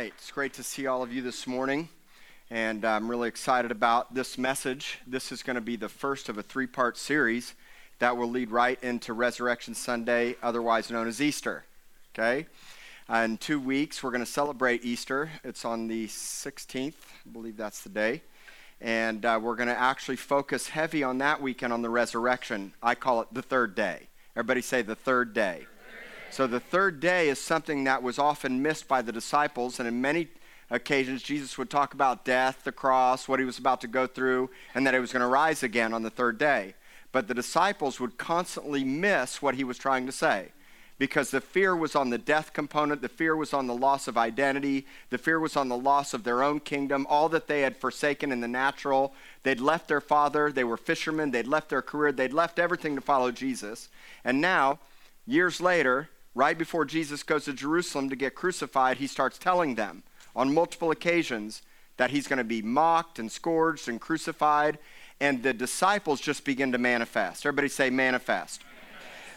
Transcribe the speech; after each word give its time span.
right. 0.00 0.14
It's 0.16 0.30
great 0.30 0.54
to 0.54 0.62
see 0.62 0.86
all 0.86 1.02
of 1.02 1.12
you 1.12 1.20
this 1.20 1.46
morning. 1.46 1.90
And 2.50 2.86
I'm 2.86 3.06
really 3.06 3.28
excited 3.28 3.70
about 3.70 4.14
this 4.14 4.38
message. 4.38 4.98
This 5.06 5.30
is 5.30 5.42
going 5.42 5.56
to 5.56 5.60
be 5.60 5.76
the 5.76 5.90
first 5.90 6.30
of 6.30 6.38
a 6.38 6.42
three 6.42 6.66
part 6.66 6.96
series 6.96 7.54
that 7.98 8.16
will 8.16 8.30
lead 8.30 8.50
right 8.50 8.82
into 8.82 9.12
Resurrection 9.12 9.74
Sunday, 9.74 10.36
otherwise 10.42 10.90
known 10.90 11.06
as 11.06 11.20
Easter. 11.20 11.66
Okay? 12.14 12.46
Uh, 13.10 13.16
in 13.16 13.36
two 13.36 13.60
weeks, 13.60 14.02
we're 14.02 14.10
going 14.10 14.24
to 14.24 14.30
celebrate 14.30 14.86
Easter. 14.86 15.28
It's 15.44 15.66
on 15.66 15.86
the 15.86 16.06
16th, 16.06 16.94
I 16.94 17.30
believe 17.30 17.58
that's 17.58 17.82
the 17.82 17.90
day. 17.90 18.22
And 18.80 19.26
uh, 19.26 19.38
we're 19.42 19.56
going 19.56 19.68
to 19.68 19.78
actually 19.78 20.16
focus 20.16 20.70
heavy 20.70 21.02
on 21.02 21.18
that 21.18 21.42
weekend 21.42 21.74
on 21.74 21.82
the 21.82 21.90
resurrection. 21.90 22.72
I 22.82 22.94
call 22.94 23.20
it 23.20 23.28
the 23.32 23.42
third 23.42 23.74
day. 23.74 24.08
Everybody 24.34 24.62
say 24.62 24.80
the 24.80 24.94
third 24.94 25.34
day. 25.34 25.66
So 26.30 26.46
the 26.46 26.60
third 26.60 27.00
day 27.00 27.28
is 27.28 27.40
something 27.40 27.84
that 27.84 28.02
was 28.02 28.18
often 28.18 28.62
missed 28.62 28.86
by 28.86 29.02
the 29.02 29.12
disciples, 29.12 29.78
and 29.78 29.88
in 29.88 30.00
many 30.00 30.28
occasions, 30.70 31.22
Jesus 31.22 31.58
would 31.58 31.70
talk 31.70 31.92
about 31.92 32.24
death, 32.24 32.62
the 32.64 32.72
cross, 32.72 33.26
what 33.26 33.40
he 33.40 33.44
was 33.44 33.58
about 33.58 33.80
to 33.80 33.88
go 33.88 34.06
through, 34.06 34.50
and 34.74 34.86
that 34.86 34.94
he 34.94 35.00
was 35.00 35.12
going 35.12 35.20
to 35.20 35.26
rise 35.26 35.62
again 35.62 35.92
on 35.92 36.02
the 36.02 36.10
third 36.10 36.38
day. 36.38 36.74
But 37.10 37.26
the 37.26 37.34
disciples 37.34 37.98
would 37.98 38.16
constantly 38.16 38.84
miss 38.84 39.42
what 39.42 39.56
he 39.56 39.64
was 39.64 39.78
trying 39.78 40.06
to 40.06 40.12
say 40.12 40.52
because 41.00 41.30
the 41.30 41.40
fear 41.40 41.74
was 41.74 41.96
on 41.96 42.10
the 42.10 42.18
death 42.18 42.52
component, 42.52 43.00
the 43.00 43.08
fear 43.08 43.34
was 43.34 43.54
on 43.54 43.66
the 43.66 43.74
loss 43.74 44.06
of 44.06 44.18
identity, 44.18 44.86
the 45.08 45.16
fear 45.16 45.40
was 45.40 45.56
on 45.56 45.70
the 45.70 45.76
loss 45.76 46.12
of 46.12 46.24
their 46.24 46.42
own 46.42 46.60
kingdom, 46.60 47.06
all 47.08 47.30
that 47.30 47.46
they 47.46 47.62
had 47.62 47.74
forsaken 47.74 48.30
in 48.30 48.42
the 48.42 48.46
natural. 48.46 49.14
They'd 49.42 49.60
left 49.60 49.88
their 49.88 50.02
father, 50.02 50.52
they 50.52 50.62
were 50.62 50.76
fishermen, 50.76 51.30
they'd 51.30 51.46
left 51.46 51.70
their 51.70 51.80
career, 51.80 52.12
they'd 52.12 52.34
left 52.34 52.58
everything 52.58 52.96
to 52.96 53.00
follow 53.00 53.32
Jesus. 53.32 53.88
And 54.26 54.42
now, 54.42 54.78
years 55.26 55.58
later, 55.58 56.10
right 56.34 56.56
before 56.56 56.84
Jesus 56.84 57.22
goes 57.22 57.44
to 57.44 57.52
Jerusalem 57.52 58.08
to 58.10 58.16
get 58.16 58.34
crucified, 58.34 58.98
he 58.98 59.06
starts 59.06 59.38
telling 59.38 59.74
them 59.74 60.02
on 60.34 60.54
multiple 60.54 60.90
occasions 60.90 61.62
that 61.96 62.10
he's 62.10 62.26
going 62.26 62.38
to 62.38 62.44
be 62.44 62.62
mocked 62.62 63.18
and 63.18 63.30
scourged 63.30 63.88
and 63.88 64.00
crucified. 64.00 64.78
And 65.20 65.42
the 65.42 65.52
disciples 65.52 66.20
just 66.20 66.44
begin 66.44 66.72
to 66.72 66.78
manifest. 66.78 67.44
Everybody 67.44 67.68
say 67.68 67.90
manifest. 67.90 68.62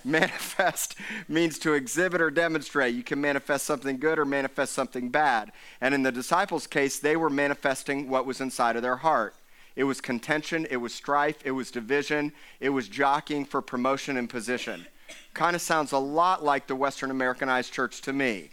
Manifest 0.06 0.96
means 1.28 1.60
to 1.60 1.74
exhibit 1.74 2.22
or 2.22 2.30
demonstrate. 2.30 2.96
You 2.96 3.04
can 3.04 3.22
manifest 3.22 3.66
something 3.66 3.98
good 3.98 4.20
or 4.20 4.26
manifest 4.26 4.74
something 4.74 5.10
bad. 5.10 5.52
And 5.82 5.94
in 5.94 6.04
the 6.04 6.12
disciples' 6.12 6.68
case, 6.68 7.00
they 7.00 7.16
were 7.16 7.30
manifesting 7.30 8.10
what 8.10 8.26
was 8.26 8.42
inside 8.42 8.76
of 8.76 8.82
their 8.82 8.98
heart. 8.98 9.36
It 9.76 9.86
was 9.86 10.02
contention, 10.02 10.68
it 10.70 10.78
was 10.78 10.94
strife, 10.94 11.40
it 11.44 11.52
was 11.52 11.72
division, 11.72 12.32
it 12.60 12.70
was 12.70 12.88
jockeying 12.88 13.46
for 13.46 13.62
promotion 13.62 14.18
and 14.18 14.30
position. 14.30 14.86
Kind 15.34 15.56
of 15.56 15.62
sounds 15.62 15.92
a 15.92 15.98
lot 15.98 16.44
like 16.44 16.68
the 16.68 16.76
Western 16.76 17.12
Americanized 17.12 17.74
church 17.74 18.02
to 18.02 18.14
me. 18.14 18.52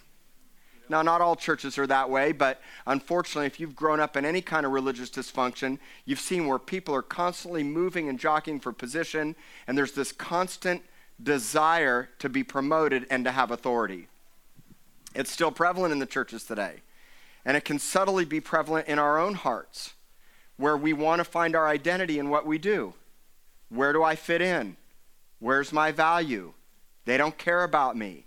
Now, 0.89 1.03
not 1.03 1.21
all 1.21 1.37
churches 1.37 1.79
are 1.79 1.87
that 1.87 2.11
way, 2.11 2.33
but 2.33 2.61
unfortunately, 2.85 3.47
if 3.47 3.61
you've 3.61 3.77
grown 3.77 4.01
up 4.01 4.17
in 4.17 4.25
any 4.25 4.43
kind 4.43 4.67
of 4.67 4.73
religious 4.73 5.09
dysfunction, 5.09 5.79
you've 6.05 6.19
seen 6.19 6.49
where 6.49 6.59
people 6.59 6.95
are 6.97 7.03
constantly 7.03 7.63
moving 7.63 8.09
and 8.09 8.19
jockeying 8.19 8.59
for 8.59 8.73
position, 8.73 9.37
and 9.69 9.79
there's 9.79 9.93
this 9.93 10.11
constant 10.11 10.83
desire 11.23 12.09
to 12.19 12.29
be 12.29 12.43
promoted 12.43 13.07
and 13.09 13.25
to 13.25 13.31
have 13.31 13.53
authority. 13.53 14.09
It's 15.15 15.31
still 15.31 15.53
prevalent 15.53 15.93
in 15.93 16.01
the 16.01 16.07
churches 16.07 16.45
today, 16.45 16.81
and 17.45 17.57
it 17.57 17.65
can 17.65 17.79
subtly 17.79 18.25
be 18.25 18.41
prevalent 18.41 18.89
in 18.89 18.99
our 18.99 19.17
own 19.17 19.35
hearts, 19.35 19.95
where 20.57 20.77
we 20.77 20.93
want 20.93 21.21
to 21.21 21.25
find 21.25 21.55
our 21.55 21.69
identity 21.69 22.19
in 22.19 22.31
what 22.31 22.47
we 22.47 22.59
do. 22.59 22.95
Where 23.69 23.93
do 23.93 24.03
I 24.03 24.17
fit 24.17 24.43
in? 24.43 24.77
Where's 25.41 25.73
my 25.73 25.91
value? 25.91 26.53
They 27.07 27.17
don't 27.17 27.37
care 27.37 27.65
about 27.65 27.97
me. 27.97 28.27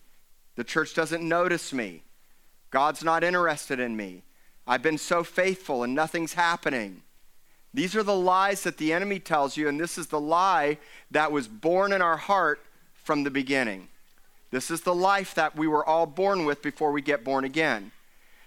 The 0.55 0.63
church 0.63 0.93
doesn't 0.93 1.27
notice 1.27 1.71
me. 1.71 2.03
God's 2.69 3.03
not 3.03 3.23
interested 3.23 3.79
in 3.79 3.95
me. 3.95 4.23
I've 4.67 4.81
been 4.81 4.97
so 4.97 5.23
faithful 5.23 5.83
and 5.83 5.93
nothing's 5.93 6.33
happening. 6.33 7.03
These 7.73 7.95
are 7.95 8.03
the 8.03 8.15
lies 8.15 8.63
that 8.63 8.77
the 8.77 8.93
enemy 8.93 9.19
tells 9.19 9.57
you, 9.57 9.67
and 9.67 9.79
this 9.79 9.97
is 9.97 10.07
the 10.07 10.19
lie 10.19 10.77
that 11.11 11.31
was 11.31 11.47
born 11.47 11.91
in 11.91 12.01
our 12.01 12.17
heart 12.17 12.61
from 12.93 13.23
the 13.23 13.31
beginning. 13.31 13.87
This 14.51 14.69
is 14.69 14.81
the 14.81 14.93
life 14.93 15.33
that 15.33 15.55
we 15.55 15.67
were 15.67 15.85
all 15.85 16.05
born 16.05 16.45
with 16.45 16.61
before 16.61 16.91
we 16.91 17.01
get 17.01 17.23
born 17.23 17.43
again. 17.43 17.91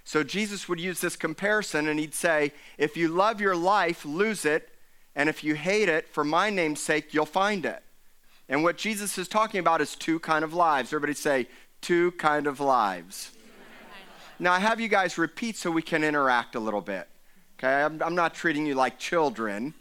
So 0.04 0.22
Jesus 0.22 0.68
would 0.68 0.78
use 0.78 1.00
this 1.00 1.16
comparison 1.16 1.88
and 1.88 1.98
he'd 1.98 2.14
say, 2.14 2.52
If 2.78 2.96
you 2.96 3.08
love 3.08 3.40
your 3.40 3.56
life, 3.56 4.04
lose 4.04 4.44
it, 4.44 4.68
and 5.16 5.28
if 5.28 5.42
you 5.42 5.56
hate 5.56 5.88
it, 5.88 6.08
for 6.08 6.22
my 6.22 6.48
name's 6.48 6.80
sake, 6.80 7.12
you'll 7.12 7.26
find 7.26 7.66
it. 7.66 7.82
And 8.48 8.62
what 8.62 8.76
Jesus 8.76 9.18
is 9.18 9.28
talking 9.28 9.60
about 9.60 9.80
is 9.80 9.94
two 9.94 10.18
kind 10.20 10.44
of 10.44 10.54
lives. 10.54 10.90
Everybody 10.90 11.14
say, 11.14 11.48
two 11.80 12.12
kind 12.12 12.46
of 12.46 12.60
lives. 12.60 13.32
Now, 14.38 14.52
I 14.52 14.58
have 14.58 14.80
you 14.80 14.88
guys 14.88 15.18
repeat 15.18 15.56
so 15.56 15.70
we 15.70 15.82
can 15.82 16.04
interact 16.04 16.54
a 16.54 16.60
little 16.60 16.80
bit. 16.80 17.08
Okay, 17.58 17.82
I'm, 17.82 18.02
I'm 18.02 18.14
not 18.14 18.34
treating 18.34 18.66
you 18.66 18.74
like 18.74 18.98
children, 18.98 19.72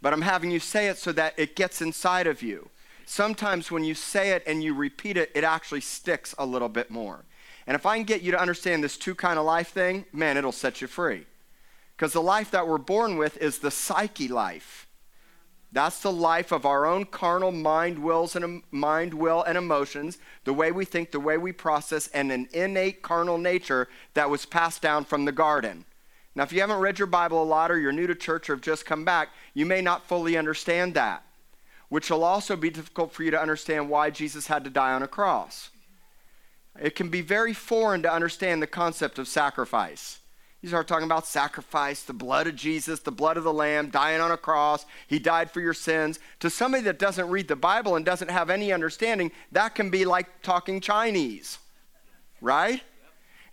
but 0.00 0.12
I'm 0.12 0.22
having 0.22 0.50
you 0.50 0.60
say 0.60 0.86
it 0.86 0.98
so 0.98 1.10
that 1.12 1.34
it 1.36 1.56
gets 1.56 1.82
inside 1.82 2.26
of 2.26 2.42
you. 2.42 2.70
Sometimes 3.06 3.70
when 3.70 3.84
you 3.84 3.94
say 3.94 4.30
it 4.30 4.42
and 4.46 4.62
you 4.62 4.72
repeat 4.72 5.16
it, 5.16 5.32
it 5.34 5.42
actually 5.42 5.80
sticks 5.80 6.34
a 6.38 6.46
little 6.46 6.68
bit 6.68 6.90
more. 6.90 7.24
And 7.66 7.74
if 7.74 7.86
I 7.86 7.96
can 7.96 8.04
get 8.04 8.22
you 8.22 8.30
to 8.32 8.40
understand 8.40 8.84
this 8.84 8.96
two 8.96 9.14
kind 9.14 9.38
of 9.38 9.44
life 9.44 9.68
thing, 9.68 10.04
man, 10.12 10.36
it'll 10.36 10.52
set 10.52 10.80
you 10.80 10.86
free. 10.86 11.26
Because 11.96 12.12
the 12.12 12.22
life 12.22 12.50
that 12.52 12.66
we're 12.66 12.78
born 12.78 13.16
with 13.16 13.36
is 13.38 13.58
the 13.58 13.70
psyche 13.70 14.28
life. 14.28 14.83
That's 15.74 15.98
the 15.98 16.12
life 16.12 16.52
of 16.52 16.64
our 16.64 16.86
own 16.86 17.04
carnal 17.04 17.50
mind, 17.50 17.98
wills 17.98 18.36
and 18.36 18.62
mind, 18.70 19.12
will, 19.12 19.42
and 19.42 19.58
emotions, 19.58 20.18
the 20.44 20.52
way 20.52 20.70
we 20.70 20.84
think, 20.84 21.10
the 21.10 21.18
way 21.18 21.36
we 21.36 21.50
process, 21.50 22.06
and 22.14 22.30
an 22.30 22.48
innate 22.52 23.02
carnal 23.02 23.38
nature 23.38 23.88
that 24.14 24.30
was 24.30 24.46
passed 24.46 24.80
down 24.80 25.04
from 25.04 25.24
the 25.24 25.32
garden. 25.32 25.84
Now, 26.36 26.44
if 26.44 26.52
you 26.52 26.60
haven't 26.60 26.78
read 26.78 27.00
your 27.00 27.06
Bible 27.06 27.42
a 27.42 27.44
lot 27.44 27.72
or 27.72 27.78
you're 27.80 27.90
new 27.90 28.06
to 28.06 28.14
church 28.14 28.48
or 28.48 28.54
have 28.54 28.62
just 28.62 28.86
come 28.86 29.04
back, 29.04 29.30
you 29.52 29.66
may 29.66 29.80
not 29.80 30.06
fully 30.06 30.36
understand 30.36 30.94
that, 30.94 31.24
which 31.88 32.08
will 32.08 32.22
also 32.22 32.54
be 32.54 32.70
difficult 32.70 33.12
for 33.12 33.24
you 33.24 33.32
to 33.32 33.42
understand 33.42 33.90
why 33.90 34.10
Jesus 34.10 34.46
had 34.46 34.62
to 34.62 34.70
die 34.70 34.92
on 34.92 35.02
a 35.02 35.08
cross. 35.08 35.70
It 36.80 36.94
can 36.94 37.08
be 37.08 37.20
very 37.20 37.52
foreign 37.52 38.02
to 38.02 38.12
understand 38.12 38.62
the 38.62 38.68
concept 38.68 39.18
of 39.18 39.26
sacrifice. 39.26 40.20
You 40.64 40.68
start 40.68 40.88
talking 40.88 41.04
about 41.04 41.26
sacrifice, 41.26 42.04
the 42.04 42.14
blood 42.14 42.46
of 42.46 42.56
Jesus, 42.56 43.00
the 43.00 43.12
blood 43.12 43.36
of 43.36 43.44
the 43.44 43.52
Lamb, 43.52 43.90
dying 43.90 44.22
on 44.22 44.30
a 44.30 44.36
cross. 44.38 44.86
He 45.06 45.18
died 45.18 45.50
for 45.50 45.60
your 45.60 45.74
sins. 45.74 46.18
To 46.40 46.48
somebody 46.48 46.84
that 46.84 46.98
doesn't 46.98 47.28
read 47.28 47.48
the 47.48 47.54
Bible 47.54 47.96
and 47.96 48.02
doesn't 48.06 48.30
have 48.30 48.48
any 48.48 48.72
understanding, 48.72 49.30
that 49.52 49.74
can 49.74 49.90
be 49.90 50.06
like 50.06 50.40
talking 50.40 50.80
Chinese, 50.80 51.58
right? 52.40 52.82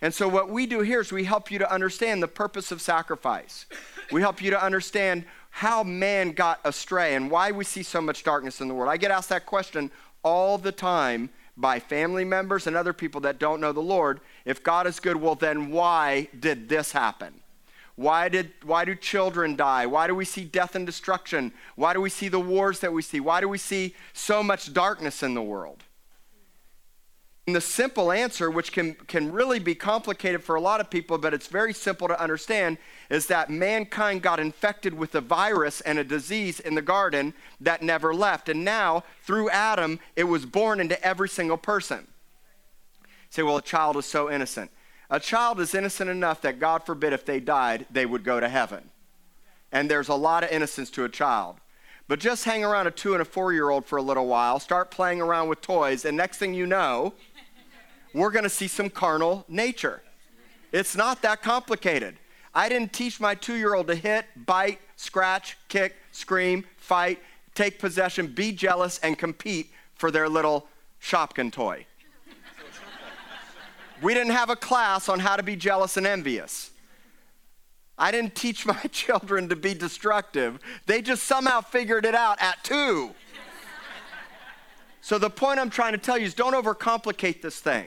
And 0.00 0.14
so, 0.14 0.26
what 0.26 0.48
we 0.48 0.64
do 0.64 0.80
here 0.80 1.02
is 1.02 1.12
we 1.12 1.24
help 1.24 1.50
you 1.50 1.58
to 1.58 1.70
understand 1.70 2.22
the 2.22 2.28
purpose 2.28 2.72
of 2.72 2.80
sacrifice. 2.80 3.66
We 4.10 4.22
help 4.22 4.40
you 4.40 4.50
to 4.52 4.64
understand 4.64 5.26
how 5.50 5.82
man 5.82 6.32
got 6.32 6.60
astray 6.64 7.14
and 7.14 7.30
why 7.30 7.50
we 7.52 7.64
see 7.64 7.82
so 7.82 8.00
much 8.00 8.24
darkness 8.24 8.62
in 8.62 8.68
the 8.68 8.74
world. 8.74 8.90
I 8.90 8.96
get 8.96 9.10
asked 9.10 9.28
that 9.28 9.44
question 9.44 9.90
all 10.22 10.56
the 10.56 10.72
time 10.72 11.28
by 11.56 11.78
family 11.78 12.24
members 12.24 12.66
and 12.66 12.76
other 12.76 12.92
people 12.92 13.20
that 13.22 13.38
don't 13.38 13.60
know 13.60 13.72
the 13.72 13.80
Lord. 13.80 14.20
If 14.44 14.62
God 14.62 14.86
is 14.86 15.00
good, 15.00 15.16
well, 15.16 15.34
then 15.34 15.70
why 15.70 16.28
did 16.38 16.68
this 16.68 16.92
happen? 16.92 17.34
Why, 17.94 18.28
did, 18.28 18.52
why 18.64 18.84
do 18.84 18.94
children 18.94 19.54
die? 19.54 19.86
Why 19.86 20.06
do 20.06 20.14
we 20.14 20.24
see 20.24 20.44
death 20.44 20.74
and 20.74 20.86
destruction? 20.86 21.52
Why 21.76 21.92
do 21.92 22.00
we 22.00 22.08
see 22.08 22.28
the 22.28 22.40
wars 22.40 22.80
that 22.80 22.92
we 22.92 23.02
see? 23.02 23.20
Why 23.20 23.40
do 23.40 23.48
we 23.48 23.58
see 23.58 23.94
so 24.14 24.42
much 24.42 24.72
darkness 24.72 25.22
in 25.22 25.34
the 25.34 25.42
world? 25.42 25.84
And 27.46 27.56
the 27.56 27.60
simple 27.60 28.12
answer, 28.12 28.48
which 28.50 28.70
can, 28.70 28.94
can 28.94 29.32
really 29.32 29.58
be 29.58 29.74
complicated 29.74 30.44
for 30.44 30.54
a 30.54 30.60
lot 30.60 30.80
of 30.80 30.90
people, 30.90 31.18
but 31.18 31.34
it's 31.34 31.48
very 31.48 31.74
simple 31.74 32.06
to 32.06 32.20
understand, 32.20 32.78
is 33.10 33.26
that 33.26 33.50
mankind 33.50 34.22
got 34.22 34.38
infected 34.38 34.94
with 34.94 35.12
a 35.16 35.20
virus 35.20 35.80
and 35.80 35.98
a 35.98 36.04
disease 36.04 36.60
in 36.60 36.76
the 36.76 36.82
garden 36.82 37.34
that 37.60 37.82
never 37.82 38.14
left. 38.14 38.48
And 38.48 38.64
now, 38.64 39.02
through 39.24 39.50
Adam, 39.50 39.98
it 40.14 40.24
was 40.24 40.46
born 40.46 40.78
into 40.78 41.02
every 41.04 41.28
single 41.28 41.56
person. 41.56 42.06
You 43.02 43.08
say, 43.30 43.42
well, 43.42 43.56
a 43.56 43.62
child 43.62 43.96
is 43.96 44.06
so 44.06 44.30
innocent. 44.30 44.70
A 45.10 45.18
child 45.18 45.58
is 45.58 45.74
innocent 45.74 46.10
enough 46.10 46.42
that, 46.42 46.60
God 46.60 46.86
forbid, 46.86 47.12
if 47.12 47.24
they 47.26 47.40
died, 47.40 47.86
they 47.90 48.06
would 48.06 48.22
go 48.22 48.38
to 48.38 48.48
heaven. 48.48 48.90
And 49.72 49.90
there's 49.90 50.08
a 50.08 50.14
lot 50.14 50.44
of 50.44 50.50
innocence 50.50 50.90
to 50.90 51.04
a 51.04 51.08
child. 51.08 51.56
But 52.08 52.20
just 52.20 52.44
hang 52.44 52.64
around 52.64 52.86
a 52.86 52.90
two 52.90 53.14
and 53.14 53.22
a 53.22 53.24
four 53.24 53.52
year 53.52 53.70
old 53.70 53.86
for 53.86 53.96
a 53.96 54.02
little 54.02 54.26
while, 54.26 54.58
start 54.58 54.90
playing 54.90 55.20
around 55.20 55.48
with 55.48 55.60
toys, 55.60 56.04
and 56.04 56.16
next 56.16 56.38
thing 56.38 56.52
you 56.52 56.66
know, 56.66 57.14
we're 58.14 58.30
going 58.30 58.44
to 58.44 58.50
see 58.50 58.68
some 58.68 58.90
carnal 58.90 59.44
nature. 59.48 60.02
It's 60.72 60.96
not 60.96 61.22
that 61.22 61.42
complicated. 61.42 62.16
I 62.54 62.68
didn't 62.68 62.92
teach 62.92 63.20
my 63.20 63.34
two 63.34 63.54
year 63.54 63.74
old 63.74 63.86
to 63.88 63.94
hit, 63.94 64.26
bite, 64.46 64.80
scratch, 64.96 65.56
kick, 65.68 65.96
scream, 66.12 66.64
fight, 66.76 67.18
take 67.54 67.78
possession, 67.78 68.26
be 68.26 68.52
jealous, 68.52 68.98
and 68.98 69.18
compete 69.18 69.70
for 69.94 70.10
their 70.10 70.28
little 70.28 70.66
Shopkin 71.00 71.52
toy. 71.52 71.86
We 74.02 74.14
didn't 74.14 74.32
have 74.32 74.50
a 74.50 74.56
class 74.56 75.08
on 75.08 75.20
how 75.20 75.36
to 75.36 75.42
be 75.42 75.54
jealous 75.54 75.96
and 75.96 76.06
envious. 76.06 76.70
I 77.96 78.10
didn't 78.10 78.34
teach 78.34 78.66
my 78.66 78.82
children 78.90 79.48
to 79.48 79.56
be 79.56 79.74
destructive. 79.74 80.58
They 80.86 81.02
just 81.02 81.22
somehow 81.22 81.60
figured 81.60 82.04
it 82.04 82.14
out 82.14 82.40
at 82.40 82.62
two. 82.64 83.14
So, 85.04 85.18
the 85.18 85.30
point 85.30 85.58
I'm 85.58 85.70
trying 85.70 85.92
to 85.92 85.98
tell 85.98 86.16
you 86.16 86.26
is 86.26 86.34
don't 86.34 86.54
overcomplicate 86.54 87.42
this 87.42 87.58
thing. 87.58 87.86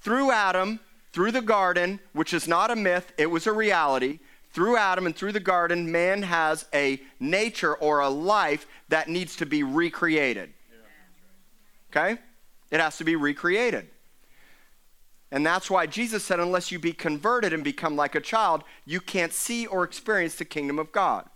Through 0.00 0.32
Adam, 0.32 0.80
through 1.12 1.32
the 1.32 1.42
garden, 1.42 2.00
which 2.12 2.32
is 2.32 2.48
not 2.48 2.70
a 2.70 2.76
myth, 2.76 3.12
it 3.18 3.26
was 3.26 3.46
a 3.46 3.52
reality. 3.52 4.20
Through 4.52 4.76
Adam 4.76 5.06
and 5.06 5.14
through 5.14 5.32
the 5.32 5.40
garden, 5.40 5.92
man 5.92 6.22
has 6.22 6.66
a 6.74 7.00
nature 7.20 7.74
or 7.74 8.00
a 8.00 8.08
life 8.08 8.66
that 8.88 9.08
needs 9.08 9.36
to 9.36 9.46
be 9.46 9.62
recreated. 9.62 10.52
Okay? 11.90 12.18
It 12.70 12.80
has 12.80 12.96
to 12.98 13.04
be 13.04 13.16
recreated. 13.16 13.88
And 15.32 15.46
that's 15.46 15.70
why 15.70 15.86
Jesus 15.86 16.24
said, 16.24 16.40
unless 16.40 16.72
you 16.72 16.78
be 16.78 16.92
converted 16.92 17.52
and 17.52 17.62
become 17.62 17.94
like 17.94 18.14
a 18.14 18.20
child, 18.20 18.64
you 18.84 19.00
can't 19.00 19.32
see 19.32 19.66
or 19.66 19.84
experience 19.84 20.34
the 20.34 20.44
kingdom 20.44 20.78
of 20.78 20.90
God. 20.90 21.28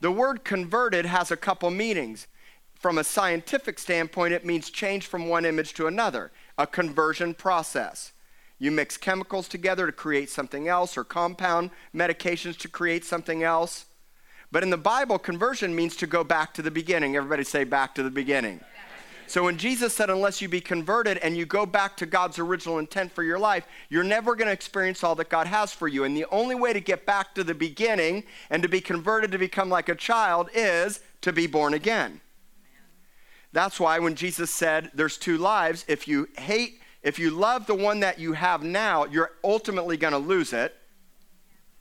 The 0.00 0.10
word 0.10 0.44
converted 0.44 1.04
has 1.06 1.30
a 1.30 1.36
couple 1.36 1.70
meanings. 1.70 2.26
From 2.74 2.98
a 2.98 3.04
scientific 3.04 3.78
standpoint, 3.78 4.32
it 4.34 4.44
means 4.44 4.70
change 4.70 5.06
from 5.06 5.28
one 5.28 5.44
image 5.44 5.74
to 5.74 5.86
another, 5.86 6.30
a 6.58 6.66
conversion 6.66 7.34
process. 7.34 8.12
You 8.58 8.70
mix 8.70 8.96
chemicals 8.96 9.48
together 9.48 9.86
to 9.86 9.92
create 9.92 10.30
something 10.30 10.68
else, 10.68 10.96
or 10.96 11.04
compound 11.04 11.70
medications 11.94 12.56
to 12.58 12.68
create 12.68 13.04
something 13.04 13.42
else. 13.42 13.86
But 14.50 14.62
in 14.62 14.70
the 14.70 14.78
Bible, 14.78 15.18
conversion 15.18 15.74
means 15.74 15.96
to 15.96 16.06
go 16.06 16.24
back 16.24 16.54
to 16.54 16.62
the 16.62 16.70
beginning. 16.70 17.16
Everybody 17.16 17.44
say, 17.44 17.64
back 17.64 17.94
to 17.96 18.02
the 18.02 18.10
beginning. 18.10 18.60
So 19.28 19.42
when 19.42 19.58
Jesus 19.58 19.92
said, 19.92 20.08
unless 20.08 20.40
you 20.40 20.48
be 20.48 20.60
converted 20.60 21.18
and 21.18 21.36
you 21.36 21.46
go 21.46 21.66
back 21.66 21.96
to 21.96 22.06
God's 22.06 22.38
original 22.38 22.78
intent 22.78 23.10
for 23.10 23.24
your 23.24 23.40
life, 23.40 23.66
you're 23.88 24.04
never 24.04 24.36
going 24.36 24.46
to 24.46 24.52
experience 24.52 25.02
all 25.02 25.16
that 25.16 25.28
God 25.28 25.48
has 25.48 25.72
for 25.72 25.88
you. 25.88 26.04
And 26.04 26.16
the 26.16 26.26
only 26.30 26.54
way 26.54 26.72
to 26.72 26.80
get 26.80 27.04
back 27.04 27.34
to 27.34 27.42
the 27.42 27.54
beginning 27.54 28.22
and 28.50 28.62
to 28.62 28.68
be 28.68 28.80
converted 28.80 29.32
to 29.32 29.38
become 29.38 29.68
like 29.68 29.88
a 29.88 29.96
child 29.96 30.48
is 30.54 31.00
to 31.22 31.32
be 31.32 31.48
born 31.48 31.74
again. 31.74 32.20
That's 33.56 33.80
why 33.80 34.00
when 34.00 34.16
Jesus 34.16 34.50
said, 34.50 34.90
there's 34.92 35.16
two 35.16 35.38
lives, 35.38 35.86
if 35.88 36.06
you 36.06 36.28
hate, 36.36 36.78
if 37.02 37.18
you 37.18 37.30
love 37.30 37.66
the 37.66 37.74
one 37.74 38.00
that 38.00 38.18
you 38.18 38.34
have 38.34 38.62
now, 38.62 39.06
you're 39.06 39.30
ultimately 39.42 39.96
going 39.96 40.12
to 40.12 40.18
lose 40.18 40.52
it. 40.52 40.74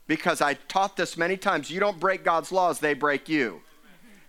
Because 0.07 0.39
I 0.39 0.53
taught 0.53 0.95
this 0.95 1.17
many 1.17 1.35
times. 1.35 1.69
You 1.69 1.81
don't 1.81 1.99
break 1.99 2.23
God's 2.23 2.53
laws, 2.53 2.79
they 2.79 2.93
break 2.93 3.27
you. 3.27 3.61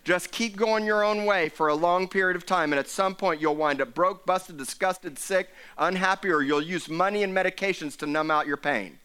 Just 0.02 0.32
keep 0.32 0.56
going 0.56 0.84
your 0.84 1.04
own 1.04 1.24
way 1.24 1.48
for 1.48 1.68
a 1.68 1.74
long 1.76 2.08
period 2.08 2.34
of 2.34 2.46
time, 2.46 2.72
and 2.72 2.80
at 2.80 2.88
some 2.88 3.14
point 3.14 3.40
you'll 3.40 3.54
wind 3.54 3.80
up 3.80 3.94
broke, 3.94 4.26
busted, 4.26 4.56
disgusted, 4.56 5.16
sick, 5.16 5.50
unhappy, 5.78 6.30
or 6.30 6.42
you'll 6.42 6.60
use 6.60 6.88
money 6.88 7.22
and 7.22 7.32
medications 7.32 7.96
to 7.98 8.06
numb 8.06 8.32
out 8.32 8.48
your 8.48 8.56
pain. 8.56 8.98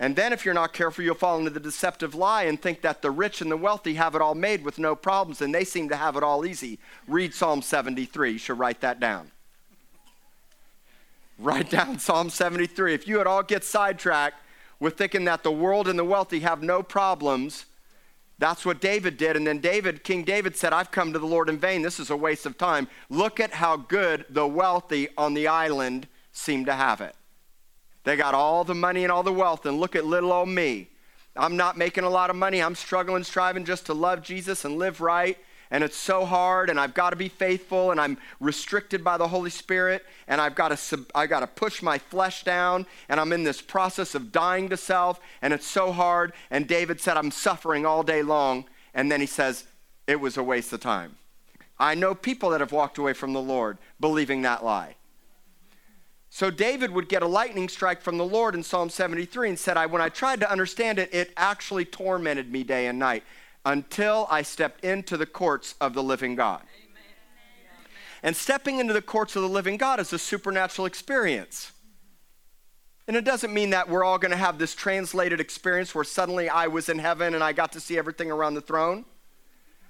And 0.00 0.14
then, 0.14 0.32
if 0.32 0.44
you're 0.44 0.54
not 0.54 0.72
careful, 0.72 1.02
you'll 1.02 1.16
fall 1.16 1.38
into 1.38 1.50
the 1.50 1.58
deceptive 1.58 2.14
lie 2.14 2.44
and 2.44 2.60
think 2.60 2.82
that 2.82 3.02
the 3.02 3.10
rich 3.10 3.40
and 3.40 3.50
the 3.50 3.56
wealthy 3.56 3.94
have 3.94 4.14
it 4.14 4.22
all 4.22 4.36
made 4.36 4.64
with 4.64 4.78
no 4.78 4.94
problems, 4.94 5.40
and 5.40 5.52
they 5.52 5.64
seem 5.64 5.88
to 5.88 5.96
have 5.96 6.16
it 6.16 6.22
all 6.22 6.46
easy. 6.46 6.78
Read 7.08 7.34
Psalm 7.34 7.62
73. 7.62 8.32
You 8.32 8.38
should 8.38 8.58
write 8.60 8.80
that 8.82 9.00
down. 9.00 9.32
Write 11.36 11.70
down 11.70 11.98
Psalm 11.98 12.30
73. 12.30 12.94
If 12.94 13.08
you 13.08 13.20
at 13.20 13.26
all 13.26 13.42
get 13.42 13.64
sidetracked 13.64 14.36
with 14.78 14.96
thinking 14.96 15.24
that 15.24 15.42
the 15.42 15.50
world 15.50 15.88
and 15.88 15.98
the 15.98 16.04
wealthy 16.04 16.40
have 16.40 16.62
no 16.62 16.82
problems, 16.82 17.66
that's 18.38 18.64
what 18.64 18.80
David 18.80 19.16
did. 19.16 19.36
And 19.36 19.46
then 19.46 19.58
David, 19.58 20.04
King 20.04 20.22
David 20.22 20.56
said, 20.56 20.72
I've 20.72 20.92
come 20.92 21.12
to 21.12 21.18
the 21.18 21.26
Lord 21.26 21.48
in 21.48 21.58
vain. 21.58 21.82
This 21.82 21.98
is 21.98 22.10
a 22.10 22.16
waste 22.16 22.46
of 22.46 22.56
time. 22.56 22.86
Look 23.10 23.40
at 23.40 23.52
how 23.52 23.76
good 23.76 24.26
the 24.30 24.46
wealthy 24.46 25.08
on 25.16 25.34
the 25.34 25.48
island 25.48 26.06
seem 26.32 26.64
to 26.66 26.72
have 26.72 27.00
it. 27.00 27.16
They 28.08 28.16
got 28.16 28.34
all 28.34 28.64
the 28.64 28.74
money 28.74 29.02
and 29.02 29.12
all 29.12 29.22
the 29.22 29.30
wealth, 29.30 29.66
and 29.66 29.78
look 29.78 29.94
at 29.94 30.06
little 30.06 30.32
old 30.32 30.48
me. 30.48 30.88
I'm 31.36 31.58
not 31.58 31.76
making 31.76 32.04
a 32.04 32.08
lot 32.08 32.30
of 32.30 32.36
money. 32.36 32.62
I'm 32.62 32.74
struggling, 32.74 33.22
striving 33.22 33.66
just 33.66 33.84
to 33.86 33.92
love 33.92 34.22
Jesus 34.22 34.64
and 34.64 34.78
live 34.78 35.02
right 35.02 35.36
and 35.70 35.84
it's 35.84 35.98
so 35.98 36.24
hard 36.24 36.70
and 36.70 36.80
I've 36.80 36.94
got 36.94 37.10
to 37.10 37.16
be 37.16 37.28
faithful 37.28 37.90
and 37.90 38.00
I'm 38.00 38.16
restricted 38.40 39.04
by 39.04 39.18
the 39.18 39.28
Holy 39.28 39.50
Spirit 39.50 40.02
and 40.26 40.40
I've 40.40 40.54
got 40.54 40.74
to 40.74 41.06
I 41.14 41.26
got 41.26 41.40
to 41.40 41.46
push 41.46 41.82
my 41.82 41.98
flesh 41.98 42.42
down 42.42 42.86
and 43.10 43.20
I'm 43.20 43.32
in 43.32 43.44
this 43.44 43.60
process 43.60 44.14
of 44.14 44.32
dying 44.32 44.70
to 44.70 44.78
self 44.78 45.20
and 45.42 45.52
it's 45.52 45.66
so 45.66 45.92
hard 45.92 46.32
and 46.50 46.66
David 46.66 47.02
said 47.02 47.18
I'm 47.18 47.30
suffering 47.30 47.84
all 47.84 48.02
day 48.02 48.22
long 48.22 48.64
and 48.94 49.12
then 49.12 49.20
he 49.20 49.26
says 49.26 49.64
it 50.06 50.20
was 50.20 50.38
a 50.38 50.42
waste 50.42 50.72
of 50.72 50.80
time. 50.80 51.18
I 51.78 51.94
know 51.94 52.14
people 52.14 52.50
that 52.50 52.60
have 52.60 52.72
walked 52.72 52.98
away 52.98 53.12
from 53.12 53.34
the 53.34 53.42
Lord 53.42 53.76
believing 54.00 54.42
that 54.42 54.64
lie. 54.64 54.96
So 56.30 56.50
David 56.50 56.90
would 56.90 57.08
get 57.08 57.22
a 57.22 57.26
lightning 57.26 57.68
strike 57.68 58.02
from 58.02 58.18
the 58.18 58.24
Lord 58.24 58.54
in 58.54 58.62
Psalm 58.62 58.90
73 58.90 59.50
and 59.50 59.58
said, 59.58 59.76
I, 59.76 59.86
when 59.86 60.02
I 60.02 60.08
tried 60.08 60.40
to 60.40 60.50
understand 60.50 60.98
it, 60.98 61.12
it 61.12 61.32
actually 61.36 61.84
tormented 61.84 62.52
me 62.52 62.62
day 62.62 62.86
and 62.86 62.98
night 62.98 63.24
until 63.64 64.26
I 64.30 64.42
stepped 64.42 64.84
into 64.84 65.16
the 65.16 65.26
courts 65.26 65.74
of 65.80 65.94
the 65.94 66.02
living 66.02 66.34
God. 66.34 66.60
Amen. 66.60 67.02
And 68.22 68.36
stepping 68.36 68.78
into 68.78 68.92
the 68.92 69.02
courts 69.02 69.36
of 69.36 69.42
the 69.42 69.48
living 69.48 69.76
God 69.76 70.00
is 70.00 70.12
a 70.12 70.18
supernatural 70.18 70.86
experience. 70.86 71.72
And 73.06 73.16
it 73.16 73.24
doesn't 73.24 73.54
mean 73.54 73.70
that 73.70 73.88
we're 73.88 74.04
all 74.04 74.18
going 74.18 74.32
to 74.32 74.36
have 74.36 74.58
this 74.58 74.74
translated 74.74 75.40
experience 75.40 75.94
where 75.94 76.04
suddenly 76.04 76.50
I 76.50 76.66
was 76.66 76.90
in 76.90 76.98
heaven 76.98 77.34
and 77.34 77.42
I 77.42 77.52
got 77.52 77.72
to 77.72 77.80
see 77.80 77.96
everything 77.96 78.30
around 78.30 78.52
the 78.52 78.60
throne. 78.60 79.06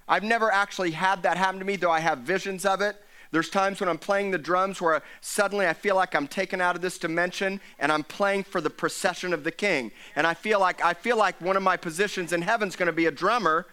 I've 0.07 0.23
never 0.23 0.53
actually 0.53 0.93
had 0.93 1.25
that 1.25 1.37
happen 1.37 1.59
to 1.59 1.65
me, 1.65 1.75
though 1.75 1.91
I 1.91 1.99
have 1.99 2.19
visions 2.19 2.65
of 2.65 2.81
it. 2.81 2.97
There's 3.31 3.51
times 3.51 3.81
when 3.81 3.89
I'm 3.89 3.99
playing 3.99 4.31
the 4.31 4.39
drums 4.39 4.81
where 4.81 5.03
suddenly 5.21 5.67
I 5.67 5.75
feel 5.75 5.97
like 5.97 6.15
I'm 6.15 6.27
taken 6.27 6.61
out 6.61 6.77
of 6.77 6.83
this 6.83 6.99
dimension 6.99 7.61
and 7.79 7.93
I'm 7.93 8.05
playing 8.05 8.45
for 8.45 8.61
the 8.61 8.71
procession 8.71 9.35
of 9.35 9.45
the 9.45 9.51
king. 9.51 9.93
And 10.17 10.27
I 10.27 10.35
feel 10.35 10.61
like 10.61 10.83
I 10.83 10.95
feel 10.95 11.19
like 11.19 11.41
one 11.41 11.57
of 11.57 11.63
my 11.63 11.77
positions 11.77 12.33
in 12.33 12.43
heaven's 12.43 12.77
going 12.77 12.87
to 12.87 12.93
be 12.93 13.07
a 13.07 13.11
drummer 13.11 13.67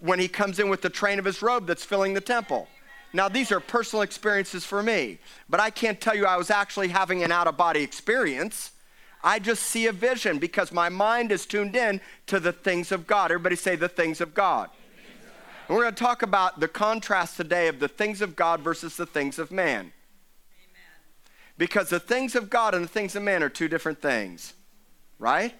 when 0.00 0.18
he 0.18 0.28
comes 0.28 0.58
in 0.58 0.68
with 0.68 0.82
the 0.82 0.90
train 0.90 1.18
of 1.18 1.24
his 1.24 1.42
robe 1.42 1.66
that's 1.66 1.84
filling 1.84 2.14
the 2.14 2.20
temple. 2.20 2.68
Now, 3.12 3.28
these 3.28 3.50
are 3.50 3.58
personal 3.58 4.02
experiences 4.02 4.64
for 4.64 4.82
me, 4.82 5.18
but 5.48 5.58
I 5.58 5.70
can't 5.70 6.00
tell 6.00 6.14
you 6.14 6.26
I 6.26 6.36
was 6.36 6.50
actually 6.50 6.88
having 6.88 7.24
an 7.24 7.32
out 7.32 7.48
of 7.48 7.56
body 7.56 7.82
experience. 7.82 8.70
I 9.22 9.38
just 9.38 9.64
see 9.64 9.86
a 9.86 9.92
vision 9.92 10.38
because 10.38 10.72
my 10.72 10.88
mind 10.88 11.32
is 11.32 11.44
tuned 11.44 11.76
in 11.76 12.00
to 12.28 12.40
the 12.40 12.52
things 12.52 12.92
of 12.92 13.06
God. 13.06 13.30
Everybody 13.30 13.56
say 13.56 13.76
the 13.76 13.88
things 13.88 14.20
of 14.20 14.32
God. 14.32 14.70
And 15.70 15.76
we're 15.76 15.84
going 15.84 15.94
to 15.94 16.02
talk 16.02 16.22
about 16.22 16.58
the 16.58 16.66
contrast 16.66 17.36
today 17.36 17.68
of 17.68 17.78
the 17.78 17.86
things 17.86 18.20
of 18.22 18.34
God 18.34 18.60
versus 18.60 18.96
the 18.96 19.06
things 19.06 19.38
of 19.38 19.52
man. 19.52 19.78
Amen. 19.78 19.92
Because 21.58 21.90
the 21.90 22.00
things 22.00 22.34
of 22.34 22.50
God 22.50 22.74
and 22.74 22.82
the 22.82 22.88
things 22.88 23.14
of 23.14 23.22
man 23.22 23.40
are 23.44 23.48
two 23.48 23.68
different 23.68 24.02
things, 24.02 24.54
right? 25.20 25.54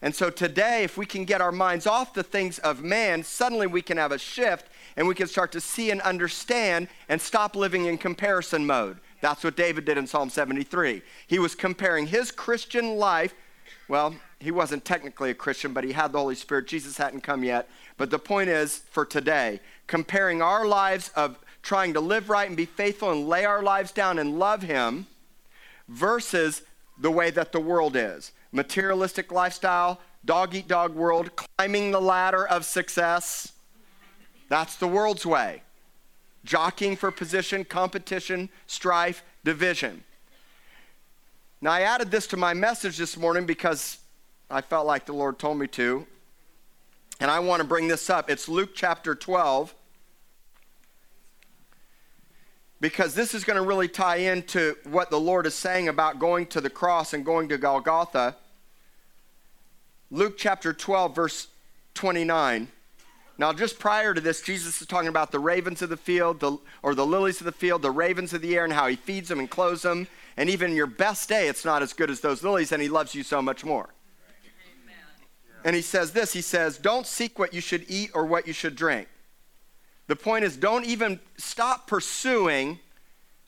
And 0.00 0.14
so 0.14 0.30
today, 0.30 0.84
if 0.84 0.96
we 0.96 1.04
can 1.04 1.24
get 1.24 1.40
our 1.40 1.50
minds 1.50 1.84
off 1.84 2.14
the 2.14 2.22
things 2.22 2.60
of 2.60 2.80
man, 2.80 3.24
suddenly 3.24 3.66
we 3.66 3.82
can 3.82 3.96
have 3.96 4.12
a 4.12 4.18
shift 4.18 4.68
and 4.96 5.08
we 5.08 5.16
can 5.16 5.26
start 5.26 5.50
to 5.50 5.60
see 5.60 5.90
and 5.90 6.00
understand 6.02 6.86
and 7.08 7.20
stop 7.20 7.56
living 7.56 7.86
in 7.86 7.98
comparison 7.98 8.64
mode. 8.64 8.98
That's 9.20 9.42
what 9.42 9.56
David 9.56 9.84
did 9.84 9.98
in 9.98 10.06
Psalm 10.06 10.30
73. 10.30 11.02
He 11.26 11.40
was 11.40 11.56
comparing 11.56 12.06
his 12.06 12.30
Christian 12.30 12.98
life. 12.98 13.34
Well, 13.88 14.14
he 14.42 14.50
wasn't 14.50 14.84
technically 14.84 15.30
a 15.30 15.34
Christian, 15.34 15.72
but 15.72 15.84
he 15.84 15.92
had 15.92 16.10
the 16.10 16.18
Holy 16.18 16.34
Spirit. 16.34 16.66
Jesus 16.66 16.96
hadn't 16.96 17.20
come 17.20 17.44
yet. 17.44 17.68
But 17.96 18.10
the 18.10 18.18
point 18.18 18.48
is 18.48 18.78
for 18.90 19.04
today, 19.04 19.60
comparing 19.86 20.42
our 20.42 20.66
lives 20.66 21.12
of 21.14 21.38
trying 21.62 21.92
to 21.94 22.00
live 22.00 22.28
right 22.28 22.48
and 22.48 22.56
be 22.56 22.66
faithful 22.66 23.12
and 23.12 23.28
lay 23.28 23.44
our 23.44 23.62
lives 23.62 23.92
down 23.92 24.18
and 24.18 24.40
love 24.40 24.62
Him 24.62 25.06
versus 25.88 26.62
the 26.98 27.10
way 27.10 27.30
that 27.30 27.52
the 27.52 27.60
world 27.60 27.94
is 27.94 28.32
materialistic 28.50 29.32
lifestyle, 29.32 30.00
dog 30.24 30.54
eat 30.54 30.68
dog 30.68 30.94
world, 30.94 31.30
climbing 31.36 31.90
the 31.90 32.00
ladder 32.00 32.46
of 32.46 32.64
success. 32.64 33.52
That's 34.48 34.76
the 34.76 34.88
world's 34.88 35.24
way. 35.24 35.62
Jockeying 36.44 36.96
for 36.96 37.10
position, 37.10 37.64
competition, 37.64 38.50
strife, 38.66 39.24
division. 39.44 40.04
Now, 41.62 41.70
I 41.70 41.82
added 41.82 42.10
this 42.10 42.26
to 42.26 42.36
my 42.36 42.52
message 42.52 42.98
this 42.98 43.16
morning 43.16 43.46
because 43.46 43.98
I 44.52 44.60
felt 44.60 44.86
like 44.86 45.06
the 45.06 45.14
Lord 45.14 45.38
told 45.38 45.58
me 45.58 45.66
to. 45.68 46.06
And 47.18 47.30
I 47.30 47.38
want 47.38 47.62
to 47.62 47.66
bring 47.66 47.88
this 47.88 48.10
up. 48.10 48.28
It's 48.28 48.48
Luke 48.48 48.70
chapter 48.74 49.14
12. 49.14 49.74
Because 52.78 53.14
this 53.14 53.32
is 53.32 53.44
going 53.44 53.56
to 53.56 53.66
really 53.66 53.88
tie 53.88 54.16
into 54.16 54.76
what 54.84 55.08
the 55.08 55.18
Lord 55.18 55.46
is 55.46 55.54
saying 55.54 55.88
about 55.88 56.18
going 56.18 56.46
to 56.48 56.60
the 56.60 56.68
cross 56.68 57.14
and 57.14 57.24
going 57.24 57.48
to 57.48 57.56
Golgotha. 57.56 58.36
Luke 60.10 60.34
chapter 60.36 60.74
12, 60.74 61.14
verse 61.14 61.48
29. 61.94 62.68
Now, 63.38 63.52
just 63.54 63.78
prior 63.78 64.12
to 64.12 64.20
this, 64.20 64.42
Jesus 64.42 64.82
is 64.82 64.86
talking 64.86 65.08
about 65.08 65.32
the 65.32 65.38
ravens 65.38 65.80
of 65.80 65.88
the 65.88 65.96
field, 65.96 66.40
the, 66.40 66.58
or 66.82 66.94
the 66.94 67.06
lilies 67.06 67.40
of 67.40 67.46
the 67.46 67.52
field, 67.52 67.80
the 67.80 67.90
ravens 67.90 68.34
of 68.34 68.42
the 68.42 68.54
air, 68.54 68.64
and 68.64 68.72
how 68.74 68.88
he 68.88 68.96
feeds 68.96 69.30
them 69.30 69.38
and 69.38 69.48
clothes 69.48 69.82
them. 69.82 70.08
And 70.36 70.50
even 70.50 70.74
your 70.74 70.86
best 70.86 71.30
day, 71.30 71.48
it's 71.48 71.64
not 71.64 71.82
as 71.82 71.94
good 71.94 72.10
as 72.10 72.20
those 72.20 72.42
lilies, 72.42 72.72
and 72.72 72.82
he 72.82 72.90
loves 72.90 73.14
you 73.14 73.22
so 73.22 73.40
much 73.40 73.64
more. 73.64 73.88
And 75.64 75.76
he 75.76 75.82
says 75.82 76.12
this 76.12 76.32
he 76.32 76.40
says, 76.40 76.78
Don't 76.78 77.06
seek 77.06 77.38
what 77.38 77.54
you 77.54 77.60
should 77.60 77.84
eat 77.88 78.10
or 78.14 78.24
what 78.24 78.46
you 78.46 78.52
should 78.52 78.76
drink. 78.76 79.08
The 80.08 80.16
point 80.16 80.44
is, 80.44 80.56
don't 80.56 80.84
even 80.84 81.20
stop 81.36 81.86
pursuing 81.86 82.80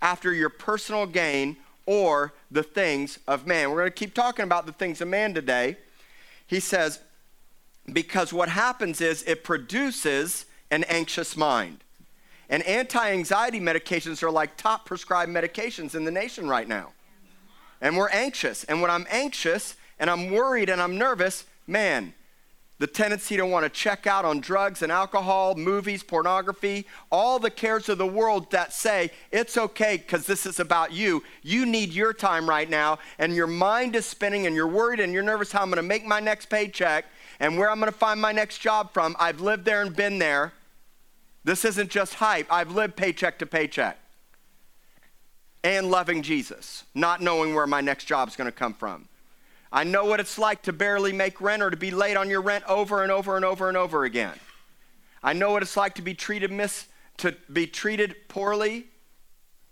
after 0.01 0.33
your 0.33 0.49
personal 0.49 1.07
gain 1.07 1.57
or 1.87 2.33
the 2.51 2.63
things 2.63 3.19
of 3.27 3.47
man. 3.47 3.71
We're 3.71 3.81
going 3.83 3.89
to 3.89 3.95
keep 3.95 4.15
talking 4.15 4.45
about 4.45 4.67
the 4.67 4.73
things 4.73 5.01
of 5.01 5.09
man 5.09 5.35
today. 5.35 5.77
He 6.47 6.61
says, 6.61 7.01
because 7.93 8.33
what 8.33 8.49
happens 8.49 9.01
is 9.01 9.23
it 9.25 9.45
produces 9.45 10.47
an 10.71 10.85
anxious 10.85 11.37
mind. 11.37 11.79
And 12.49 12.63
anti 12.65 13.11
anxiety 13.11 13.61
medications 13.61 14.23
are 14.23 14.31
like 14.31 14.57
top 14.57 14.87
prescribed 14.87 15.33
medications 15.33 15.95
in 15.95 16.05
the 16.05 16.11
nation 16.11 16.49
right 16.49 16.69
now. 16.69 16.93
And 17.81 17.97
we're 17.97 18.11
anxious. 18.11 18.65
And 18.65 18.81
when 18.81 18.91
I'm 18.91 19.07
anxious 19.11 19.77
and 19.99 20.09
I'm 20.09 20.31
worried 20.31 20.71
and 20.71 20.81
I'm 20.81 20.97
nervous, 20.97 21.45
man, 21.67 22.15
the 22.79 22.87
tendency 22.89 23.37
to 23.37 23.47
want 23.47 23.65
to 23.65 23.71
check 23.71 24.07
out 24.07 24.25
on 24.25 24.41
drugs 24.41 24.83
and 24.83 24.91
alcohol, 24.91 25.55
movies, 25.55 26.03
pornography, 26.03 26.87
all 27.11 27.39
the 27.39 27.51
cares 27.51 27.89
of 27.89 27.99
the 27.99 28.07
world 28.07 28.51
that 28.51 28.73
say 28.73 29.11
it's 29.31 29.57
okay 29.57 29.97
because 29.97 30.27
this 30.27 30.45
is 30.45 30.59
about 30.59 30.93
you. 30.93 31.23
You 31.43 31.67
need 31.67 31.93
your 31.93 32.13
time 32.13 32.49
right 32.49 32.69
now, 32.69 32.99
and 33.19 33.35
your 33.35 33.47
mind 33.47 33.95
is 33.95 34.07
spinning, 34.07 34.47
and 34.47 34.57
you're 34.57 34.67
worried 34.67 35.01
and 35.01 35.13
you're 35.13 35.23
nervous 35.23 35.53
how 35.53 35.63
I'm 35.63 35.69
going 35.69 35.77
to 35.77 35.83
make 35.83 36.05
my 36.05 36.21
next 36.21 36.47
paycheck 36.47 37.07
and 37.39 37.57
where 37.57 37.71
I'm 37.71 37.79
going 37.79 37.93
to 37.93 37.97
find 37.97 38.21
my 38.21 38.33
next 38.33 38.59
job 38.59 38.93
from. 38.93 39.15
I've 39.21 39.41
lived 39.41 39.65
there 39.65 39.81
and 39.81 39.95
been 39.95 40.19
there. 40.19 40.53
This 41.45 41.65
isn't 41.65 41.91
just 41.91 42.15
hype, 42.15 42.53
I've 42.53 42.73
lived 42.73 42.97
paycheck 42.97 43.39
to 43.39 43.47
paycheck. 43.47 43.99
And 45.63 45.91
loving 45.91 46.23
Jesus, 46.23 46.85
not 46.95 47.23
knowing 47.23 47.55
where 47.55 47.67
my 47.67 47.81
next 47.81 48.05
job 48.05 48.29
is 48.29 48.37
going 48.37 48.47
to 48.47 48.53
come 48.53 48.75
from. 48.75 49.09
I 49.75 49.83
know 49.83 50.05
what 50.05 50.21
it's 50.21 50.39
like 50.39 50.63
to 50.63 50.73
barely 50.73 51.13
make 51.13 51.41
rent 51.41 51.61
or 51.61 51.69
to 51.69 51.77
be 51.77 51.91
late 51.91 52.17
on 52.17 52.31
your 52.31 52.41
rent 52.41 52.63
over 52.69 53.03
and 53.03 53.11
over 53.11 53.35
and 53.35 53.45
over 53.45 53.67
and 53.67 53.77
over 53.77 54.05
again. 54.05 54.35
I 55.21 55.33
know 55.33 55.51
what 55.51 55.63
it's 55.63 55.77
like 55.77 55.97
to 55.97 56.03
be 56.03 56.15
treated 56.15 56.53
mis- 56.53 56.87
to 57.17 57.35
be 57.53 57.67
treated 57.67 58.15
poorly 58.29 58.87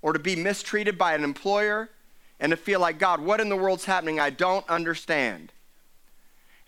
or 0.02 0.12
to 0.12 0.18
be 0.18 0.35
mistreated 0.35 0.99
by 0.99 1.14
an 1.14 1.23
employer 1.23 1.88
and 2.40 2.50
to 2.50 2.56
feel 2.56 2.80
like, 2.80 2.99
God, 2.99 3.21
what 3.21 3.40
in 3.40 3.49
the 3.49 3.54
world's 3.54 3.85
happening? 3.85 4.18
I 4.18 4.30
don't 4.30 4.68
understand. 4.68 5.52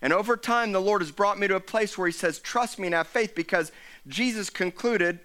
And 0.01 0.13
over 0.13 0.37
time, 0.37 0.71
the 0.71 0.79
Lord 0.79 1.01
has 1.01 1.11
brought 1.11 1.37
me 1.37 1.49
to 1.49 1.55
a 1.55 1.59
place 1.59 1.97
where 1.97 2.07
He 2.07 2.13
says, 2.13 2.39
Trust 2.39 2.79
me 2.79 2.87
and 2.87 2.95
have 2.95 3.07
faith, 3.07 3.35
because 3.35 3.73
Jesus 4.07 4.49
concluded 4.49 5.19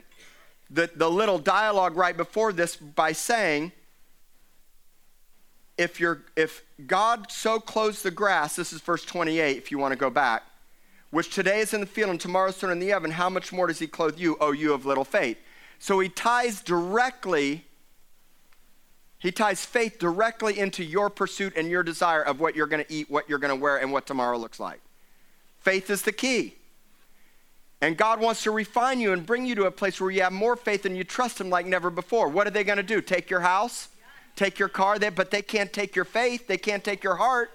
the, 0.68 0.90
the 0.92 1.08
little 1.08 1.38
dialogue 1.38 1.96
right 1.96 2.16
before 2.16 2.52
this 2.52 2.74
by 2.74 3.12
saying, 3.12 3.70
if, 5.80 5.98
you're, 5.98 6.22
if 6.36 6.62
God 6.86 7.32
so 7.32 7.58
clothes 7.58 8.02
the 8.02 8.10
grass, 8.10 8.56
this 8.56 8.72
is 8.72 8.82
verse 8.82 9.02
28 9.02 9.56
if 9.56 9.70
you 9.70 9.78
want 9.78 9.92
to 9.92 9.98
go 9.98 10.10
back, 10.10 10.42
which 11.10 11.34
today 11.34 11.60
is 11.60 11.72
in 11.72 11.80
the 11.80 11.86
field 11.86 12.10
and 12.10 12.20
tomorrow 12.20 12.50
is 12.50 12.56
thrown 12.56 12.70
in 12.70 12.78
the 12.78 12.92
oven, 12.92 13.10
how 13.10 13.30
much 13.30 13.50
more 13.50 13.66
does 13.66 13.78
he 13.78 13.86
clothe 13.86 14.18
you, 14.18 14.36
O 14.40 14.52
you 14.52 14.74
of 14.74 14.84
little 14.84 15.06
faith? 15.06 15.38
So 15.78 15.98
he 15.98 16.10
ties 16.10 16.60
directly, 16.60 17.64
he 19.18 19.32
ties 19.32 19.64
faith 19.64 19.98
directly 19.98 20.58
into 20.58 20.84
your 20.84 21.08
pursuit 21.08 21.54
and 21.56 21.70
your 21.70 21.82
desire 21.82 22.22
of 22.22 22.40
what 22.40 22.54
you're 22.54 22.66
going 22.66 22.84
to 22.84 22.92
eat, 22.92 23.10
what 23.10 23.26
you're 23.26 23.38
going 23.38 23.56
to 23.56 23.60
wear, 23.60 23.78
and 23.78 23.90
what 23.90 24.06
tomorrow 24.06 24.36
looks 24.36 24.60
like. 24.60 24.80
Faith 25.60 25.88
is 25.88 26.02
the 26.02 26.12
key. 26.12 26.56
And 27.80 27.96
God 27.96 28.20
wants 28.20 28.42
to 28.42 28.50
refine 28.50 29.00
you 29.00 29.14
and 29.14 29.24
bring 29.24 29.46
you 29.46 29.54
to 29.54 29.64
a 29.64 29.70
place 29.70 29.98
where 29.98 30.10
you 30.10 30.20
have 30.20 30.32
more 30.32 30.56
faith 30.56 30.84
and 30.84 30.94
you 30.94 31.04
trust 31.04 31.40
Him 31.40 31.48
like 31.48 31.64
never 31.64 31.88
before. 31.88 32.28
What 32.28 32.46
are 32.46 32.50
they 32.50 32.64
going 32.64 32.76
to 32.76 32.82
do? 32.82 33.00
Take 33.00 33.30
your 33.30 33.40
house? 33.40 33.88
Take 34.40 34.58
your 34.58 34.70
car, 34.70 34.98
but 34.98 35.30
they 35.30 35.42
can't 35.42 35.70
take 35.70 35.94
your 35.94 36.06
faith, 36.06 36.46
they 36.46 36.56
can't 36.56 36.82
take 36.82 37.04
your 37.04 37.16
heart. 37.16 37.50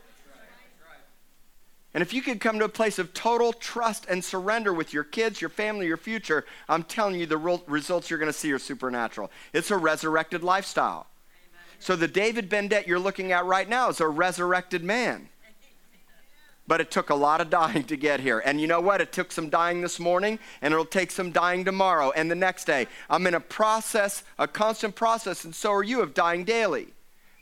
And 1.96 2.01
if 2.01 2.13
you 2.13 2.22
could 2.22 2.39
come 2.42 2.60
to 2.60 2.65
a 2.65 2.70
place 2.70 3.00
of 3.00 3.13
total 3.13 3.54
trust 3.54 4.06
and 4.08 4.24
surrender 4.24 4.74
with 4.74 4.94
your 4.94 5.06
kids, 5.06 5.39
your 5.39 5.50
family, 5.50 5.88
your 5.88 5.98
future, 5.98 6.46
I'm 6.68 6.84
telling 6.84 7.18
you 7.20 7.25
the 7.25 7.38
results 7.68 8.10
you're 8.10 8.20
going 8.20 8.32
to 8.32 8.38
see 8.38 8.51
are 8.51 8.60
supernatural. 8.60 9.32
It's 9.54 9.72
a 9.72 9.77
resurrected 9.77 10.44
lifestyle. 10.44 11.08
Amen. 11.50 11.63
So 11.80 11.96
the 11.96 12.10
David 12.10 12.50
Bendett 12.50 12.86
you're 12.86 13.00
looking 13.00 13.32
at 13.32 13.46
right 13.46 13.68
now 13.68 13.89
is 13.89 14.01
a 14.01 14.08
resurrected 14.08 14.84
man. 14.84 15.30
But 16.67 16.81
it 16.81 16.89
took 16.89 17.12
a 17.12 17.15
lot 17.15 17.41
of 17.41 17.50
dying 17.50 17.84
to 17.84 17.95
get 17.95 18.19
here. 18.19 18.39
And 18.39 18.60
you 18.60 18.65
know 18.65 18.81
what? 18.81 19.00
It 19.00 19.12
took 19.12 19.31
some 19.31 19.50
dying 19.50 19.81
this 19.81 20.00
morning, 20.00 20.39
and 20.62 20.74
it'll 20.74 20.86
take 20.86 21.12
some 21.12 21.31
dying 21.31 21.63
tomorrow 21.63 22.12
and 22.15 22.29
the 22.29 22.36
next 22.36 22.65
day. 22.65 22.88
I'm 23.10 23.27
in 23.27 23.36
a 23.36 23.39
process, 23.39 24.24
a 24.39 24.48
constant 24.48 24.95
process, 24.95 25.45
and 25.45 25.53
so 25.53 25.72
are 25.72 25.84
you, 25.84 26.01
of 26.01 26.13
dying 26.13 26.43
daily. 26.43 26.88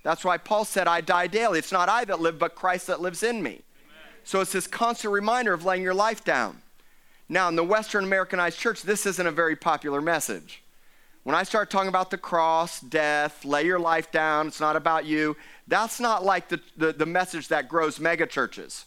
That's 0.03 0.25
why 0.25 0.38
Paul 0.38 0.65
said, 0.65 0.88
I 0.88 1.00
die 1.00 1.27
daily. 1.27 1.60
It's 1.60 1.72
not 1.72 1.88
I 1.88 2.03
that 2.06 2.20
live, 2.20 2.38
but 2.38 2.56
Christ 2.56 2.88
that 2.88 3.00
lives 3.00 3.24
in 3.24 3.42
me. 3.42 3.51
Amen. 3.51 3.62
So 4.25 4.42
it's 4.42 4.51
this 4.51 4.68
constant 4.68 5.13
reminder 5.13 5.53
of 5.53 5.63
laying 5.63 5.84
your 5.84 5.94
life 5.94 6.25
down. 6.25 6.62
Now, 7.30 7.48
in 7.48 7.56
the 7.56 7.63
Western 7.63 8.03
Americanized 8.03 8.60
church, 8.60 8.82
this 8.82 9.06
isn't 9.06 9.25
a 9.25 9.32
very 9.32 9.56
popular 9.56 10.01
message. 10.01 10.62
When 11.24 11.36
I 11.38 11.44
start 11.44 11.70
talking 11.70 11.88
about 11.88 12.12
the 12.12 12.18
cross, 12.18 12.82
death, 12.82 13.46
lay 13.46 13.65
your 13.65 13.80
life 13.80 14.12
down, 14.12 14.48
it's 14.48 14.60
not 14.60 14.75
about 14.75 15.06
you, 15.06 15.38
that's 15.70 16.01
not 16.01 16.25
like 16.25 16.50
the, 16.50 16.60
the, 16.75 16.92
the 16.92 17.06
message 17.06 17.48
that 17.48 17.70
grows 17.70 17.98
megachurches. 17.98 18.84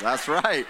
That's 0.00 0.28
right. 0.28 0.66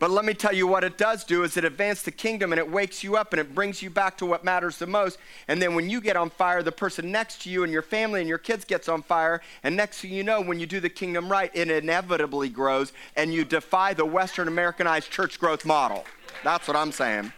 But 0.00 0.10
let 0.10 0.24
me 0.24 0.34
tell 0.34 0.52
you 0.52 0.66
what 0.66 0.84
it 0.84 0.98
does 0.98 1.24
do 1.24 1.44
is 1.44 1.56
it 1.56 1.64
advances 1.64 2.04
the 2.04 2.10
kingdom 2.10 2.52
and 2.52 2.58
it 2.58 2.70
wakes 2.70 3.02
you 3.02 3.16
up 3.16 3.32
and 3.32 3.40
it 3.40 3.54
brings 3.54 3.80
you 3.80 3.88
back 3.88 4.18
to 4.18 4.26
what 4.26 4.44
matters 4.44 4.76
the 4.76 4.86
most. 4.86 5.18
And 5.48 5.62
then 5.62 5.74
when 5.74 5.88
you 5.88 6.00
get 6.00 6.16
on 6.16 6.28
fire, 6.30 6.62
the 6.62 6.72
person 6.72 7.10
next 7.10 7.42
to 7.42 7.50
you 7.50 7.62
and 7.62 7.72
your 7.72 7.80
family 7.80 8.20
and 8.20 8.28
your 8.28 8.36
kids 8.36 8.64
gets 8.64 8.88
on 8.88 9.02
fire. 9.02 9.40
And 9.62 9.76
next 9.76 10.00
thing 10.00 10.12
you 10.12 10.22
know, 10.22 10.42
when 10.42 10.60
you 10.60 10.66
do 10.66 10.80
the 10.80 10.90
kingdom 10.90 11.30
right, 11.30 11.50
it 11.54 11.70
inevitably 11.70 12.50
grows 12.50 12.92
and 13.16 13.32
you 13.32 13.46
defy 13.46 13.94
the 13.94 14.04
Western 14.04 14.48
Americanized 14.48 15.10
church 15.10 15.38
growth 15.38 15.64
model. 15.64 16.04
That's 16.42 16.68
what 16.68 16.76
I'm 16.76 16.92
saying. 16.92 17.32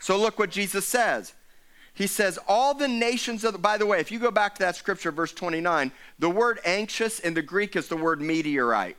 So 0.00 0.18
look 0.18 0.38
what 0.38 0.50
Jesus 0.50 0.86
says. 0.86 1.34
He 1.94 2.08
says, 2.08 2.38
All 2.48 2.74
the 2.74 2.88
nations 2.88 3.44
of 3.44 3.52
the, 3.52 3.58
by 3.58 3.78
the 3.78 3.86
way, 3.86 4.00
if 4.00 4.10
you 4.10 4.18
go 4.18 4.32
back 4.32 4.56
to 4.56 4.62
that 4.62 4.76
scripture, 4.76 5.12
verse 5.12 5.32
29, 5.32 5.92
the 6.18 6.28
word 6.28 6.58
anxious 6.64 7.20
in 7.20 7.34
the 7.34 7.42
Greek 7.42 7.76
is 7.76 7.88
the 7.88 7.96
word 7.96 8.20
meteorite. 8.20 8.96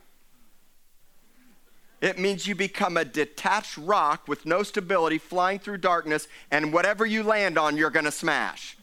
It 2.00 2.18
means 2.18 2.46
you 2.46 2.54
become 2.54 2.96
a 2.96 3.04
detached 3.04 3.76
rock 3.78 4.28
with 4.28 4.44
no 4.44 4.62
stability, 4.62 5.18
flying 5.18 5.58
through 5.58 5.78
darkness, 5.78 6.28
and 6.50 6.72
whatever 6.72 7.06
you 7.06 7.22
land 7.22 7.58
on, 7.58 7.76
you're 7.76 7.90
going 7.90 8.04
to 8.04 8.12
smash. 8.12 8.76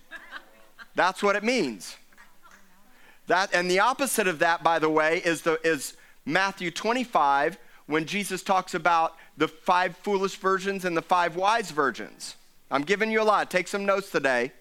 That's 0.95 1.21
what 1.21 1.35
it 1.35 1.43
means. 1.43 1.95
That, 3.27 3.53
and 3.53 3.69
the 3.69 3.79
opposite 3.79 4.27
of 4.27 4.39
that, 4.39 4.63
by 4.63 4.79
the 4.79 4.89
way, 4.89 5.21
is, 5.23 5.43
the, 5.43 5.59
is 5.63 5.95
Matthew 6.25 6.71
25, 6.71 7.57
when 7.85 8.05
Jesus 8.05 8.43
talks 8.43 8.73
about 8.73 9.15
the 9.37 9.47
five 9.47 9.95
foolish 9.97 10.35
virgins 10.35 10.85
and 10.85 10.95
the 10.95 11.01
five 11.01 11.35
wise 11.35 11.71
virgins. 11.71 12.35
I'm 12.71 12.83
giving 12.83 13.11
you 13.11 13.21
a 13.21 13.23
lot. 13.23 13.51
Take 13.51 13.67
some 13.67 13.85
notes 13.85 14.09
today. 14.09 14.51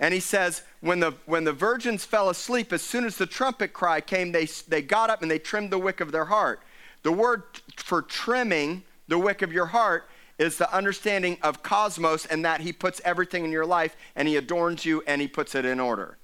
And 0.00 0.14
he 0.14 0.20
says, 0.20 0.62
when 0.80 1.00
the, 1.00 1.14
when 1.26 1.44
the 1.44 1.52
virgins 1.52 2.04
fell 2.04 2.30
asleep, 2.30 2.72
as 2.72 2.82
soon 2.82 3.04
as 3.04 3.16
the 3.16 3.26
trumpet 3.26 3.72
cry 3.72 4.00
came, 4.00 4.30
they, 4.30 4.46
they 4.68 4.80
got 4.80 5.10
up 5.10 5.22
and 5.22 5.30
they 5.30 5.40
trimmed 5.40 5.70
the 5.70 5.78
wick 5.78 6.00
of 6.00 6.12
their 6.12 6.26
heart. 6.26 6.60
The 7.02 7.12
word 7.12 7.42
for 7.76 8.02
trimming 8.02 8.84
the 9.08 9.18
wick 9.18 9.42
of 9.42 9.52
your 9.52 9.66
heart 9.66 10.08
is 10.38 10.56
the 10.56 10.72
understanding 10.72 11.36
of 11.42 11.62
cosmos 11.62 12.26
and 12.26 12.44
that 12.44 12.60
he 12.60 12.72
puts 12.72 13.00
everything 13.04 13.44
in 13.44 13.50
your 13.50 13.66
life 13.66 13.96
and 14.14 14.28
he 14.28 14.36
adorns 14.36 14.84
you 14.84 15.02
and 15.06 15.20
he 15.20 15.26
puts 15.26 15.54
it 15.54 15.64
in 15.64 15.80
order. 15.80 16.16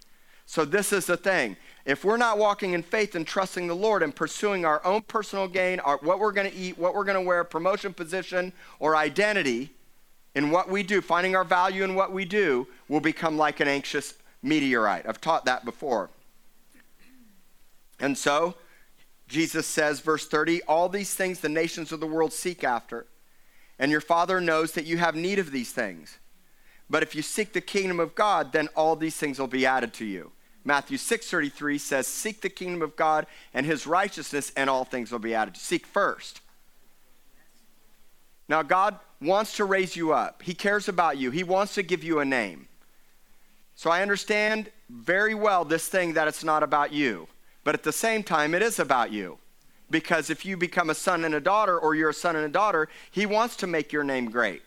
So, 0.46 0.64
this 0.64 0.92
is 0.92 1.06
the 1.06 1.16
thing. 1.16 1.56
If 1.86 2.04
we're 2.04 2.18
not 2.18 2.38
walking 2.38 2.74
in 2.74 2.82
faith 2.82 3.14
and 3.14 3.26
trusting 3.26 3.66
the 3.66 3.74
Lord 3.74 4.02
and 4.02 4.14
pursuing 4.14 4.64
our 4.64 4.84
own 4.84 5.02
personal 5.02 5.48
gain, 5.48 5.80
our, 5.80 5.96
what 5.98 6.18
we're 6.18 6.32
going 6.32 6.50
to 6.50 6.56
eat, 6.56 6.78
what 6.78 6.94
we're 6.94 7.04
going 7.04 7.16
to 7.16 7.26
wear, 7.26 7.44
promotion, 7.44 7.94
position, 7.94 8.52
or 8.78 8.94
identity, 8.94 9.70
in 10.34 10.50
what 10.50 10.68
we 10.68 10.82
do, 10.82 11.00
finding 11.00 11.36
our 11.36 11.44
value 11.44 11.84
in 11.84 11.94
what 11.94 12.12
we 12.12 12.24
do, 12.24 12.66
will 12.88 13.00
become 13.00 13.36
like 13.36 13.60
an 13.60 13.68
anxious 13.68 14.14
meteorite. 14.42 15.06
I've 15.08 15.20
taught 15.20 15.44
that 15.44 15.64
before. 15.64 16.10
And 18.00 18.18
so, 18.18 18.54
Jesus 19.28 19.66
says, 19.66 20.00
verse 20.00 20.26
30, 20.26 20.62
all 20.62 20.88
these 20.88 21.14
things 21.14 21.40
the 21.40 21.48
nations 21.48 21.92
of 21.92 22.00
the 22.00 22.06
world 22.06 22.32
seek 22.32 22.64
after, 22.64 23.06
and 23.78 23.90
your 23.90 24.00
Father 24.00 24.40
knows 24.40 24.72
that 24.72 24.84
you 24.84 24.98
have 24.98 25.14
need 25.14 25.38
of 25.38 25.50
these 25.50 25.72
things. 25.72 26.18
But 26.90 27.02
if 27.02 27.14
you 27.14 27.22
seek 27.22 27.52
the 27.52 27.60
kingdom 27.60 27.98
of 27.98 28.14
God, 28.14 28.52
then 28.52 28.68
all 28.76 28.94
these 28.96 29.16
things 29.16 29.38
will 29.38 29.46
be 29.46 29.64
added 29.64 29.94
to 29.94 30.04
you. 30.04 30.32
Matthew 30.64 30.98
6:33 30.98 31.78
says, 31.78 32.06
"Seek 32.06 32.40
the 32.40 32.48
kingdom 32.50 32.82
of 32.82 32.96
God 32.96 33.26
and 33.52 33.66
his 33.66 33.86
righteousness, 33.86 34.52
and 34.56 34.68
all 34.70 34.84
things 34.84 35.10
will 35.10 35.18
be 35.18 35.34
added." 35.34 35.54
To. 35.54 35.60
Seek 35.60 35.86
first. 35.86 36.40
Now, 38.48 38.62
God 38.62 38.98
wants 39.20 39.56
to 39.56 39.64
raise 39.64 39.96
you 39.96 40.12
up. 40.12 40.42
He 40.42 40.54
cares 40.54 40.88
about 40.88 41.18
you. 41.18 41.30
He 41.30 41.42
wants 41.42 41.74
to 41.74 41.82
give 41.82 42.04
you 42.04 42.20
a 42.20 42.24
name. 42.24 42.68
So 43.74 43.90
I 43.90 44.02
understand 44.02 44.70
very 44.88 45.34
well 45.34 45.64
this 45.64 45.88
thing 45.88 46.14
that 46.14 46.28
it's 46.28 46.44
not 46.44 46.62
about 46.62 46.92
you. 46.92 47.28
But 47.64 47.74
at 47.74 47.82
the 47.82 47.92
same 47.92 48.22
time, 48.22 48.54
it 48.54 48.62
is 48.62 48.78
about 48.78 49.10
you. 49.10 49.38
Because 49.90 50.30
if 50.30 50.44
you 50.44 50.56
become 50.56 50.90
a 50.90 50.94
son 50.94 51.24
and 51.24 51.34
a 51.34 51.40
daughter, 51.40 51.78
or 51.78 51.94
you're 51.94 52.10
a 52.10 52.14
son 52.14 52.36
and 52.36 52.44
a 52.44 52.50
daughter, 52.50 52.88
He 53.10 53.26
wants 53.26 53.56
to 53.56 53.66
make 53.66 53.92
your 53.92 54.04
name 54.04 54.30
great. 54.30 54.62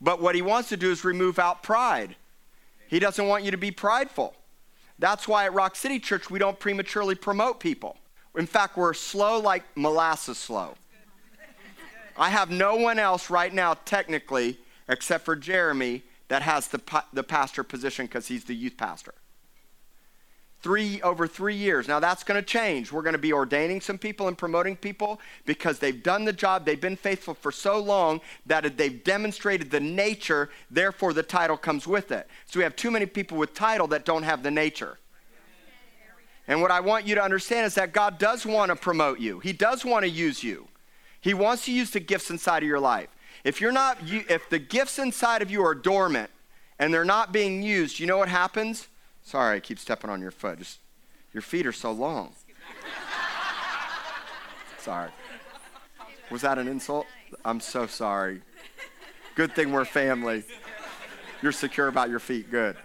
But 0.00 0.20
what 0.20 0.34
He 0.34 0.42
wants 0.42 0.68
to 0.70 0.76
do 0.76 0.90
is 0.90 1.04
remove 1.04 1.38
out 1.38 1.62
pride. 1.62 2.16
He 2.88 2.98
doesn't 2.98 3.26
want 3.26 3.44
you 3.44 3.50
to 3.50 3.56
be 3.56 3.70
prideful. 3.70 4.34
That's 4.98 5.26
why 5.26 5.44
at 5.44 5.54
Rock 5.54 5.76
City 5.76 5.98
Church, 5.98 6.30
we 6.30 6.38
don't 6.38 6.58
prematurely 6.58 7.14
promote 7.14 7.60
people. 7.60 7.96
In 8.36 8.46
fact, 8.46 8.76
we're 8.76 8.94
slow 8.94 9.38
like 9.38 9.64
molasses 9.76 10.38
slow. 10.38 10.76
I 12.16 12.30
have 12.30 12.50
no 12.50 12.76
one 12.76 12.98
else 12.98 13.30
right 13.30 13.52
now, 13.52 13.74
technically, 13.84 14.58
except 14.88 15.24
for 15.24 15.36
Jeremy, 15.36 16.02
that 16.28 16.42
has 16.42 16.68
the, 16.68 16.80
the 17.12 17.22
pastor 17.22 17.62
position 17.62 18.06
because 18.06 18.28
he's 18.28 18.44
the 18.44 18.54
youth 18.54 18.76
pastor. 18.76 19.14
three 20.64 21.02
over 21.02 21.26
three 21.26 21.54
years. 21.54 21.86
Now 21.88 22.00
that's 22.00 22.24
going 22.24 22.40
to 22.40 22.46
change. 22.46 22.90
We're 22.90 23.02
going 23.02 23.12
to 23.12 23.18
be 23.18 23.34
ordaining 23.34 23.82
some 23.82 23.98
people 23.98 24.28
and 24.28 24.38
promoting 24.38 24.76
people 24.76 25.20
because 25.44 25.78
they've 25.78 26.02
done 26.02 26.24
the 26.24 26.32
job. 26.32 26.64
They've 26.64 26.80
been 26.80 26.96
faithful 26.96 27.34
for 27.34 27.52
so 27.52 27.78
long 27.78 28.22
that 28.46 28.78
they've 28.78 29.04
demonstrated 29.04 29.70
the 29.70 29.80
nature. 29.80 30.48
Therefore, 30.70 31.12
the 31.12 31.22
title 31.22 31.58
comes 31.58 31.86
with 31.86 32.10
it. 32.10 32.26
So 32.46 32.58
we 32.58 32.64
have 32.64 32.76
too 32.76 32.90
many 32.90 33.04
people 33.04 33.36
with 33.36 33.52
title 33.52 33.86
that 33.88 34.06
don't 34.06 34.22
have 34.22 34.42
the 34.42 34.50
nature. 34.50 34.98
And 36.48 36.62
what 36.62 36.70
I 36.70 36.80
want 36.80 37.06
you 37.06 37.14
to 37.14 37.22
understand 37.22 37.66
is 37.66 37.74
that 37.74 37.92
God 37.92 38.18
does 38.18 38.46
want 38.46 38.70
to 38.70 38.76
promote 38.76 39.20
you. 39.20 39.40
He 39.40 39.52
does 39.52 39.84
want 39.84 40.04
to 40.04 40.10
use 40.10 40.42
you. 40.42 40.66
He 41.24 41.32
wants 41.32 41.64
to 41.64 41.72
use 41.72 41.88
the 41.88 42.00
gifts 42.00 42.28
inside 42.28 42.62
of 42.62 42.68
your 42.68 42.78
life. 42.78 43.08
If 43.44 43.58
you're 43.58 43.72
not, 43.72 43.96
if 44.04 44.50
the 44.50 44.58
gifts 44.58 44.98
inside 44.98 45.40
of 45.40 45.50
you 45.50 45.64
are 45.64 45.74
dormant 45.74 46.30
and 46.78 46.92
they're 46.92 47.02
not 47.02 47.32
being 47.32 47.62
used, 47.62 47.98
you 47.98 48.06
know 48.06 48.18
what 48.18 48.28
happens? 48.28 48.88
Sorry, 49.22 49.56
I 49.56 49.60
keep 49.60 49.78
stepping 49.78 50.10
on 50.10 50.20
your 50.20 50.30
foot. 50.30 50.58
Just 50.58 50.80
your 51.32 51.40
feet 51.40 51.66
are 51.66 51.72
so 51.72 51.92
long. 51.92 52.34
sorry. 54.78 55.10
Was 56.30 56.42
that 56.42 56.58
an 56.58 56.68
insult? 56.68 57.06
I'm 57.42 57.58
so 57.58 57.86
sorry. 57.86 58.42
Good 59.34 59.54
thing 59.54 59.72
we're 59.72 59.86
family. 59.86 60.44
You're 61.40 61.52
secure 61.52 61.88
about 61.88 62.10
your 62.10 62.18
feet. 62.18 62.50
Good. 62.50 62.76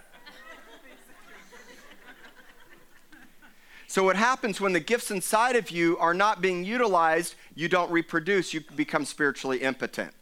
So, 3.88 4.04
what 4.04 4.16
happens 4.16 4.62
when 4.62 4.72
the 4.72 4.80
gifts 4.80 5.12
inside 5.12 5.58
of 5.58 5.72
you 5.72 5.98
are 5.98 6.14
not 6.14 6.42
being 6.42 6.64
utilized, 6.64 7.36
you 7.60 7.68
don't 7.68 7.92
reproduce, 7.92 8.54
you 8.54 8.62
become 8.78 9.04
spiritually 9.04 9.58
impotent. 9.58 10.14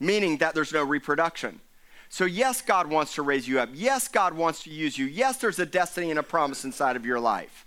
Meaning 0.00 0.38
that 0.38 0.52
there's 0.52 0.72
no 0.72 0.82
reproduction. 0.82 1.60
So, 2.08 2.24
yes, 2.24 2.60
God 2.60 2.88
wants 2.88 3.14
to 3.14 3.22
raise 3.22 3.46
you 3.46 3.60
up. 3.60 3.68
Yes, 3.72 4.08
God 4.08 4.34
wants 4.34 4.64
to 4.64 4.70
use 4.70 4.98
you. 4.98 5.06
Yes, 5.06 5.36
there's 5.36 5.60
a 5.60 5.66
destiny 5.66 6.10
and 6.10 6.18
a 6.18 6.24
promise 6.24 6.64
inside 6.64 6.96
of 6.96 7.06
your 7.06 7.20
life. 7.20 7.66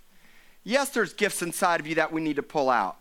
Yes, 0.64 0.90
there's 0.90 1.14
gifts 1.14 1.40
inside 1.40 1.80
of 1.80 1.86
you 1.86 1.94
that 1.94 2.12
we 2.12 2.20
need 2.20 2.36
to 2.36 2.42
pull 2.42 2.68
out. 2.68 2.98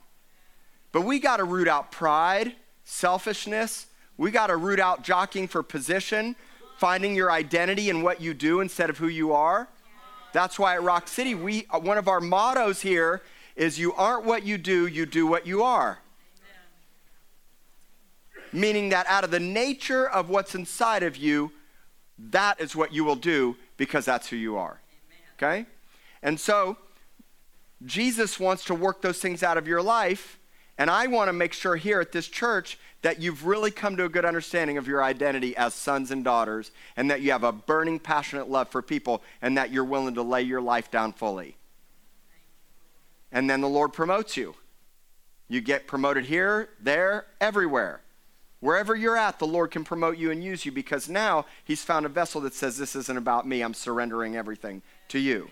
But 0.93 1.01
we 1.01 1.19
got 1.19 1.37
to 1.37 1.43
root 1.43 1.67
out 1.67 1.91
pride, 1.91 2.53
selfishness. 2.85 3.87
We 4.15 4.31
got 4.31 4.47
to 4.47 4.55
root 4.55 4.79
out 4.79 5.03
jockeying 5.03 5.49
for 5.49 5.63
position, 5.63 6.37
finding 6.77 7.13
your 7.13 7.29
identity 7.29 7.89
in 7.89 8.03
what 8.03 8.21
you 8.21 8.33
do 8.33 8.61
instead 8.61 8.89
of 8.89 8.99
who 8.99 9.09
you 9.09 9.33
are. 9.33 9.67
That's 10.31 10.57
why 10.57 10.75
at 10.75 10.83
Rock 10.83 11.09
City, 11.09 11.35
we, 11.35 11.67
uh, 11.71 11.79
one 11.79 11.97
of 11.97 12.07
our 12.07 12.21
mottos 12.21 12.79
here 12.79 13.21
is 13.59 13.77
you 13.77 13.93
aren't 13.93 14.25
what 14.25 14.43
you 14.43 14.57
do, 14.57 14.87
you 14.87 15.05
do 15.05 15.27
what 15.27 15.45
you 15.45 15.61
are. 15.61 15.99
Meaning 18.53 18.89
that 18.89 19.05
out 19.07 19.23
of 19.23 19.29
the 19.29 19.39
nature 19.39 20.09
of 20.09 20.29
what's 20.29 20.55
inside 20.55 21.03
of 21.03 21.17
you, 21.17 21.51
that 22.17 22.59
is 22.59 22.75
what 22.75 22.93
you 22.93 23.03
will 23.03 23.17
do 23.17 23.57
because 23.77 24.05
that's 24.05 24.27
who 24.29 24.37
you 24.37 24.57
are. 24.57 24.79
Amen. 25.37 25.63
Okay? 25.63 25.69
And 26.23 26.39
so, 26.39 26.77
Jesus 27.85 28.39
wants 28.39 28.63
to 28.65 28.73
work 28.73 29.01
those 29.01 29.19
things 29.19 29.43
out 29.43 29.57
of 29.57 29.67
your 29.67 29.81
life. 29.81 30.39
And 30.77 30.89
I 30.89 31.07
want 31.07 31.27
to 31.27 31.33
make 31.33 31.51
sure 31.51 31.75
here 31.75 31.99
at 31.99 32.13
this 32.13 32.27
church 32.27 32.79
that 33.01 33.21
you've 33.21 33.45
really 33.45 33.71
come 33.71 33.97
to 33.97 34.05
a 34.05 34.09
good 34.09 34.25
understanding 34.25 34.77
of 34.77 34.87
your 34.87 35.03
identity 35.03 35.55
as 35.57 35.73
sons 35.73 36.11
and 36.11 36.23
daughters, 36.23 36.71
and 36.95 37.11
that 37.11 37.21
you 37.21 37.31
have 37.31 37.43
a 37.43 37.51
burning, 37.51 37.99
passionate 37.99 38.49
love 38.49 38.69
for 38.69 38.81
people, 38.81 39.21
and 39.41 39.57
that 39.57 39.71
you're 39.71 39.83
willing 39.83 40.15
to 40.15 40.21
lay 40.21 40.41
your 40.41 40.61
life 40.61 40.89
down 40.89 41.11
fully. 41.11 41.57
And 43.31 43.49
then 43.49 43.61
the 43.61 43.69
Lord 43.69 43.93
promotes 43.93 44.35
you. 44.37 44.55
You 45.47 45.61
get 45.61 45.87
promoted 45.87 46.25
here, 46.25 46.69
there, 46.79 47.25
everywhere. 47.41 48.01
Wherever 48.59 48.95
you're 48.95 49.17
at, 49.17 49.39
the 49.39 49.47
Lord 49.47 49.71
can 49.71 49.83
promote 49.83 50.17
you 50.17 50.31
and 50.31 50.43
use 50.43 50.65
you 50.65 50.71
because 50.71 51.07
now 51.07 51.45
He's 51.63 51.83
found 51.83 52.05
a 52.05 52.09
vessel 52.09 52.41
that 52.41 52.53
says, 52.53 52.77
This 52.77 52.95
isn't 52.95 53.17
about 53.17 53.47
me, 53.47 53.61
I'm 53.61 53.73
surrendering 53.73 54.35
everything 54.35 54.81
to 55.09 55.19
you. 55.19 55.49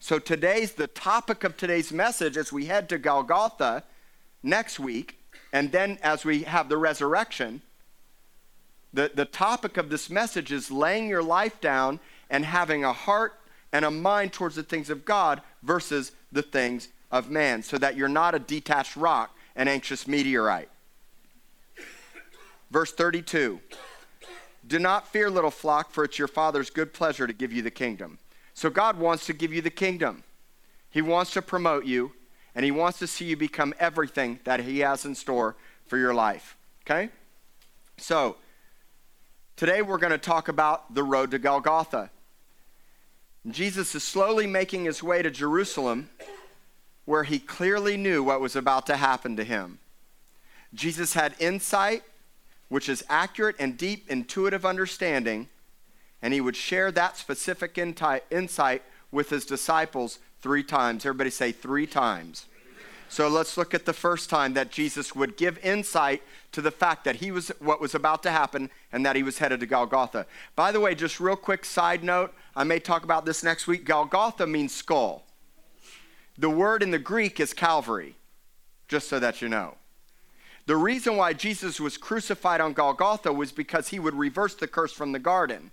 So 0.00 0.18
today's 0.18 0.72
the 0.72 0.86
topic 0.86 1.44
of 1.44 1.56
today's 1.56 1.92
message 1.92 2.36
as 2.36 2.52
we 2.52 2.66
head 2.66 2.88
to 2.88 2.98
Golgotha 2.98 3.84
next 4.42 4.78
week 4.78 5.18
and 5.52 5.72
then 5.72 5.98
as 6.02 6.24
we 6.24 6.42
have 6.42 6.68
the 6.68 6.76
resurrection, 6.76 7.62
the, 8.92 9.10
the 9.14 9.24
topic 9.24 9.76
of 9.76 9.90
this 9.90 10.10
message 10.10 10.52
is 10.52 10.70
laying 10.70 11.08
your 11.08 11.22
life 11.22 11.60
down 11.60 12.00
and 12.30 12.44
having 12.44 12.84
a 12.84 12.92
heart 12.92 13.34
and 13.72 13.84
a 13.84 13.90
mind 13.90 14.32
towards 14.32 14.56
the 14.56 14.62
things 14.62 14.90
of 14.90 15.04
God 15.04 15.42
versus 15.62 16.12
the 16.32 16.42
things 16.42 16.88
of 17.10 17.30
man, 17.30 17.62
so 17.62 17.78
that 17.78 17.96
you're 17.96 18.08
not 18.08 18.34
a 18.34 18.38
detached 18.38 18.96
rock, 18.96 19.36
an 19.56 19.68
anxious 19.68 20.06
meteorite. 20.06 20.68
Verse 22.70 22.92
32 22.92 23.60
Do 24.66 24.78
not 24.78 25.08
fear, 25.08 25.30
little 25.30 25.50
flock, 25.50 25.90
for 25.90 26.04
it's 26.04 26.18
your 26.18 26.28
Father's 26.28 26.70
good 26.70 26.92
pleasure 26.92 27.26
to 27.26 27.32
give 27.32 27.52
you 27.52 27.62
the 27.62 27.70
kingdom. 27.70 28.18
So 28.54 28.70
God 28.70 28.98
wants 28.98 29.26
to 29.26 29.32
give 29.32 29.52
you 29.52 29.62
the 29.62 29.70
kingdom. 29.70 30.24
He 30.90 31.02
wants 31.02 31.32
to 31.32 31.42
promote 31.42 31.84
you 31.84 32.12
and 32.54 32.64
He 32.64 32.70
wants 32.70 32.98
to 32.98 33.06
see 33.06 33.26
you 33.26 33.36
become 33.36 33.74
everything 33.78 34.40
that 34.44 34.60
He 34.60 34.80
has 34.80 35.04
in 35.04 35.14
store 35.14 35.56
for 35.86 35.96
your 35.96 36.12
life. 36.12 36.56
Okay? 36.82 37.10
So, 37.98 38.36
today 39.56 39.82
we're 39.82 39.98
going 39.98 40.12
to 40.12 40.18
talk 40.18 40.48
about 40.48 40.94
the 40.94 41.02
road 41.02 41.30
to 41.32 41.38
Golgotha. 41.38 42.10
Jesus 43.48 43.94
is 43.94 44.02
slowly 44.02 44.46
making 44.46 44.84
his 44.84 45.02
way 45.02 45.22
to 45.22 45.30
Jerusalem 45.30 46.10
where 47.08 47.24
he 47.24 47.38
clearly 47.38 47.96
knew 47.96 48.22
what 48.22 48.38
was 48.38 48.54
about 48.54 48.84
to 48.84 48.94
happen 48.94 49.34
to 49.34 49.42
him. 49.42 49.78
Jesus 50.74 51.14
had 51.14 51.34
insight, 51.38 52.02
which 52.68 52.86
is 52.86 53.02
accurate 53.08 53.56
and 53.58 53.78
deep, 53.78 54.04
intuitive 54.10 54.66
understanding, 54.66 55.48
and 56.20 56.34
he 56.34 56.40
would 56.42 56.54
share 56.54 56.92
that 56.92 57.16
specific 57.16 57.78
insight 57.78 58.82
with 59.10 59.30
his 59.30 59.46
disciples 59.46 60.18
three 60.42 60.62
times. 60.62 61.06
Everybody 61.06 61.30
say 61.30 61.50
three 61.50 61.86
times. 61.86 62.44
So 63.08 63.26
let's 63.26 63.56
look 63.56 63.72
at 63.72 63.86
the 63.86 63.94
first 63.94 64.28
time 64.28 64.52
that 64.52 64.70
Jesus 64.70 65.14
would 65.14 65.38
give 65.38 65.56
insight 65.64 66.22
to 66.52 66.60
the 66.60 66.70
fact 66.70 67.04
that 67.04 67.16
he 67.16 67.30
was 67.30 67.48
what 67.58 67.80
was 67.80 67.94
about 67.94 68.22
to 68.24 68.30
happen 68.30 68.68
and 68.92 69.06
that 69.06 69.16
he 69.16 69.22
was 69.22 69.38
headed 69.38 69.60
to 69.60 69.66
Golgotha. 69.66 70.26
By 70.54 70.72
the 70.72 70.80
way, 70.80 70.94
just 70.94 71.20
real 71.20 71.36
quick 71.36 71.64
side 71.64 72.04
note, 72.04 72.34
I 72.54 72.64
may 72.64 72.78
talk 72.78 73.04
about 73.04 73.24
this 73.24 73.42
next 73.42 73.66
week. 73.66 73.86
Golgotha 73.86 74.46
means 74.46 74.74
skull. 74.74 75.24
The 76.38 76.50
word 76.50 76.82
in 76.82 76.90
the 76.90 76.98
Greek 76.98 77.40
is 77.40 77.52
Calvary, 77.52 78.16
just 78.86 79.08
so 79.08 79.18
that 79.18 79.42
you 79.42 79.48
know. 79.48 79.74
The 80.66 80.76
reason 80.76 81.16
why 81.16 81.32
Jesus 81.32 81.80
was 81.80 81.96
crucified 81.96 82.60
on 82.60 82.72
Golgotha 82.72 83.32
was 83.32 83.52
because 83.52 83.88
he 83.88 83.98
would 83.98 84.14
reverse 84.14 84.54
the 84.54 84.68
curse 84.68 84.92
from 84.92 85.12
the 85.12 85.18
garden 85.18 85.70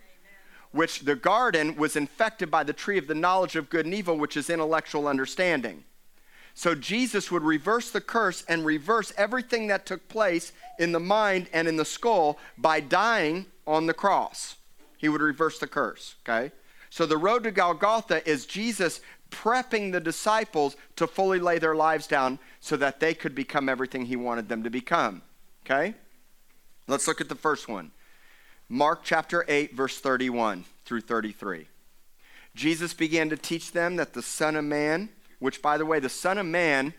which 0.76 1.00
the 1.00 1.16
garden 1.16 1.78
was 1.78 1.96
infected 1.96 2.52
by 2.52 2.62
the 2.62 2.74
tree 2.74 2.98
of 2.98 3.08
the 3.08 3.16
knowledge 3.16 3.56
of 3.56 3.70
good 3.70 3.86
and 3.86 3.96
evil, 3.96 4.18
which 4.18 4.36
is 4.36 4.50
intellectual 4.50 5.08
understanding. 5.08 5.86
So 6.54 6.76
Jesus 6.76 7.32
would 7.32 7.44
reverse 7.44 7.92
the 7.92 8.02
curse 8.02 8.44
and 8.48 8.66
reverse 8.66 9.14
everything 9.18 9.68
that 9.68 9.86
took 9.86 10.08
place 10.10 10.52
in 10.78 10.92
the 10.92 11.00
mind 11.00 11.48
and 11.54 11.70
in 11.70 11.78
the 11.78 11.86
skull 11.86 12.38
by 12.58 12.82
dying 12.82 13.46
on 13.66 13.88
the 13.88 13.94
cross. 13.94 14.58
He 14.98 15.08
would 15.08 15.22
reverse 15.22 15.60
the 15.60 15.68
curse, 15.68 16.16
okay? 16.28 16.52
So 16.90 17.06
the 17.06 17.18
road 17.18 17.44
to 17.44 17.52
Golgotha 17.52 18.28
is 18.30 18.46
Jesus 18.46 19.00
prepping 19.32 19.92
the 19.92 20.00
disciples 20.00 20.76
to 20.96 21.08
fully 21.08 21.40
lay 21.40 21.60
their 21.60 21.76
lives 21.76 22.08
down 22.08 22.40
so 22.60 22.76
that 22.78 23.00
they 23.00 23.14
could 23.14 23.36
become 23.36 23.70
everything 23.70 24.06
he 24.06 24.16
wanted 24.16 24.50
them 24.50 24.64
to 24.64 24.70
become, 24.70 25.22
okay? 25.66 25.94
Let's 26.88 27.08
look 27.08 27.22
at 27.22 27.30
the 27.30 27.36
first 27.36 27.68
one. 27.68 27.92
Mark 28.70 29.02
chapter 29.04 29.46
8, 29.48 29.76
verse 29.76 30.00
31 30.00 30.66
through 30.86 31.02
33. 31.02 31.68
Jesus 32.56 32.94
began 32.94 33.30
to 33.30 33.38
teach 33.38 33.72
them 33.72 33.98
that 33.98 34.14
the 34.14 34.22
Son 34.22 34.56
of 34.56 34.64
Man, 34.64 35.10
which, 35.40 35.62
by 35.62 35.78
the 35.78 35.86
way, 35.86 36.00
the 36.00 36.10
Son 36.10 36.38
of 36.38 36.46
Man, 36.46 36.94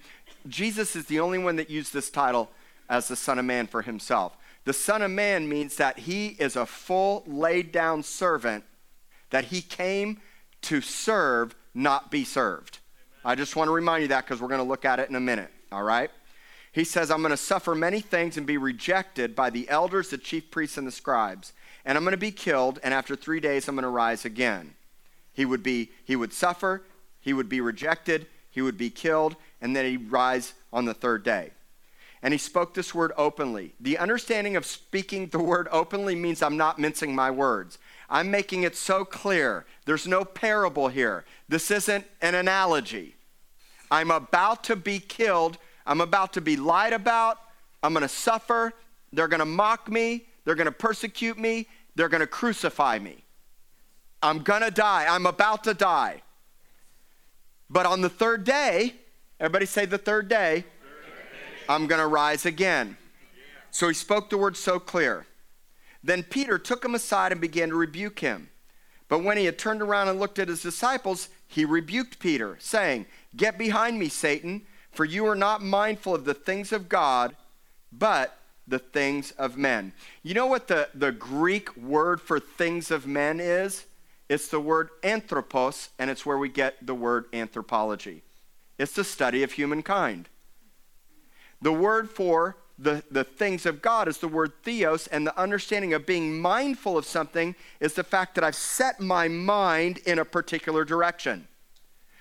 Jesus 0.47 0.95
is 0.95 1.07
the 1.07 1.21
only 1.21 1.39
one 1.39 1.57
that 1.57 1.71
used 1.71 1.93
this 1.93 2.11
title 2.11 2.51
as 2.89 3.09
the 3.09 3.17
Son 3.17 3.39
of 3.39 3.45
Man 3.45 3.67
for 3.67 3.83
himself. 3.83 4.37
The 4.65 4.73
Son 4.73 5.03
of 5.03 5.11
Man 5.11 5.49
means 5.49 5.77
that 5.77 6.01
he 6.01 6.29
is 6.39 6.57
a 6.57 6.67
full, 6.67 7.23
laid 7.27 7.73
down 7.73 8.03
servant, 8.03 8.65
that 9.31 9.47
he 9.47 9.63
came 9.63 10.21
to 10.63 10.81
serve, 10.81 11.55
not 11.77 12.11
be 12.11 12.25
served. 12.25 12.79
I 13.25 13.35
just 13.35 13.55
want 13.55 13.69
to 13.69 13.73
remind 13.73 14.03
you 14.03 14.09
that 14.09 14.25
because 14.25 14.41
we're 14.41 14.49
going 14.49 14.61
to 14.61 14.65
look 14.65 14.85
at 14.85 14.99
it 14.99 15.11
in 15.11 15.15
a 15.15 15.21
minute, 15.21 15.51
all 15.71 15.83
right? 15.83 16.11
He 16.73 16.85
says, 16.85 17.11
I'm 17.11 17.23
going 17.23 17.31
to 17.31 17.37
suffer 17.37 17.75
many 17.75 18.01
things 18.01 18.37
and 18.37 18.47
be 18.47 18.57
rejected 18.57 19.35
by 19.35 19.51
the 19.51 19.69
elders, 19.69 20.11
the 20.11 20.19
chief 20.19 20.51
priests, 20.51 20.79
and 20.79 20.87
the 20.87 20.93
scribes. 20.93 21.53
And 21.85 21.97
I'm 21.97 22.05
going 22.05 22.13
to 22.13 22.19
be 22.19 22.31
killed, 22.31 22.79
and 22.83 22.93
after 22.93 23.17
three 23.17 23.41
days, 23.41 23.69
I'm 23.69 23.75
going 23.75 23.83
to 23.85 23.89
rise 23.89 24.25
again. 24.25 24.75
He 25.33 25.45
would, 25.45 25.63
be, 25.63 25.91
he 26.05 26.17
would 26.17 26.33
suffer, 26.33 26.83
he 27.21 27.33
would 27.33 27.49
be 27.49 27.61
rejected, 27.61 28.27
he 28.51 28.63
would 28.63 28.79
be 28.79 28.91
killed, 28.91 29.37
and 29.61 29.75
then 29.75 29.85
he'd 29.85 30.11
rise 30.11 30.55
on 30.73 30.85
the 30.85 30.95
third 30.95 31.23
day. 31.25 31.51
And 32.23 32.33
he 32.33 32.39
spoke 32.39 32.75
this 32.75 32.95
word 32.95 33.13
openly. 33.17 33.75
The 33.81 33.99
understanding 33.99 34.57
of 34.57 34.65
speaking 34.65 35.29
the 35.29 35.39
word 35.39 35.69
openly 35.71 36.15
means 36.15 36.43
I'm 36.43 36.57
not 36.57 36.79
mincing 36.79 37.15
my 37.15 37.31
words. 37.31 37.79
I'm 38.09 38.31
making 38.31 38.63
it 38.63 38.77
so 38.77 39.05
clear. 39.05 39.67
There's 39.85 40.07
no 40.07 40.25
parable 40.25 40.89
here. 40.89 41.25
This 41.49 41.71
isn't 41.71 42.07
an 42.23 42.35
analogy. 42.35 43.17
I'm 43.91 44.11
about 44.11 44.65
to 44.65 44.77
be 44.77 44.99
killed 44.99 45.59
I'm 45.87 46.01
about 46.01 46.33
to 46.33 46.41
be 46.41 46.57
lied 46.57 46.93
about. 46.93 47.39
I'm 47.83 47.93
going 47.93 48.03
to 48.03 48.09
suffer. 48.09 48.73
They're 49.13 49.29
going 49.29 49.41
to 49.41 49.47
mock 49.47 49.89
me. 49.89 50.27
They're 50.45 50.57
going 50.57 50.67
to 50.67 50.73
persecute 50.73 51.39
me. 51.39 51.69
They're 51.95 52.09
going 52.09 52.21
to 52.21 52.27
crucify 52.27 52.99
me. 52.99 53.23
I'm 54.23 54.41
gonna 54.41 54.71
die. 54.71 55.07
I'm 55.09 55.27
about 55.27 55.63
to 55.65 55.75
die. 55.75 56.23
But 57.69 57.87
on 57.87 58.01
the 58.01 58.09
third 58.09 58.45
day, 58.45 58.95
everybody 59.39 59.67
say 59.67 59.85
the 59.85 59.99
third 59.99 60.29
day, 60.29 60.65
I'm 61.69 61.87
gonna 61.87 62.09
rise 62.09 62.47
again. 62.47 62.97
So 63.71 63.89
he 63.89 63.95
spoke 63.95 64.31
the 64.31 64.39
word 64.39 64.57
so 64.57 64.81
clear. 64.81 65.27
Then 66.07 66.23
Peter 66.23 66.57
took 66.57 66.85
him 66.85 66.95
aside 66.95 67.33
and 67.33 67.41
began 67.41 67.71
to 67.71 67.75
rebuke 67.75 68.21
him. 68.21 68.49
But 69.09 69.25
when 69.25 69.37
he 69.37 69.45
had 69.45 69.59
turned 69.59 69.83
around 69.83 70.07
and 70.07 70.21
looked 70.21 70.39
at 70.39 70.47
his 70.47 70.63
disciples, 70.63 71.29
he 71.49 71.65
rebuked 71.65 72.21
Peter, 72.21 72.57
saying, 72.61 73.07
Get 73.35 73.59
behind 73.59 73.99
me, 73.99 74.09
Satan, 74.09 74.63
for 74.93 75.05
you 75.05 75.27
are 75.27 75.35
not 75.35 75.65
mindful 75.65 76.15
of 76.15 76.25
the 76.25 76.33
things 76.33 76.73
of 76.73 76.89
God, 76.89 77.35
but 77.91 78.39
the 78.69 78.79
things 78.79 79.33
of 79.33 79.57
men. 79.57 79.93
You 80.23 80.35
know 80.35 80.47
what 80.47 80.69
the, 80.69 80.89
the 80.95 81.11
Greek 81.11 81.77
word 81.77 82.21
for 82.21 82.39
things 82.39 82.93
of 82.93 83.05
men 83.05 83.41
is? 83.41 83.87
It's 84.29 84.47
the 84.47 84.61
word 84.61 84.91
anthropos, 85.03 85.89
and 85.99 86.09
it's 86.09 86.25
where 86.25 86.39
we 86.39 86.49
get 86.49 86.87
the 86.87 86.95
word 86.95 87.27
anthropology. 87.33 88.23
It's 88.79 88.93
the 88.93 89.03
study 89.03 89.43
of 89.43 89.53
humankind. 89.53 90.29
The 91.61 91.73
word 91.73 92.09
for 92.11 92.59
the, 92.79 93.03
the 93.11 93.25
things 93.25 93.65
of 93.65 93.81
God 93.81 94.07
is 94.09 94.19
the 94.19 94.29
word 94.29 94.53
theos, 94.63 95.07
and 95.07 95.27
the 95.27 95.39
understanding 95.39 95.95
of 95.95 96.07
being 96.07 96.41
mindful 96.41 96.99
of 96.99 97.07
something 97.07 97.55
is 97.81 97.95
the 97.95 98.05
fact 98.05 98.35
that 98.35 98.45
I've 98.45 98.55
set 98.55 99.01
my 99.01 99.29
mind 99.29 99.99
in 99.99 100.19
a 100.19 100.25
particular 100.25 100.85
direction. 100.85 101.49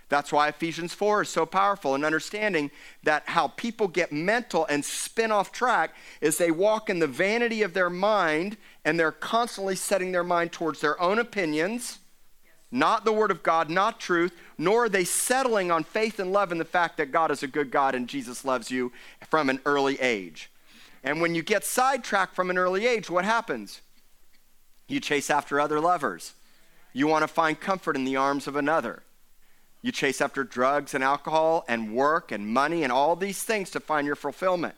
That's 0.08 0.32
why 0.32 0.48
Ephesians 0.48 0.94
4 0.94 1.24
is 1.24 1.30
so 1.30 1.46
powerful 1.46 1.96
in 1.96 2.06
understanding 2.06 2.70
that 3.04 3.24
how 3.26 3.50
people 3.50 3.88
get 3.88 4.12
mental 4.12 4.66
and 4.68 4.86
spin 4.86 5.32
off 5.32 5.52
track 5.52 5.96
is 6.22 6.38
they 6.38 6.52
walk 6.52 6.90
in 6.90 7.00
the 7.00 7.08
vanity 7.08 7.64
of 7.64 7.74
their 7.74 7.90
mind 7.90 8.58
and 8.86 9.00
they're 9.00 9.12
constantly 9.12 9.76
setting 9.76 10.12
their 10.12 10.24
mind 10.24 10.52
towards 10.52 10.80
their 10.80 11.02
own 11.02 11.18
opinions, 11.18 12.00
not 12.76 13.06
the 13.06 13.14
Word 13.14 13.32
of 13.32 13.42
God, 13.42 13.70
not 13.70 14.02
truth, 14.02 14.34
nor 14.58 14.86
are 14.86 14.90
they 14.90 15.06
settling 15.06 15.72
on 15.72 15.86
faith 15.86 16.20
and 16.20 16.34
love 16.34 16.52
and 16.52 16.60
the 16.60 16.66
fact 16.66 16.98
that 16.98 17.12
God 17.12 17.32
is 17.32 17.42
a 17.42 17.48
good 17.48 17.72
God 17.72 17.96
and 17.96 18.08
Jesus 18.08 18.44
loves 18.44 18.70
you 18.70 18.92
from 19.30 19.50
an 19.50 19.62
early 19.66 20.00
age. 20.02 20.52
And 21.02 21.22
when 21.22 21.36
you 21.36 21.42
get 21.42 21.64
sidetracked 21.64 22.36
from 22.36 22.50
an 22.50 22.58
early 22.58 22.86
age, 22.86 23.10
what 23.10 23.24
happens? 23.24 23.80
You 24.90 25.00
chase 25.00 25.30
after 25.30 25.60
other 25.60 25.80
lovers. 25.80 26.34
You 26.92 27.08
want 27.08 27.24
to 27.24 27.30
find 27.30 27.58
comfort 27.58 27.96
in 27.96 28.04
the 28.04 28.18
arms 28.18 28.46
of 28.46 28.58
another. 28.58 29.04
You 29.82 29.94
chase 29.94 30.20
after 30.20 30.44
drugs 30.44 30.94
and 30.94 31.04
alcohol 31.04 31.64
and 31.70 31.96
work 31.96 32.32
and 32.32 32.46
money 32.46 32.84
and 32.84 32.92
all 32.92 33.16
these 33.16 33.42
things 33.42 33.70
to 33.72 33.80
find 33.80 34.06
your 34.06 34.18
fulfillment. 34.18 34.76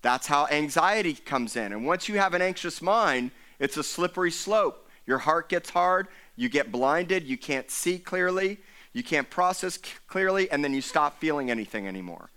That's 0.00 0.26
how 0.26 0.46
anxiety 0.46 1.12
comes 1.12 1.56
in. 1.56 1.72
And 1.72 1.84
once 1.84 2.08
you 2.08 2.18
have 2.18 2.32
an 2.32 2.40
anxious 2.40 2.80
mind, 2.80 3.32
it's 3.58 3.76
a 3.76 3.82
slippery 3.82 4.30
slope. 4.30 4.80
Your 5.06 5.18
heart 5.18 5.48
gets 5.48 5.70
hard, 5.70 6.08
you 6.36 6.48
get 6.48 6.72
blinded, 6.72 7.24
you 7.24 7.38
can't 7.38 7.70
see 7.70 7.98
clearly, 7.98 8.58
you 8.92 9.02
can't 9.02 9.28
process 9.30 9.78
clearly, 10.06 10.50
and 10.50 10.64
then 10.64 10.74
you 10.74 10.80
stop 10.80 11.18
feeling 11.20 11.50
anything 11.50 11.86
anymore. 11.86 12.30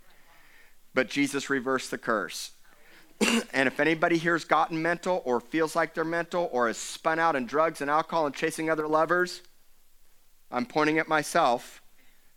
But 0.94 1.08
Jesus 1.08 1.50
reversed 1.50 1.90
the 1.90 1.98
curse. 1.98 2.52
and 3.52 3.66
if 3.66 3.80
anybody 3.80 4.18
here's 4.18 4.44
gotten 4.44 4.80
mental 4.80 5.22
or 5.24 5.40
feels 5.40 5.74
like 5.74 5.94
they're 5.94 6.04
mental 6.04 6.48
or 6.52 6.68
has 6.68 6.78
spun 6.78 7.18
out 7.18 7.36
in 7.36 7.46
drugs 7.46 7.80
and 7.80 7.90
alcohol 7.90 8.26
and 8.26 8.34
chasing 8.34 8.70
other 8.70 8.86
lovers, 8.86 9.42
I'm 10.50 10.66
pointing 10.66 10.98
at 10.98 11.08
myself. 11.08 11.82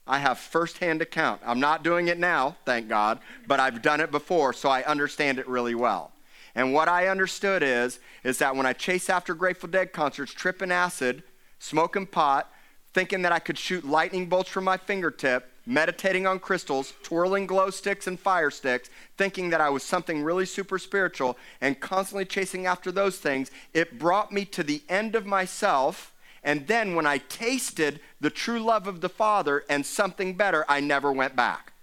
I 0.07 0.17
have 0.19 0.39
firsthand 0.39 1.01
account. 1.01 1.41
I'm 1.45 1.59
not 1.59 1.83
doing 1.83 2.07
it 2.07 2.17
now, 2.17 2.57
thank 2.65 2.89
God, 2.89 3.19
but 3.47 3.59
I've 3.59 3.81
done 3.81 4.01
it 4.01 4.11
before, 4.11 4.51
so 4.51 4.67
I 4.67 4.83
understand 4.83 5.39
it 5.39 5.47
really 5.47 5.75
well. 5.75 6.11
And 6.55 6.73
what 6.73 6.89
I 6.89 7.07
understood 7.07 7.63
is, 7.63 7.99
is 8.23 8.39
that 8.39 8.55
when 8.55 8.65
I 8.65 8.73
chase 8.73 9.09
after 9.09 9.33
Grateful 9.33 9.69
Dead 9.69 9.93
concerts, 9.93 10.33
tripping 10.33 10.71
acid, 10.71 11.23
smoking 11.61 12.05
pot, 12.05 12.51
thinking 12.93 13.21
that 13.21 13.31
I 13.31 13.39
could 13.39 13.57
shoot 13.57 13.85
lightning 13.85 14.27
bolts 14.27 14.49
from 14.49 14.63
my 14.63 14.77
fingertip, 14.77 15.49
meditating 15.65 16.27
on 16.27 16.39
crystals, 16.39 16.93
twirling 17.03 17.45
glow 17.45 17.69
sticks 17.69 18.07
and 18.07 18.19
fire 18.19 18.51
sticks, 18.51 18.89
thinking 19.17 19.49
that 19.51 19.61
I 19.61 19.69
was 19.69 19.83
something 19.83 20.23
really 20.23 20.45
super 20.45 20.77
spiritual, 20.77 21.37
and 21.61 21.79
constantly 21.79 22.25
chasing 22.25 22.65
after 22.65 22.91
those 22.91 23.17
things, 23.17 23.51
it 23.73 23.99
brought 23.99 24.31
me 24.31 24.43
to 24.45 24.63
the 24.63 24.81
end 24.89 25.15
of 25.15 25.25
myself 25.25 26.11
and 26.43 26.67
then 26.67 26.95
when 26.95 27.05
I 27.05 27.19
tasted 27.19 27.99
the 28.19 28.29
true 28.29 28.59
love 28.59 28.87
of 28.87 29.01
the 29.01 29.09
Father 29.09 29.63
and 29.69 29.85
something 29.85 30.33
better, 30.33 30.65
I 30.67 30.79
never 30.79 31.11
went 31.11 31.35
back. 31.35 31.73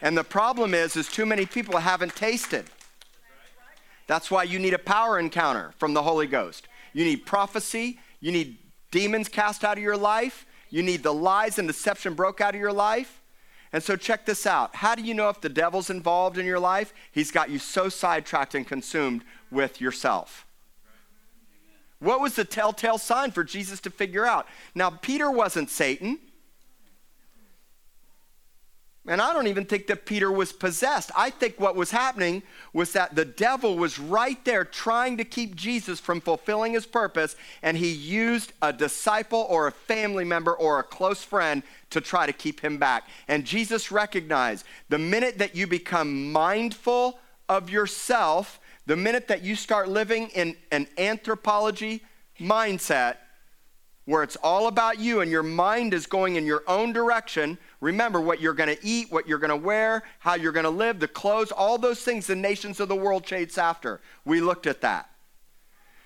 And 0.00 0.16
the 0.16 0.24
problem 0.24 0.74
is, 0.74 0.96
is 0.96 1.08
too 1.08 1.26
many 1.26 1.44
people 1.44 1.78
haven't 1.78 2.14
tasted. 2.14 2.66
That's 4.06 4.30
why 4.30 4.44
you 4.44 4.58
need 4.58 4.74
a 4.74 4.78
power 4.78 5.18
encounter 5.18 5.74
from 5.76 5.92
the 5.92 6.02
Holy 6.02 6.28
Ghost. 6.28 6.68
You 6.92 7.04
need 7.04 7.26
prophecy. 7.26 7.98
You 8.20 8.30
need 8.30 8.58
demons 8.90 9.28
cast 9.28 9.64
out 9.64 9.76
of 9.76 9.82
your 9.82 9.96
life. 9.96 10.46
You 10.70 10.82
need 10.82 11.02
the 11.02 11.14
lies 11.14 11.58
and 11.58 11.66
deception 11.66 12.14
broke 12.14 12.40
out 12.40 12.54
of 12.54 12.60
your 12.60 12.72
life. 12.72 13.22
And 13.72 13.82
so 13.82 13.96
check 13.96 14.24
this 14.24 14.46
out. 14.46 14.76
How 14.76 14.94
do 14.94 15.02
you 15.02 15.14
know 15.14 15.28
if 15.28 15.40
the 15.40 15.48
devil's 15.48 15.90
involved 15.90 16.38
in 16.38 16.46
your 16.46 16.58
life? 16.58 16.94
He's 17.12 17.30
got 17.30 17.50
you 17.50 17.58
so 17.58 17.88
sidetracked 17.88 18.54
and 18.54 18.66
consumed 18.66 19.24
with 19.50 19.80
yourself. 19.80 20.46
What 22.00 22.20
was 22.20 22.34
the 22.34 22.44
telltale 22.44 22.98
sign 22.98 23.32
for 23.32 23.44
Jesus 23.44 23.80
to 23.80 23.90
figure 23.90 24.24
out? 24.24 24.46
Now, 24.74 24.90
Peter 24.90 25.30
wasn't 25.30 25.68
Satan. 25.68 26.18
And 29.08 29.22
I 29.22 29.32
don't 29.32 29.46
even 29.46 29.64
think 29.64 29.86
that 29.86 30.04
Peter 30.04 30.30
was 30.30 30.52
possessed. 30.52 31.10
I 31.16 31.30
think 31.30 31.58
what 31.58 31.74
was 31.74 31.90
happening 31.90 32.42
was 32.74 32.92
that 32.92 33.14
the 33.14 33.24
devil 33.24 33.76
was 33.76 33.98
right 33.98 34.42
there 34.44 34.64
trying 34.64 35.16
to 35.16 35.24
keep 35.24 35.56
Jesus 35.56 35.98
from 35.98 36.20
fulfilling 36.20 36.74
his 36.74 36.84
purpose, 36.84 37.34
and 37.62 37.76
he 37.76 37.90
used 37.90 38.52
a 38.60 38.72
disciple 38.72 39.46
or 39.48 39.66
a 39.66 39.72
family 39.72 40.24
member 40.24 40.52
or 40.52 40.78
a 40.78 40.82
close 40.82 41.24
friend 41.24 41.62
to 41.90 42.02
try 42.02 42.26
to 42.26 42.32
keep 42.34 42.60
him 42.60 42.76
back. 42.76 43.08
And 43.28 43.46
Jesus 43.46 43.90
recognized 43.90 44.66
the 44.90 44.98
minute 44.98 45.38
that 45.38 45.56
you 45.56 45.66
become 45.66 46.30
mindful 46.30 47.18
of 47.48 47.70
yourself, 47.70 48.60
the 48.84 48.96
minute 48.96 49.28
that 49.28 49.42
you 49.42 49.56
start 49.56 49.88
living 49.88 50.28
in 50.34 50.54
an 50.70 50.86
anthropology 50.98 52.02
mindset 52.38 53.16
where 54.08 54.22
it's 54.22 54.38
all 54.42 54.68
about 54.68 54.98
you 54.98 55.20
and 55.20 55.30
your 55.30 55.42
mind 55.42 55.92
is 55.92 56.06
going 56.06 56.36
in 56.36 56.46
your 56.46 56.62
own 56.66 56.94
direction, 56.94 57.58
remember 57.82 58.18
what 58.18 58.40
you're 58.40 58.54
going 58.54 58.74
to 58.74 58.82
eat, 58.82 59.12
what 59.12 59.28
you're 59.28 59.36
going 59.36 59.50
to 59.50 59.56
wear, 59.56 60.02
how 60.20 60.32
you're 60.32 60.50
going 60.50 60.64
to 60.64 60.70
live, 60.70 60.98
the 60.98 61.06
clothes, 61.06 61.52
all 61.52 61.76
those 61.76 62.00
things 62.00 62.26
the 62.26 62.34
nations 62.34 62.80
of 62.80 62.88
the 62.88 62.96
world 62.96 63.22
chase 63.22 63.58
after. 63.58 64.00
We 64.24 64.40
looked 64.40 64.66
at 64.66 64.80
that. 64.80 65.10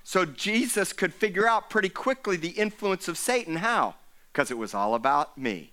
So 0.02 0.24
Jesus 0.24 0.92
could 0.92 1.14
figure 1.14 1.48
out 1.48 1.70
pretty 1.70 1.88
quickly 1.88 2.36
the 2.36 2.48
influence 2.48 3.06
of 3.06 3.16
Satan. 3.16 3.54
How? 3.54 3.94
Because 4.32 4.50
it 4.50 4.58
was 4.58 4.74
all 4.74 4.96
about 4.96 5.38
me, 5.38 5.70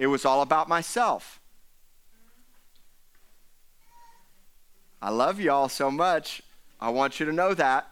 it 0.00 0.08
was 0.08 0.24
all 0.24 0.42
about 0.42 0.68
myself. 0.68 1.38
I 5.00 5.10
love 5.10 5.38
y'all 5.38 5.68
so 5.68 5.92
much. 5.92 6.42
I 6.80 6.90
want 6.90 7.20
you 7.20 7.26
to 7.26 7.32
know 7.32 7.54
that. 7.54 7.86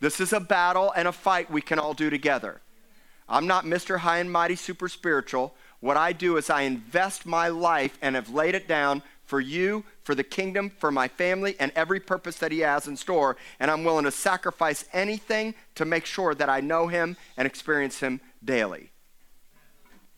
This 0.00 0.18
is 0.18 0.32
a 0.32 0.40
battle 0.40 0.92
and 0.96 1.06
a 1.06 1.12
fight 1.12 1.52
we 1.52 1.62
can 1.62 1.78
all 1.78 1.94
do 1.94 2.10
together. 2.10 2.62
I'm 3.28 3.46
not 3.46 3.64
Mr. 3.64 3.98
High 3.98 4.18
and 4.18 4.30
Mighty 4.30 4.56
Super 4.56 4.88
Spiritual. 4.88 5.54
What 5.80 5.96
I 5.96 6.12
do 6.12 6.36
is 6.36 6.48
I 6.48 6.62
invest 6.62 7.26
my 7.26 7.48
life 7.48 7.98
and 8.00 8.14
have 8.14 8.30
laid 8.30 8.54
it 8.54 8.68
down 8.68 9.02
for 9.24 9.40
you, 9.40 9.84
for 10.04 10.14
the 10.14 10.22
kingdom, 10.22 10.70
for 10.70 10.92
my 10.92 11.08
family, 11.08 11.56
and 11.58 11.72
every 11.74 11.98
purpose 11.98 12.36
that 12.36 12.52
He 12.52 12.60
has 12.60 12.86
in 12.86 12.96
store. 12.96 13.36
And 13.58 13.70
I'm 13.70 13.84
willing 13.84 14.04
to 14.04 14.10
sacrifice 14.12 14.84
anything 14.92 15.54
to 15.74 15.84
make 15.84 16.06
sure 16.06 16.34
that 16.34 16.48
I 16.48 16.60
know 16.60 16.86
Him 16.86 17.16
and 17.36 17.46
experience 17.46 18.00
Him 18.00 18.20
daily. 18.44 18.90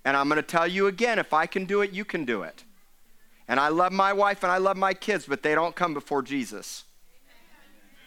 And 0.04 0.16
I'm 0.16 0.28
going 0.28 0.36
to 0.36 0.42
tell 0.42 0.66
you 0.66 0.86
again 0.86 1.18
if 1.18 1.32
I 1.32 1.46
can 1.46 1.64
do 1.64 1.80
it, 1.80 1.92
you 1.92 2.04
can 2.04 2.24
do 2.24 2.42
it. 2.42 2.64
And 3.48 3.58
I 3.58 3.68
love 3.68 3.92
my 3.92 4.12
wife 4.12 4.42
and 4.42 4.52
I 4.52 4.58
love 4.58 4.76
my 4.76 4.92
kids, 4.92 5.24
but 5.26 5.42
they 5.42 5.54
don't 5.54 5.74
come 5.74 5.94
before 5.94 6.22
Jesus. 6.22 6.84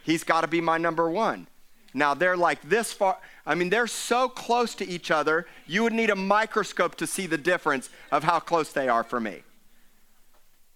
He's 0.04 0.24
got 0.24 0.42
to 0.42 0.48
be 0.48 0.62
my 0.62 0.78
number 0.78 1.10
one. 1.10 1.48
Now 1.94 2.14
they're 2.14 2.38
like 2.38 2.62
this 2.62 2.94
far. 2.94 3.18
I 3.46 3.56
mean, 3.56 3.70
they're 3.70 3.88
so 3.88 4.30
close 4.30 4.76
to 4.76 4.88
each 4.88 5.12
other, 5.12 5.48
you 5.68 5.84
would 5.84 5.94
need 5.94 6.10
a 6.10 6.16
microscope 6.16 6.96
to 6.96 7.08
see 7.08 7.26
the 7.26 7.38
difference 7.38 7.90
of 8.12 8.24
how 8.24 8.40
close 8.40 8.72
they 8.72 8.88
are 8.88 9.04
for 9.04 9.20
me. 9.20 9.44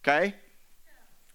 Okay? 0.04 0.36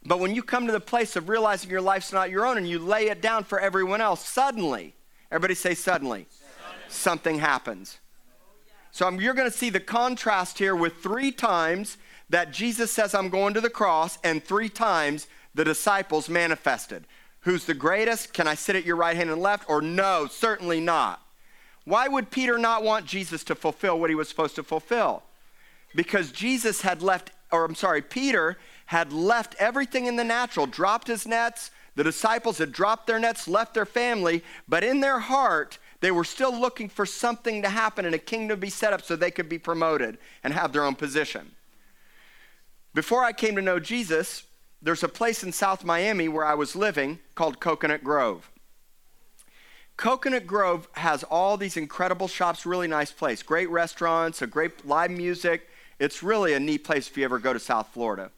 But 0.04 0.18
when 0.18 0.34
you 0.34 0.42
come 0.42 0.66
to 0.66 0.72
the 0.72 0.80
place 0.80 1.16
of 1.16 1.28
realizing 1.28 1.70
your 1.70 1.80
life's 1.80 2.12
not 2.12 2.30
your 2.30 2.46
own 2.46 2.56
and 2.56 2.68
you 2.68 2.78
lay 2.78 3.08
it 3.08 3.20
down 3.20 3.44
for 3.44 3.60
everyone 3.60 4.00
else, 4.00 4.26
suddenly, 4.26 4.94
everybody 5.30 5.54
say 5.54 5.74
suddenly, 5.74 6.26
suddenly. 6.30 6.84
something 6.88 7.38
happens. 7.38 7.98
So 8.92 9.06
I'm, 9.06 9.20
you're 9.20 9.34
going 9.34 9.50
to 9.50 9.56
see 9.56 9.70
the 9.70 9.80
contrast 9.80 10.58
here 10.58 10.74
with 10.74 10.96
three 10.96 11.30
times 11.30 11.96
that 12.30 12.52
Jesus 12.52 12.90
says, 12.90 13.14
I'm 13.14 13.28
going 13.28 13.54
to 13.54 13.60
the 13.60 13.70
cross, 13.70 14.18
and 14.24 14.42
three 14.42 14.68
times 14.68 15.26
the 15.54 15.64
disciples 15.64 16.28
manifested. 16.28 17.06
Who's 17.42 17.64
the 17.64 17.74
greatest? 17.74 18.32
Can 18.32 18.46
I 18.46 18.54
sit 18.54 18.76
at 18.76 18.84
your 18.84 18.96
right 18.96 19.16
hand 19.16 19.30
and 19.30 19.40
left? 19.40 19.68
Or 19.68 19.80
no, 19.80 20.26
certainly 20.30 20.80
not. 20.80 21.22
Why 21.84 22.06
would 22.06 22.30
Peter 22.30 22.58
not 22.58 22.82
want 22.82 23.06
Jesus 23.06 23.42
to 23.44 23.54
fulfill 23.54 23.98
what 23.98 24.10
he 24.10 24.16
was 24.16 24.28
supposed 24.28 24.56
to 24.56 24.62
fulfill? 24.62 25.22
Because 25.94 26.30
Jesus 26.32 26.82
had 26.82 27.02
left, 27.02 27.30
or 27.50 27.64
I'm 27.64 27.74
sorry, 27.74 28.02
Peter 28.02 28.58
had 28.86 29.12
left 29.12 29.54
everything 29.58 30.06
in 30.06 30.16
the 30.16 30.24
natural, 30.24 30.66
dropped 30.66 31.08
his 31.08 31.26
nets. 31.26 31.70
The 31.96 32.04
disciples 32.04 32.58
had 32.58 32.72
dropped 32.72 33.06
their 33.06 33.18
nets, 33.18 33.48
left 33.48 33.74
their 33.74 33.86
family, 33.86 34.44
but 34.68 34.84
in 34.84 35.00
their 35.00 35.18
heart, 35.18 35.78
They 36.00 36.10
were 36.10 36.24
still 36.24 36.58
looking 36.58 36.88
for 36.88 37.04
something 37.04 37.62
to 37.62 37.68
happen 37.68 38.06
and 38.06 38.14
a 38.14 38.18
kingdom 38.18 38.56
to 38.56 38.60
be 38.60 38.70
set 38.70 38.92
up 38.92 39.02
so 39.02 39.16
they 39.16 39.30
could 39.30 39.48
be 39.48 39.58
promoted 39.58 40.18
and 40.42 40.52
have 40.54 40.72
their 40.72 40.84
own 40.84 40.94
position. 40.94 41.52
Before 42.94 43.22
I 43.22 43.32
came 43.32 43.54
to 43.56 43.62
know 43.62 43.78
Jesus, 43.78 44.44
there's 44.82 45.02
a 45.02 45.08
place 45.08 45.42
in 45.42 45.52
South 45.52 45.84
Miami 45.84 46.28
where 46.28 46.44
I 46.44 46.54
was 46.54 46.74
living 46.74 47.18
called 47.34 47.60
Coconut 47.60 48.02
Grove. 48.02 48.50
Coconut 49.96 50.46
Grove 50.46 50.88
has 50.92 51.22
all 51.24 51.58
these 51.58 51.76
incredible 51.76 52.26
shops, 52.26 52.64
really 52.64 52.88
nice 52.88 53.12
place, 53.12 53.42
great 53.42 53.68
restaurants, 53.68 54.40
a 54.40 54.46
great 54.46 54.86
live 54.86 55.10
music. 55.10 55.68
It's 55.98 56.22
really 56.22 56.54
a 56.54 56.60
neat 56.60 56.84
place 56.84 57.08
if 57.08 57.18
you 57.18 57.24
ever 57.24 57.38
go 57.38 57.52
to 57.52 57.60
South 57.60 57.88
Florida. 57.92 58.30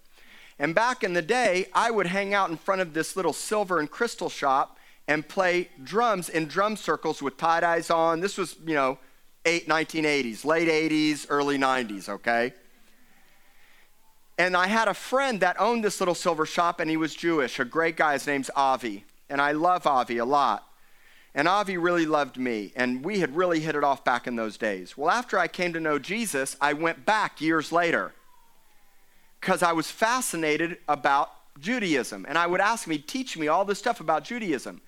And 0.59 0.75
back 0.75 1.05
in 1.05 1.13
the 1.13 1.23
day, 1.23 1.67
I 1.73 1.93
would 1.93 2.09
hang 2.09 2.35
out 2.35 2.51
in 2.51 2.57
front 2.57 2.81
of 2.81 2.95
this 2.95 3.15
little 3.15 3.33
silver 3.33 3.79
and 3.79 3.89
crystal 3.89 4.29
shop 4.29 4.79
and 5.07 5.29
play 5.29 5.69
drums 5.83 6.29
in 6.29 6.47
drum 6.47 6.77
circles 6.77 7.23
with 7.23 7.37
tie 7.37 7.61
dyes 7.61 7.91
on. 7.91 8.21
This 8.21 8.37
was, 8.37 8.57
you 8.67 8.75
know, 8.75 8.99
eight, 9.45 9.69
1980s, 9.69 10.45
late 10.45 10.69
80s, 10.69 11.27
early 11.29 11.59
90s, 11.59 12.09
okay? 12.09 12.55
And 14.43 14.57
I 14.57 14.67
had 14.67 14.89
a 14.89 14.95
friend 14.95 15.39
that 15.39 15.61
owned 15.61 15.85
this 15.85 16.01
little 16.01 16.17
silver 16.17 16.45
shop, 16.45 16.81
and 16.81 16.91
he 16.91 16.97
was 16.97 17.15
Jewish, 17.15 17.61
a 17.61 17.65
great 17.65 17.97
guy. 17.97 18.15
His 18.15 18.27
name's 18.27 18.51
Avi. 18.57 19.05
And 19.31 19.41
I 19.41 19.53
love 19.53 19.87
Avi 19.87 20.19
a 20.19 20.25
lot. 20.25 20.67
And 21.33 21.47
Avi 21.47 21.77
really 21.77 22.07
loved 22.07 22.37
me, 22.37 22.73
and 22.75 23.05
we 23.05 23.21
had 23.21 23.37
really 23.37 23.61
hit 23.61 23.77
it 23.77 23.85
off 23.85 24.03
back 24.03 24.27
in 24.27 24.35
those 24.35 24.57
days. 24.57 24.99
Well, 24.99 25.11
after 25.11 25.39
I 25.39 25.47
came 25.47 25.73
to 25.75 25.79
know 25.79 25.97
Jesus, 26.01 26.57
I 26.61 26.73
went 26.73 27.07
back 27.07 27.41
years 27.41 27.71
later 27.71 28.15
because 29.41 29.63
I 29.63 29.71
was 29.71 29.93
fascinated 29.93 30.79
about 30.89 31.31
Judaism. 31.61 32.27
And 32.29 32.37
I 32.37 32.49
would 32.49 32.61
ask 32.61 32.85
him, 32.85 32.95
he'd 32.95 33.07
teach 33.07 33.39
me 33.39 33.47
all 33.47 33.65
this 33.65 33.79
stuff 33.79 34.01
about 34.01 34.25
Judaism. 34.25 34.81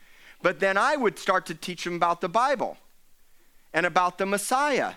But 0.42 0.58
then 0.58 0.76
I 0.76 0.96
would 0.96 1.16
start 1.16 1.46
to 1.46 1.54
teach 1.54 1.86
him 1.86 1.94
about 1.94 2.20
the 2.20 2.28
Bible 2.28 2.76
and 3.72 3.86
about 3.86 4.18
the 4.18 4.26
Messiah. 4.26 4.94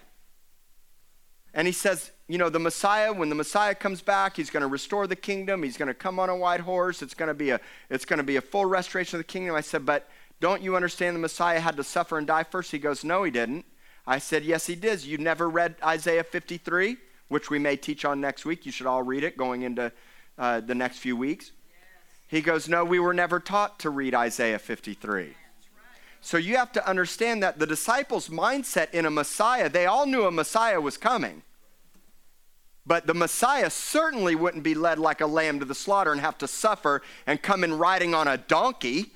And 1.54 1.68
he 1.68 1.74
says, 1.74 2.10
you 2.28 2.38
know, 2.38 2.50
the 2.50 2.60
Messiah, 2.60 3.14
when 3.14 3.30
the 3.30 3.36
Messiah 3.36 3.74
comes 3.74 4.02
back, 4.02 4.36
he's 4.36 4.50
going 4.50 4.62
to 4.62 4.68
restore 4.68 5.08
the 5.08 5.16
kingdom. 5.16 5.64
He's 5.64 5.78
going 5.78 5.88
to 5.88 5.94
come 5.94 6.20
on 6.20 6.30
a 6.30 6.36
white 6.36 6.60
horse. 6.60 7.02
It's 7.02 7.14
going 7.14 7.28
to 7.28 7.34
be 7.34 7.52
a, 7.52 7.62
it's 7.90 8.04
going 8.04 8.18
to 8.18 8.24
be 8.24 8.36
a 8.36 8.42
full 8.42 8.66
restoration 8.66 9.16
of 9.16 9.20
the 9.20 9.32
kingdom. 9.32 9.56
I 9.56 9.62
said, 9.62 9.86
but 9.86 10.10
don't 10.42 10.62
you 10.62 10.76
understand 10.76 11.16
the 11.16 11.20
Messiah 11.20 11.60
had 11.60 11.78
to 11.78 11.84
suffer 11.84 12.18
and 12.18 12.28
die 12.28 12.44
first? 12.44 12.72
He 12.72 12.80
goes, 12.80 13.04
No, 13.04 13.24
he 13.24 13.32
didn't. 13.32 13.66
I 14.06 14.20
said, 14.20 14.44
Yes, 14.44 14.68
he 14.68 14.76
did. 14.76 15.04
You 15.04 15.18
never 15.18 15.50
read 15.50 15.76
Isaiah 15.84 16.24
53, 16.24 16.98
which 17.30 17.50
we 17.50 17.60
may 17.60 17.78
teach 17.78 18.04
on 18.06 18.20
next 18.20 18.46
week. 18.46 18.66
You 18.66 18.72
should 18.72 18.88
all 18.88 19.04
read 19.04 19.24
it 19.24 19.38
going 19.38 19.62
into 19.62 19.92
uh, 20.38 20.60
the 20.60 20.76
next 20.76 21.00
few 21.00 21.16
weeks. 21.16 21.52
He 22.28 22.42
goes, 22.42 22.68
No, 22.68 22.84
we 22.84 23.00
were 23.00 23.14
never 23.14 23.40
taught 23.40 23.80
to 23.80 23.90
read 23.90 24.14
Isaiah 24.14 24.60
53. 24.60 25.34
So 26.20 26.38
you 26.38 26.58
have 26.58 26.74
to 26.74 26.88
understand 26.88 27.42
that 27.42 27.58
the 27.58 27.66
disciples' 27.66 28.28
mindset 28.28 28.92
in 28.92 29.06
a 29.06 29.12
Messiah, 29.12 29.70
they 29.70 29.86
all 29.86 30.06
knew 30.06 30.26
a 30.26 30.32
Messiah 30.32 30.82
was 30.82 30.98
coming. 30.98 31.44
But 32.88 33.06
the 33.06 33.14
Messiah 33.14 33.70
certainly 33.70 34.34
wouldn't 34.34 34.64
be 34.64 34.74
led 34.74 34.98
like 34.98 35.22
a 35.22 35.28
lamb 35.28 35.60
to 35.60 35.66
the 35.66 35.76
slaughter 35.76 36.12
and 36.12 36.22
have 36.22 36.38
to 36.40 36.48
suffer 36.48 37.02
and 37.28 37.42
come 37.42 37.64
in 37.64 37.78
riding 37.78 38.16
on 38.16 38.28
a 38.28 38.38
donkey 38.38 39.12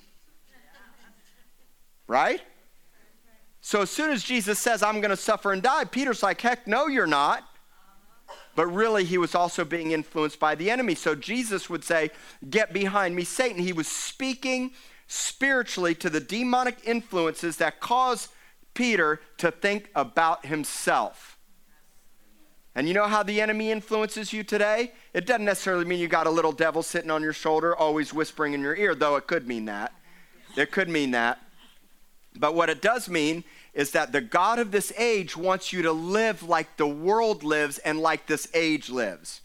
right? 2.11 2.41
So 3.61 3.83
as 3.83 3.89
soon 3.89 4.11
as 4.11 4.21
Jesus 4.21 4.59
says, 4.59 4.83
I'm 4.83 4.99
going 4.99 5.11
to 5.11 5.17
suffer 5.17 5.53
and 5.53 5.63
die, 5.63 5.85
Peter's 5.85 6.21
like, 6.21 6.41
heck, 6.41 6.67
no, 6.67 6.87
you're 6.87 7.07
not. 7.07 7.45
But 8.53 8.67
really, 8.67 9.05
he 9.05 9.17
was 9.17 9.33
also 9.33 9.63
being 9.63 9.91
influenced 9.91 10.37
by 10.37 10.55
the 10.55 10.69
enemy. 10.69 10.93
So 10.93 11.15
Jesus 11.15 11.69
would 11.69 11.85
say, 11.85 12.11
Get 12.49 12.73
behind 12.73 13.15
me, 13.15 13.23
Satan. 13.23 13.63
He 13.63 13.71
was 13.71 13.87
speaking 13.87 14.71
spiritually 15.07 15.95
to 15.95 16.09
the 16.09 16.19
demonic 16.19 16.79
influences 16.83 17.55
that 17.57 17.79
caused 17.79 18.29
Peter 18.73 19.21
to 19.37 19.51
think 19.51 19.89
about 19.95 20.45
himself. 20.45 21.30
And 22.73 22.87
you 22.87 22.93
know 22.93 23.07
how 23.07 23.21
the 23.21 23.41
enemy 23.41 23.69
influences 23.69 24.31
you 24.31 24.43
today? 24.43 24.93
It 25.13 25.25
doesn't 25.25 25.45
necessarily 25.45 25.83
mean 25.83 25.99
you 25.99 26.07
got 26.07 26.27
a 26.27 26.31
little 26.31 26.53
devil 26.53 26.83
sitting 26.83 27.11
on 27.11 27.21
your 27.21 27.33
shoulder, 27.33 27.75
always 27.75 28.13
whispering 28.13 28.53
in 28.53 28.61
your 28.61 28.75
ear, 28.75 28.95
though 28.95 29.17
it 29.17 29.27
could 29.27 29.47
mean 29.47 29.65
that. 29.65 29.93
It 30.55 30.71
could 30.71 30.87
mean 30.87 31.11
that. 31.11 31.39
But 32.35 32.55
what 32.55 32.69
it 32.69 32.81
does 32.81 33.09
mean 33.09 33.43
is 33.73 33.91
that 33.91 34.11
the 34.11 34.21
God 34.21 34.59
of 34.59 34.71
this 34.71 34.93
age 34.97 35.35
wants 35.35 35.73
you 35.73 35.81
to 35.81 35.91
live 35.91 36.43
like 36.43 36.77
the 36.77 36.87
world 36.87 37.43
lives 37.43 37.77
and 37.79 37.99
like 37.99 38.27
this 38.27 38.47
age 38.53 38.89
lives 38.89 39.41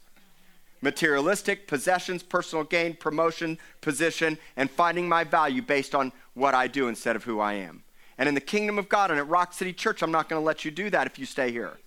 materialistic, 0.82 1.66
possessions, 1.66 2.22
personal 2.22 2.62
gain, 2.62 2.94
promotion, 2.94 3.58
position, 3.80 4.38
and 4.56 4.70
finding 4.70 5.08
my 5.08 5.24
value 5.24 5.62
based 5.62 5.94
on 5.94 6.12
what 6.34 6.54
I 6.54 6.68
do 6.68 6.86
instead 6.86 7.16
of 7.16 7.24
who 7.24 7.40
I 7.40 7.54
am. 7.54 7.82
And 8.18 8.28
in 8.28 8.34
the 8.34 8.40
kingdom 8.40 8.78
of 8.78 8.88
God 8.88 9.10
and 9.10 9.18
at 9.18 9.26
Rock 9.26 9.52
City 9.52 9.72
Church, 9.72 10.02
I'm 10.02 10.12
not 10.12 10.28
going 10.28 10.40
to 10.40 10.44
let 10.44 10.64
you 10.64 10.70
do 10.70 10.88
that 10.90 11.06
if 11.06 11.18
you 11.18 11.26
stay 11.26 11.50
here. 11.50 11.78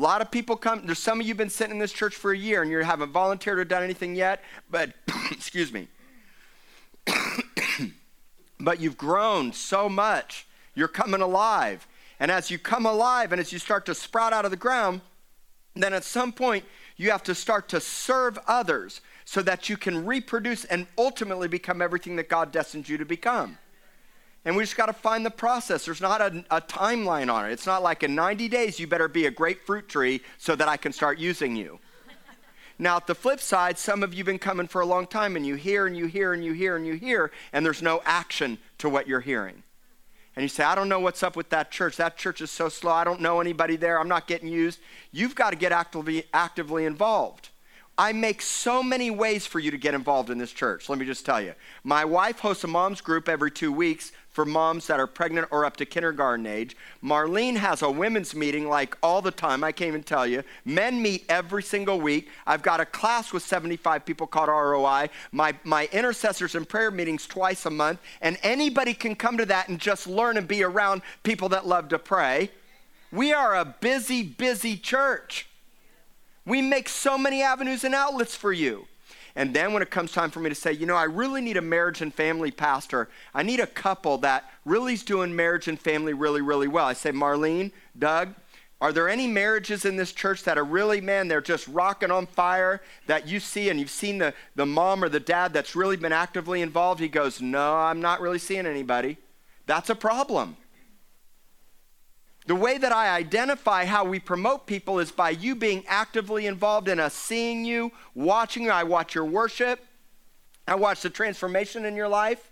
A 0.00 0.02
lot 0.02 0.22
of 0.22 0.30
people 0.30 0.56
come, 0.56 0.86
there's 0.86 0.98
some 0.98 1.20
of 1.20 1.26
you 1.26 1.34
been 1.34 1.50
sitting 1.50 1.74
in 1.74 1.78
this 1.78 1.92
church 1.92 2.16
for 2.16 2.32
a 2.32 2.36
year 2.36 2.62
and 2.62 2.70
you 2.70 2.78
haven't 2.78 3.12
volunteered 3.12 3.58
or 3.58 3.66
done 3.66 3.82
anything 3.82 4.14
yet, 4.14 4.42
but, 4.70 4.94
excuse 5.30 5.70
me. 5.74 5.88
but 8.60 8.80
you've 8.80 8.96
grown 8.96 9.52
so 9.52 9.90
much. 9.90 10.46
You're 10.74 10.88
coming 10.88 11.20
alive. 11.20 11.86
And 12.18 12.30
as 12.30 12.50
you 12.50 12.58
come 12.58 12.86
alive 12.86 13.30
and 13.30 13.38
as 13.42 13.52
you 13.52 13.58
start 13.58 13.84
to 13.86 13.94
sprout 13.94 14.32
out 14.32 14.46
of 14.46 14.50
the 14.50 14.56
ground, 14.56 15.02
then 15.74 15.92
at 15.92 16.04
some 16.04 16.32
point 16.32 16.64
you 16.96 17.10
have 17.10 17.22
to 17.24 17.34
start 17.34 17.68
to 17.68 17.78
serve 17.78 18.38
others 18.46 19.02
so 19.26 19.42
that 19.42 19.68
you 19.68 19.76
can 19.76 20.06
reproduce 20.06 20.64
and 20.64 20.86
ultimately 20.96 21.46
become 21.46 21.82
everything 21.82 22.16
that 22.16 22.30
God 22.30 22.52
destined 22.52 22.88
you 22.88 22.96
to 22.96 23.04
become. 23.04 23.58
And 24.44 24.56
we 24.56 24.62
just 24.62 24.76
got 24.76 24.86
to 24.86 24.92
find 24.92 25.24
the 25.24 25.30
process. 25.30 25.84
There's 25.84 26.00
not 26.00 26.20
a, 26.20 26.44
a, 26.50 26.60
timeline 26.62 27.32
on 27.32 27.44
it. 27.44 27.52
It's 27.52 27.66
not 27.66 27.82
like 27.82 28.02
in 28.02 28.14
90 28.14 28.48
days 28.48 28.80
you 28.80 28.86
better 28.86 29.08
be 29.08 29.26
a 29.26 29.30
great 29.30 29.66
fruit 29.66 29.88
tree 29.88 30.22
so 30.38 30.56
that 30.56 30.66
I 30.66 30.78
can 30.78 30.92
start 30.92 31.18
using 31.18 31.56
you. 31.56 31.78
Now, 32.78 32.96
at 32.96 33.06
the 33.06 33.14
flip 33.14 33.40
side, 33.40 33.76
some 33.76 34.02
of 34.02 34.14
you 34.14 34.20
have 34.20 34.26
been 34.26 34.38
coming 34.38 34.66
for 34.66 34.80
a 34.80 34.86
long 34.86 35.06
time 35.06 35.36
and 35.36 35.46
you 35.46 35.56
hear 35.56 35.86
and 35.86 35.94
you 35.94 36.06
hear 36.06 36.32
and 36.32 36.42
you 36.42 36.54
hear 36.54 36.76
and 36.76 36.86
you 36.86 36.94
hear, 36.94 37.30
and 37.52 37.64
there's 37.64 37.82
no 37.82 38.00
action 38.06 38.56
to 38.78 38.88
what 38.88 39.06
you're 39.06 39.20
hearing. 39.20 39.62
And 40.34 40.42
you 40.42 40.48
say, 40.48 40.64
I 40.64 40.74
don't 40.74 40.88
know 40.88 41.00
what's 41.00 41.22
up 41.22 41.36
with 41.36 41.50
that 41.50 41.70
church. 41.70 41.98
That 41.98 42.16
church 42.16 42.40
is 42.40 42.50
so 42.50 42.70
slow. 42.70 42.92
I 42.92 43.04
don't 43.04 43.20
know 43.20 43.40
anybody 43.40 43.76
there. 43.76 44.00
I'm 44.00 44.08
not 44.08 44.26
getting 44.26 44.48
used. 44.48 44.78
You've 45.12 45.34
got 45.34 45.50
to 45.50 45.56
get 45.56 45.72
actively, 45.72 46.24
actively 46.32 46.86
involved. 46.86 47.50
I 47.98 48.14
make 48.14 48.40
so 48.40 48.82
many 48.82 49.10
ways 49.10 49.44
for 49.44 49.58
you 49.58 49.70
to 49.70 49.76
get 49.76 49.92
involved 49.92 50.30
in 50.30 50.38
this 50.38 50.52
church. 50.52 50.88
Let 50.88 50.98
me 50.98 51.04
just 51.04 51.26
tell 51.26 51.42
you. 51.42 51.52
My 51.84 52.06
wife 52.06 52.38
hosts 52.38 52.64
a 52.64 52.66
mom's 52.66 53.02
group 53.02 53.28
every 53.28 53.50
two 53.50 53.72
weeks 53.72 54.12
for 54.40 54.46
moms 54.46 54.86
that 54.86 54.98
are 54.98 55.06
pregnant 55.06 55.46
or 55.50 55.66
up 55.66 55.76
to 55.76 55.84
kindergarten 55.84 56.46
age. 56.46 56.74
Marlene 57.04 57.56
has 57.56 57.82
a 57.82 57.90
women's 57.90 58.34
meeting 58.34 58.66
like 58.66 58.96
all 59.02 59.20
the 59.20 59.30
time. 59.30 59.62
I 59.62 59.70
can't 59.70 59.88
even 59.88 60.02
tell 60.02 60.26
you. 60.26 60.42
Men 60.64 61.02
meet 61.02 61.26
every 61.28 61.62
single 61.62 62.00
week. 62.00 62.30
I've 62.46 62.62
got 62.62 62.80
a 62.80 62.86
class 62.86 63.34
with 63.34 63.42
75 63.42 64.06
people 64.06 64.26
called 64.26 64.48
ROI. 64.48 65.10
My, 65.30 65.54
my 65.62 65.90
intercessors 65.92 66.54
and 66.54 66.66
prayer 66.66 66.90
meetings 66.90 67.26
twice 67.26 67.66
a 67.66 67.70
month. 67.70 68.00
And 68.22 68.38
anybody 68.42 68.94
can 68.94 69.14
come 69.14 69.36
to 69.36 69.44
that 69.44 69.68
and 69.68 69.78
just 69.78 70.06
learn 70.06 70.38
and 70.38 70.48
be 70.48 70.62
around 70.62 71.02
people 71.22 71.50
that 71.50 71.66
love 71.66 71.90
to 71.90 71.98
pray. 71.98 72.50
We 73.12 73.34
are 73.34 73.54
a 73.54 73.66
busy, 73.66 74.22
busy 74.22 74.78
church. 74.78 75.50
We 76.46 76.62
make 76.62 76.88
so 76.88 77.18
many 77.18 77.42
avenues 77.42 77.84
and 77.84 77.94
outlets 77.94 78.34
for 78.34 78.54
you. 78.54 78.86
And 79.36 79.54
then 79.54 79.72
when 79.72 79.82
it 79.82 79.90
comes 79.90 80.12
time 80.12 80.30
for 80.30 80.40
me 80.40 80.48
to 80.48 80.54
say, 80.54 80.72
you 80.72 80.86
know, 80.86 80.96
I 80.96 81.04
really 81.04 81.40
need 81.40 81.56
a 81.56 81.62
marriage 81.62 82.02
and 82.02 82.12
family 82.12 82.50
pastor, 82.50 83.08
I 83.34 83.42
need 83.42 83.60
a 83.60 83.66
couple 83.66 84.18
that 84.18 84.50
really 84.64 84.94
is 84.94 85.02
doing 85.02 85.34
marriage 85.34 85.68
and 85.68 85.78
family 85.78 86.12
really, 86.12 86.40
really 86.40 86.68
well. 86.68 86.86
I 86.86 86.94
say, 86.94 87.12
Marlene, 87.12 87.72
Doug, 87.98 88.34
are 88.80 88.92
there 88.92 89.08
any 89.10 89.26
marriages 89.26 89.84
in 89.84 89.96
this 89.96 90.12
church 90.12 90.44
that 90.44 90.56
are 90.56 90.64
really, 90.64 91.02
man, 91.02 91.28
they're 91.28 91.42
just 91.42 91.68
rocking 91.68 92.10
on 92.10 92.26
fire 92.26 92.80
that 93.06 93.28
you 93.28 93.38
see 93.38 93.68
and 93.68 93.78
you've 93.78 93.90
seen 93.90 94.16
the, 94.18 94.32
the 94.54 94.64
mom 94.64 95.04
or 95.04 95.10
the 95.10 95.20
dad 95.20 95.52
that's 95.52 95.76
really 95.76 95.96
been 95.96 96.12
actively 96.12 96.62
involved? 96.62 96.98
He 96.98 97.08
goes, 97.08 97.42
No, 97.42 97.76
I'm 97.76 98.00
not 98.00 98.22
really 98.22 98.38
seeing 98.38 98.66
anybody. 98.66 99.18
That's 99.66 99.90
a 99.90 99.94
problem. 99.94 100.56
The 102.50 102.56
way 102.56 102.78
that 102.78 102.90
I 102.90 103.14
identify 103.14 103.84
how 103.84 104.04
we 104.04 104.18
promote 104.18 104.66
people 104.66 104.98
is 104.98 105.12
by 105.12 105.30
you 105.30 105.54
being 105.54 105.84
actively 105.86 106.48
involved 106.48 106.88
in 106.88 106.98
us 106.98 107.14
seeing 107.14 107.64
you, 107.64 107.92
watching 108.12 108.64
you. 108.64 108.72
I 108.72 108.82
watch 108.82 109.14
your 109.14 109.24
worship, 109.24 109.78
I 110.66 110.74
watch 110.74 111.02
the 111.02 111.10
transformation 111.10 111.84
in 111.84 111.94
your 111.94 112.08
life. 112.08 112.50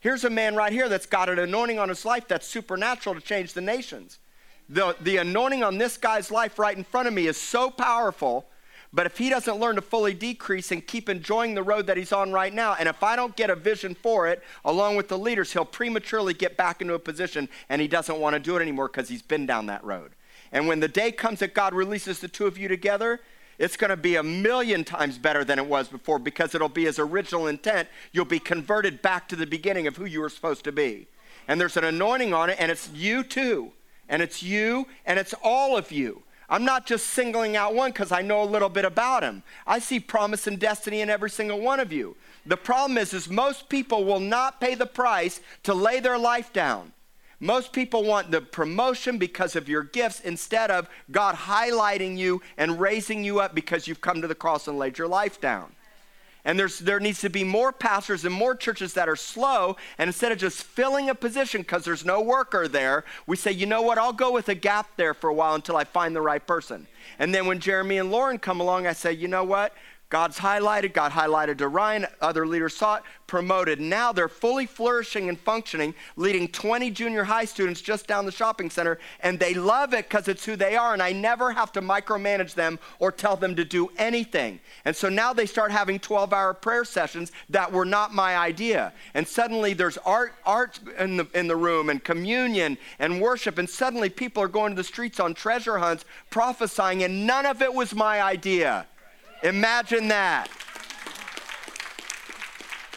Here's 0.00 0.24
a 0.24 0.30
man 0.30 0.56
right 0.56 0.72
here 0.72 0.88
that's 0.88 1.04
got 1.04 1.28
an 1.28 1.38
anointing 1.38 1.78
on 1.78 1.90
his 1.90 2.06
life 2.06 2.26
that's 2.26 2.48
supernatural 2.48 3.16
to 3.16 3.20
change 3.20 3.52
the 3.52 3.60
nations. 3.60 4.18
The, 4.70 4.96
the 5.02 5.18
anointing 5.18 5.62
on 5.62 5.76
this 5.76 5.98
guy's 5.98 6.30
life 6.30 6.58
right 6.58 6.74
in 6.74 6.82
front 6.82 7.06
of 7.06 7.12
me 7.12 7.26
is 7.26 7.36
so 7.36 7.68
powerful 7.68 8.46
but 8.94 9.06
if 9.06 9.18
he 9.18 9.28
doesn't 9.28 9.58
learn 9.58 9.74
to 9.74 9.82
fully 9.82 10.14
decrease 10.14 10.70
and 10.70 10.86
keep 10.86 11.08
enjoying 11.08 11.54
the 11.54 11.64
road 11.64 11.88
that 11.88 11.96
he's 11.96 12.12
on 12.12 12.30
right 12.30 12.54
now, 12.54 12.76
and 12.78 12.88
if 12.88 13.02
I 13.02 13.16
don't 13.16 13.34
get 13.34 13.50
a 13.50 13.56
vision 13.56 13.96
for 13.96 14.28
it 14.28 14.40
along 14.64 14.94
with 14.94 15.08
the 15.08 15.18
leaders, 15.18 15.52
he'll 15.52 15.64
prematurely 15.64 16.32
get 16.32 16.56
back 16.56 16.80
into 16.80 16.94
a 16.94 16.98
position 17.00 17.48
and 17.68 17.82
he 17.82 17.88
doesn't 17.88 18.20
want 18.20 18.34
to 18.34 18.40
do 18.40 18.56
it 18.56 18.62
anymore 18.62 18.86
because 18.86 19.08
he's 19.08 19.20
been 19.20 19.46
down 19.46 19.66
that 19.66 19.82
road. 19.82 20.12
And 20.52 20.68
when 20.68 20.78
the 20.78 20.86
day 20.86 21.10
comes 21.10 21.40
that 21.40 21.54
God 21.54 21.74
releases 21.74 22.20
the 22.20 22.28
two 22.28 22.46
of 22.46 22.56
you 22.56 22.68
together, 22.68 23.20
it's 23.58 23.76
going 23.76 23.90
to 23.90 23.96
be 23.96 24.14
a 24.14 24.22
million 24.22 24.84
times 24.84 25.18
better 25.18 25.44
than 25.44 25.58
it 25.58 25.66
was 25.66 25.88
before 25.88 26.20
because 26.20 26.54
it'll 26.54 26.68
be 26.68 26.84
his 26.84 27.00
original 27.00 27.48
intent. 27.48 27.88
You'll 28.12 28.24
be 28.24 28.38
converted 28.38 29.02
back 29.02 29.26
to 29.28 29.36
the 29.36 29.46
beginning 29.46 29.88
of 29.88 29.96
who 29.96 30.04
you 30.04 30.20
were 30.20 30.28
supposed 30.28 30.62
to 30.64 30.72
be. 30.72 31.08
And 31.48 31.60
there's 31.60 31.76
an 31.76 31.84
anointing 31.84 32.32
on 32.32 32.48
it, 32.50 32.56
and 32.60 32.70
it's 32.70 32.88
you 32.90 33.24
too. 33.24 33.72
And 34.08 34.22
it's 34.22 34.42
you, 34.42 34.86
and 35.04 35.18
it's 35.18 35.34
all 35.42 35.76
of 35.76 35.90
you. 35.90 36.22
I'm 36.54 36.64
not 36.64 36.86
just 36.86 37.08
singling 37.08 37.56
out 37.56 37.74
one 37.74 37.90
because 37.90 38.12
I 38.12 38.22
know 38.22 38.40
a 38.40 38.44
little 38.44 38.68
bit 38.68 38.84
about 38.84 39.24
him. 39.24 39.42
I 39.66 39.80
see 39.80 39.98
promise 39.98 40.46
and 40.46 40.56
destiny 40.56 41.00
in 41.00 41.10
every 41.10 41.28
single 41.28 41.60
one 41.60 41.80
of 41.80 41.92
you. 41.92 42.16
The 42.46 42.56
problem 42.56 42.96
is, 42.96 43.12
is 43.12 43.28
most 43.28 43.68
people 43.68 44.04
will 44.04 44.20
not 44.20 44.60
pay 44.60 44.76
the 44.76 44.86
price 44.86 45.40
to 45.64 45.74
lay 45.74 45.98
their 45.98 46.16
life 46.16 46.52
down. 46.52 46.92
Most 47.40 47.72
people 47.72 48.04
want 48.04 48.30
the 48.30 48.40
promotion 48.40 49.18
because 49.18 49.56
of 49.56 49.68
your 49.68 49.82
gifts 49.82 50.20
instead 50.20 50.70
of 50.70 50.88
God 51.10 51.34
highlighting 51.34 52.16
you 52.16 52.40
and 52.56 52.78
raising 52.78 53.24
you 53.24 53.40
up 53.40 53.52
because 53.52 53.88
you've 53.88 54.00
come 54.00 54.22
to 54.22 54.28
the 54.28 54.34
cross 54.36 54.68
and 54.68 54.78
laid 54.78 54.96
your 54.96 55.08
life 55.08 55.40
down. 55.40 55.73
And 56.44 56.58
there's, 56.58 56.78
there 56.78 57.00
needs 57.00 57.20
to 57.22 57.30
be 57.30 57.42
more 57.42 57.72
pastors 57.72 58.24
and 58.24 58.34
more 58.34 58.54
churches 58.54 58.92
that 58.94 59.08
are 59.08 59.16
slow. 59.16 59.76
And 59.96 60.08
instead 60.08 60.30
of 60.30 60.38
just 60.38 60.62
filling 60.62 61.08
a 61.08 61.14
position 61.14 61.62
because 61.62 61.84
there's 61.84 62.04
no 62.04 62.20
worker 62.20 62.68
there, 62.68 63.04
we 63.26 63.36
say, 63.36 63.50
you 63.50 63.64
know 63.64 63.80
what, 63.80 63.96
I'll 63.96 64.12
go 64.12 64.30
with 64.30 64.48
a 64.50 64.54
gap 64.54 64.96
there 64.96 65.14
for 65.14 65.30
a 65.30 65.34
while 65.34 65.54
until 65.54 65.76
I 65.76 65.84
find 65.84 66.14
the 66.14 66.20
right 66.20 66.46
person. 66.46 66.86
And 67.18 67.34
then 67.34 67.46
when 67.46 67.60
Jeremy 67.60 67.98
and 67.98 68.10
Lauren 68.10 68.38
come 68.38 68.60
along, 68.60 68.86
I 68.86 68.92
say, 68.92 69.12
you 69.12 69.28
know 69.28 69.44
what, 69.44 69.74
God's 70.14 70.38
highlighted, 70.38 70.92
God 70.92 71.10
highlighted 71.10 71.58
to 71.58 71.66
Ryan, 71.66 72.06
other 72.20 72.46
leaders 72.46 72.76
saw 72.76 72.98
it, 72.98 73.02
promoted. 73.26 73.80
Now 73.80 74.12
they're 74.12 74.28
fully 74.28 74.64
flourishing 74.64 75.28
and 75.28 75.36
functioning, 75.36 75.92
leading 76.14 76.46
20 76.46 76.92
junior 76.92 77.24
high 77.24 77.46
students 77.46 77.80
just 77.80 78.06
down 78.06 78.24
the 78.24 78.30
shopping 78.30 78.70
center, 78.70 79.00
and 79.18 79.40
they 79.40 79.54
love 79.54 79.92
it 79.92 80.08
because 80.08 80.28
it's 80.28 80.44
who 80.44 80.54
they 80.54 80.76
are, 80.76 80.92
and 80.92 81.02
I 81.02 81.10
never 81.10 81.50
have 81.50 81.72
to 81.72 81.82
micromanage 81.82 82.54
them 82.54 82.78
or 83.00 83.10
tell 83.10 83.34
them 83.34 83.56
to 83.56 83.64
do 83.64 83.90
anything. 83.96 84.60
And 84.84 84.94
so 84.94 85.08
now 85.08 85.32
they 85.32 85.46
start 85.46 85.72
having 85.72 85.98
12 85.98 86.32
hour 86.32 86.54
prayer 86.54 86.84
sessions 86.84 87.32
that 87.50 87.72
were 87.72 87.84
not 87.84 88.14
my 88.14 88.36
idea. 88.36 88.92
And 89.14 89.26
suddenly 89.26 89.74
there's 89.74 89.98
art, 89.98 90.34
art 90.46 90.78
in 90.96 91.16
the, 91.16 91.26
in 91.34 91.48
the 91.48 91.56
room, 91.56 91.90
and 91.90 92.04
communion 92.04 92.78
and 93.00 93.20
worship, 93.20 93.58
and 93.58 93.68
suddenly 93.68 94.10
people 94.10 94.44
are 94.44 94.48
going 94.48 94.74
to 94.74 94.76
the 94.76 94.84
streets 94.84 95.18
on 95.18 95.34
treasure 95.34 95.78
hunts 95.78 96.04
prophesying, 96.30 97.02
and 97.02 97.26
none 97.26 97.46
of 97.46 97.62
it 97.62 97.74
was 97.74 97.96
my 97.96 98.22
idea. 98.22 98.86
Imagine 99.44 100.08
that. 100.08 100.48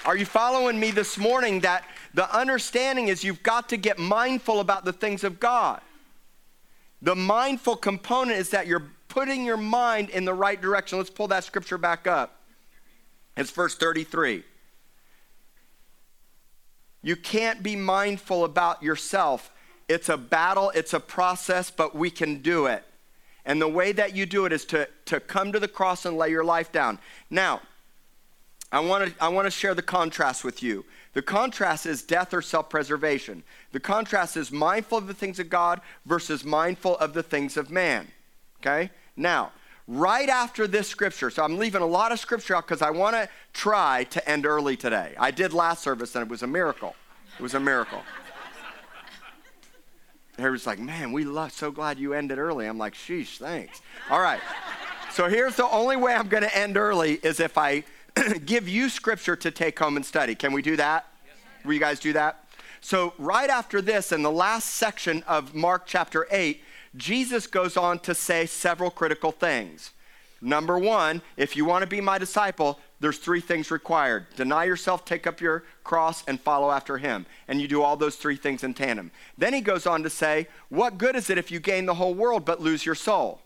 Are 0.05 0.15
you 0.15 0.25
following 0.25 0.79
me 0.79 0.91
this 0.91 1.17
morning 1.17 1.59
that 1.59 1.83
the 2.13 2.33
understanding 2.33 3.09
is 3.09 3.21
you've 3.21 3.43
got 3.43 3.67
to 3.69 3.77
get 3.77 3.99
mindful 3.99 4.61
about 4.61 4.85
the 4.85 4.93
things 4.93 5.25
of 5.25 5.41
God? 5.41 5.81
The 7.01 7.15
mindful 7.17 7.75
component 7.75 8.39
is 8.39 8.51
that 8.51 8.65
you're 8.65 8.85
putting 9.09 9.43
your 9.43 9.57
mind 9.57 10.09
in 10.09 10.23
the 10.23 10.33
right 10.33 10.59
direction. 10.59 10.97
Let's 10.97 11.09
pull 11.09 11.27
that 11.27 11.43
scripture 11.43 11.77
back 11.77 12.07
up. 12.07 12.41
It's 13.35 13.51
verse 13.51 13.75
33. 13.75 14.45
You 17.03 17.15
can't 17.17 17.61
be 17.61 17.75
mindful 17.75 18.45
about 18.45 18.81
yourself. 18.81 19.51
It's 19.89 20.07
a 20.07 20.17
battle, 20.17 20.71
it's 20.73 20.93
a 20.93 20.99
process, 21.01 21.69
but 21.69 21.93
we 21.93 22.09
can 22.09 22.41
do 22.41 22.67
it. 22.67 22.85
And 23.47 23.61
the 23.61 23.67
way 23.67 23.93
that 23.93 24.13
you 24.13 24.25
do 24.25 24.45
it 24.45 24.51
is 24.51 24.65
to, 24.65 24.87
to 25.05 25.21
come 25.21 25.53
to 25.53 25.59
the 25.59 25.69
cross 25.69 26.05
and 26.05 26.17
lay 26.17 26.29
your 26.29 26.43
life 26.43 26.71
down. 26.71 26.99
Now, 27.29 27.61
I 28.73 28.81
want 28.81 29.07
to 29.07 29.23
I 29.23 29.29
want 29.29 29.45
to 29.45 29.51
share 29.51 29.73
the 29.73 29.81
contrast 29.81 30.43
with 30.43 30.61
you. 30.61 30.83
The 31.13 31.21
contrast 31.21 31.85
is 31.85 32.03
death 32.03 32.33
or 32.33 32.41
self-preservation. 32.41 33.43
The 33.71 33.79
contrast 33.79 34.35
is 34.35 34.51
mindful 34.51 34.97
of 34.97 35.07
the 35.07 35.13
things 35.13 35.39
of 35.39 35.49
God 35.49 35.79
versus 36.05 36.43
mindful 36.43 36.97
of 36.97 37.13
the 37.13 37.23
things 37.23 37.55
of 37.55 37.71
man. 37.71 38.09
Okay? 38.59 38.91
Now, 39.15 39.53
right 39.87 40.27
after 40.27 40.67
this 40.67 40.89
scripture, 40.89 41.29
so 41.29 41.41
I'm 41.41 41.57
leaving 41.57 41.81
a 41.81 41.87
lot 41.87 42.11
of 42.11 42.19
scripture 42.19 42.57
out 42.57 42.67
because 42.67 42.81
I 42.81 42.89
want 42.89 43.15
to 43.15 43.29
try 43.53 44.03
to 44.09 44.29
end 44.29 44.45
early 44.45 44.75
today. 44.75 45.15
I 45.17 45.31
did 45.31 45.53
last 45.53 45.81
service 45.81 46.13
and 46.15 46.23
it 46.23 46.29
was 46.29 46.43
a 46.43 46.47
miracle. 46.47 46.93
It 47.39 47.41
was 47.41 47.53
a 47.53 47.59
miracle. 47.61 48.01
Everybody's 50.37 50.67
like, 50.67 50.79
man, 50.79 51.11
we 51.11 51.23
love, 51.23 51.51
so 51.51 51.71
glad 51.71 51.97
you 51.97 52.13
ended 52.13 52.37
early. 52.37 52.67
I'm 52.67 52.77
like, 52.77 52.93
sheesh, 52.93 53.37
thanks. 53.37 53.81
All 54.09 54.21
right. 54.21 54.41
So 55.11 55.27
here's 55.27 55.55
the 55.55 55.67
only 55.67 55.97
way 55.97 56.13
I'm 56.13 56.27
going 56.27 56.43
to 56.43 56.57
end 56.57 56.77
early 56.77 57.13
is 57.23 57.39
if 57.39 57.57
I 57.57 57.83
give 58.45 58.69
you 58.69 58.89
scripture 58.89 59.35
to 59.35 59.49
take 59.49 59.79
home 59.79 59.95
and 59.95 60.05
study. 60.05 60.35
Can 60.35 60.53
we 60.53 60.61
do 60.61 60.75
that? 60.75 61.07
Yes, 61.25 61.35
Will 61.65 61.73
you 61.73 61.79
guys 61.79 61.99
do 61.99 62.13
that? 62.13 62.43
So, 62.81 63.13
right 63.17 63.49
after 63.49 63.81
this, 63.81 64.11
in 64.11 64.21
the 64.21 64.31
last 64.31 64.75
section 64.75 65.23
of 65.27 65.55
Mark 65.55 65.83
chapter 65.87 66.27
8, 66.29 66.61
Jesus 66.95 67.47
goes 67.47 67.75
on 67.75 67.99
to 67.99 68.13
say 68.13 68.45
several 68.45 68.91
critical 68.91 69.31
things. 69.31 69.91
Number 70.41 70.77
one, 70.77 71.21
if 71.35 71.55
you 71.55 71.65
want 71.65 71.81
to 71.81 71.87
be 71.87 72.01
my 72.01 72.17
disciple, 72.17 72.79
there's 72.99 73.17
three 73.17 73.41
things 73.41 73.71
required 73.71 74.27
deny 74.35 74.65
yourself, 74.65 75.05
take 75.05 75.27
up 75.27 75.41
your 75.41 75.63
cross, 75.83 76.23
and 76.27 76.39
follow 76.39 76.71
after 76.71 76.97
him. 76.97 77.25
And 77.47 77.61
you 77.61 77.67
do 77.67 77.81
all 77.81 77.97
those 77.97 78.15
three 78.15 78.35
things 78.35 78.63
in 78.63 78.73
tandem. 78.73 79.11
Then 79.37 79.53
he 79.53 79.61
goes 79.61 79.85
on 79.85 80.03
to 80.03 80.09
say, 80.09 80.47
What 80.69 80.97
good 80.97 81.15
is 81.15 81.29
it 81.29 81.37
if 81.37 81.51
you 81.51 81.59
gain 81.59 81.85
the 81.85 81.95
whole 81.95 82.13
world 82.13 82.45
but 82.45 82.61
lose 82.61 82.85
your 82.85 82.95
soul? 82.95 83.41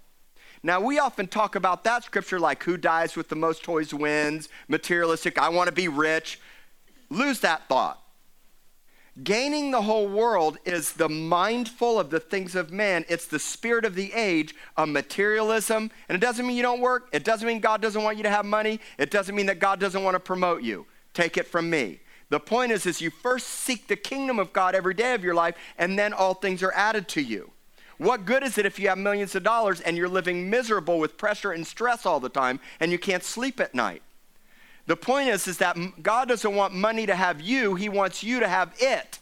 Now, 0.63 0.80
we 0.80 0.99
often 0.99 1.27
talk 1.27 1.56
about 1.56 1.84
that 1.86 2.04
scripture 2.04 2.39
like 2.39 2.63
who 2.63 2.77
dies 2.77 3.15
with 3.15 3.30
the 3.30 3.36
most 3.36 3.63
toys 3.63 3.93
wins, 3.93 4.47
materialistic, 4.67 5.39
I 5.39 5.49
want 5.49 5.67
to 5.67 5.73
be 5.73 5.88
rich. 5.88 6.39
Lose 7.10 7.39
that 7.39 7.67
thought. 7.67 8.01
Gaining 9.24 9.71
the 9.71 9.82
whole 9.82 10.08
world 10.08 10.58
is 10.63 10.93
the 10.93 11.10
mindful 11.10 12.00
of 12.00 12.10
the 12.10 12.19
things 12.19 12.56
of 12.56 12.71
man. 12.71 13.04
It's 13.10 13.28
the 13.28 13.39
spirit 13.39 13.84
of 13.84 13.93
the 13.93 14.13
age 14.13 14.56
of 14.78 14.88
materialism. 14.88 15.91
And 16.08 16.15
it 16.15 16.21
doesn't 16.21 16.47
mean 16.47 16.56
you 16.56 16.63
don't 16.63 16.80
work. 16.80 17.10
It 17.12 17.26
doesn't 17.26 17.45
mean 17.45 17.60
God 17.60 17.82
doesn't 17.82 18.02
want 18.02 18.15
you 18.15 18.24
to 18.24 18.30
have 18.30 18.45
money. 18.45 18.80
It 18.97 19.12
doesn't 19.12 19.36
mean 19.36 19.47
that 19.47 19.60
God 19.60 19.82
doesn't 19.82 20.04
want 20.04 20.15
to 20.15 20.19
promote 20.19 20.63
you. 20.63 20.86
Take 21.13 21.36
it 21.36 21.45
from 21.45 21.69
me. 21.69 22.00
The 22.30 22.39
point 22.39 22.71
is, 22.71 22.86
is 22.86 23.02
you 23.02 23.10
first 23.10 23.47
seek 23.47 23.88
the 23.88 23.97
kingdom 23.97 24.39
of 24.39 24.54
God 24.54 24.76
every 24.76 24.93
day 24.93 25.13
of 25.13 25.21
your 25.21 25.36
life, 25.36 25.56
and 25.78 26.00
then 26.00 26.13
all 26.13 26.34
things 26.34 26.63
are 26.63 26.71
added 26.71 27.10
to 27.10 27.21
you. 27.21 27.52
What 27.97 28.26
good 28.26 28.41
is 28.41 28.58
it 28.58 28.65
if 28.65 28.80
you 28.80 28.88
have 28.88 28.97
millions 28.97 29.36
of 29.36 29.43
dollars 29.43 29.82
and 29.82 29.97
you're 29.97 30.08
living 30.08 30.50
miserable 30.50 30.97
with 30.97 31.17
pressure 31.17 31.52
and 31.52 31.67
stress 31.67 32.06
all 32.06 32.21
the 32.21 32.30
time 32.30 32.62
and 32.80 32.91
you 32.91 32.97
can't 32.97 33.24
sleep 33.24 33.60
at 33.60 33.76
night? 33.76 34.02
The 34.91 34.97
point 34.97 35.30
is, 35.30 35.47
is 35.47 35.60
that 35.60 35.77
God 36.04 36.27
doesn't 36.27 36.54
want 36.54 36.73
money 36.73 37.06
to 37.06 37.15
have 37.15 37.39
you, 37.39 37.75
He 37.75 37.88
wants 37.88 38.23
you 38.23 38.41
to 38.41 38.47
have 38.49 38.73
it. 38.77 39.19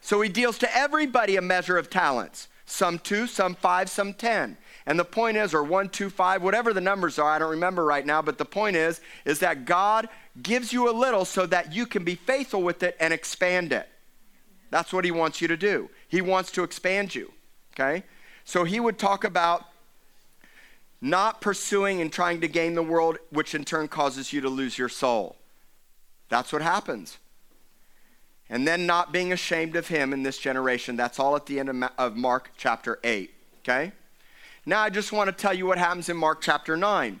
So 0.00 0.20
He 0.20 0.28
deals 0.28 0.58
to 0.58 0.76
everybody 0.76 1.36
a 1.36 1.40
measure 1.40 1.78
of 1.78 1.88
talents 1.88 2.48
some 2.66 2.98
two, 2.98 3.28
some 3.28 3.54
five, 3.54 3.88
some 3.88 4.12
ten. 4.12 4.56
And 4.86 4.98
the 4.98 5.04
point 5.04 5.36
is, 5.36 5.54
or 5.54 5.62
one, 5.62 5.88
two, 5.88 6.10
five, 6.10 6.42
whatever 6.42 6.72
the 6.72 6.80
numbers 6.80 7.16
are, 7.16 7.30
I 7.30 7.38
don't 7.38 7.52
remember 7.52 7.84
right 7.84 8.04
now, 8.04 8.22
but 8.22 8.36
the 8.36 8.44
point 8.44 8.74
is, 8.74 9.00
is 9.24 9.38
that 9.38 9.66
God 9.66 10.08
gives 10.42 10.72
you 10.72 10.90
a 10.90 10.98
little 10.98 11.24
so 11.24 11.46
that 11.46 11.72
you 11.72 11.86
can 11.86 12.02
be 12.02 12.16
faithful 12.16 12.60
with 12.64 12.82
it 12.82 12.96
and 12.98 13.14
expand 13.14 13.72
it. 13.72 13.88
That's 14.70 14.92
what 14.92 15.04
He 15.04 15.12
wants 15.12 15.40
you 15.40 15.46
to 15.46 15.56
do. 15.56 15.88
He 16.08 16.20
wants 16.20 16.50
to 16.50 16.64
expand 16.64 17.14
you, 17.14 17.30
okay? 17.72 18.02
So 18.44 18.64
He 18.64 18.80
would 18.80 18.98
talk 18.98 19.22
about 19.22 19.66
not 21.04 21.42
pursuing 21.42 22.00
and 22.00 22.10
trying 22.10 22.40
to 22.40 22.48
gain 22.48 22.74
the 22.74 22.82
world, 22.82 23.18
which 23.28 23.54
in 23.54 23.62
turn 23.62 23.86
causes 23.86 24.32
you 24.32 24.40
to 24.40 24.48
lose 24.48 24.78
your 24.78 24.88
soul. 24.88 25.36
That's 26.30 26.50
what 26.50 26.62
happens. 26.62 27.18
And 28.48 28.66
then 28.66 28.86
not 28.86 29.12
being 29.12 29.30
ashamed 29.30 29.76
of 29.76 29.88
him 29.88 30.14
in 30.14 30.22
this 30.22 30.38
generation. 30.38 30.96
That's 30.96 31.18
all 31.20 31.36
at 31.36 31.44
the 31.44 31.60
end 31.60 31.84
of 31.98 32.16
Mark 32.16 32.52
chapter 32.56 33.00
8. 33.04 33.30
Okay? 33.58 33.92
Now 34.64 34.80
I 34.80 34.88
just 34.88 35.12
want 35.12 35.28
to 35.28 35.36
tell 35.36 35.52
you 35.52 35.66
what 35.66 35.76
happens 35.76 36.08
in 36.08 36.16
Mark 36.16 36.40
chapter 36.40 36.74
9. 36.74 37.20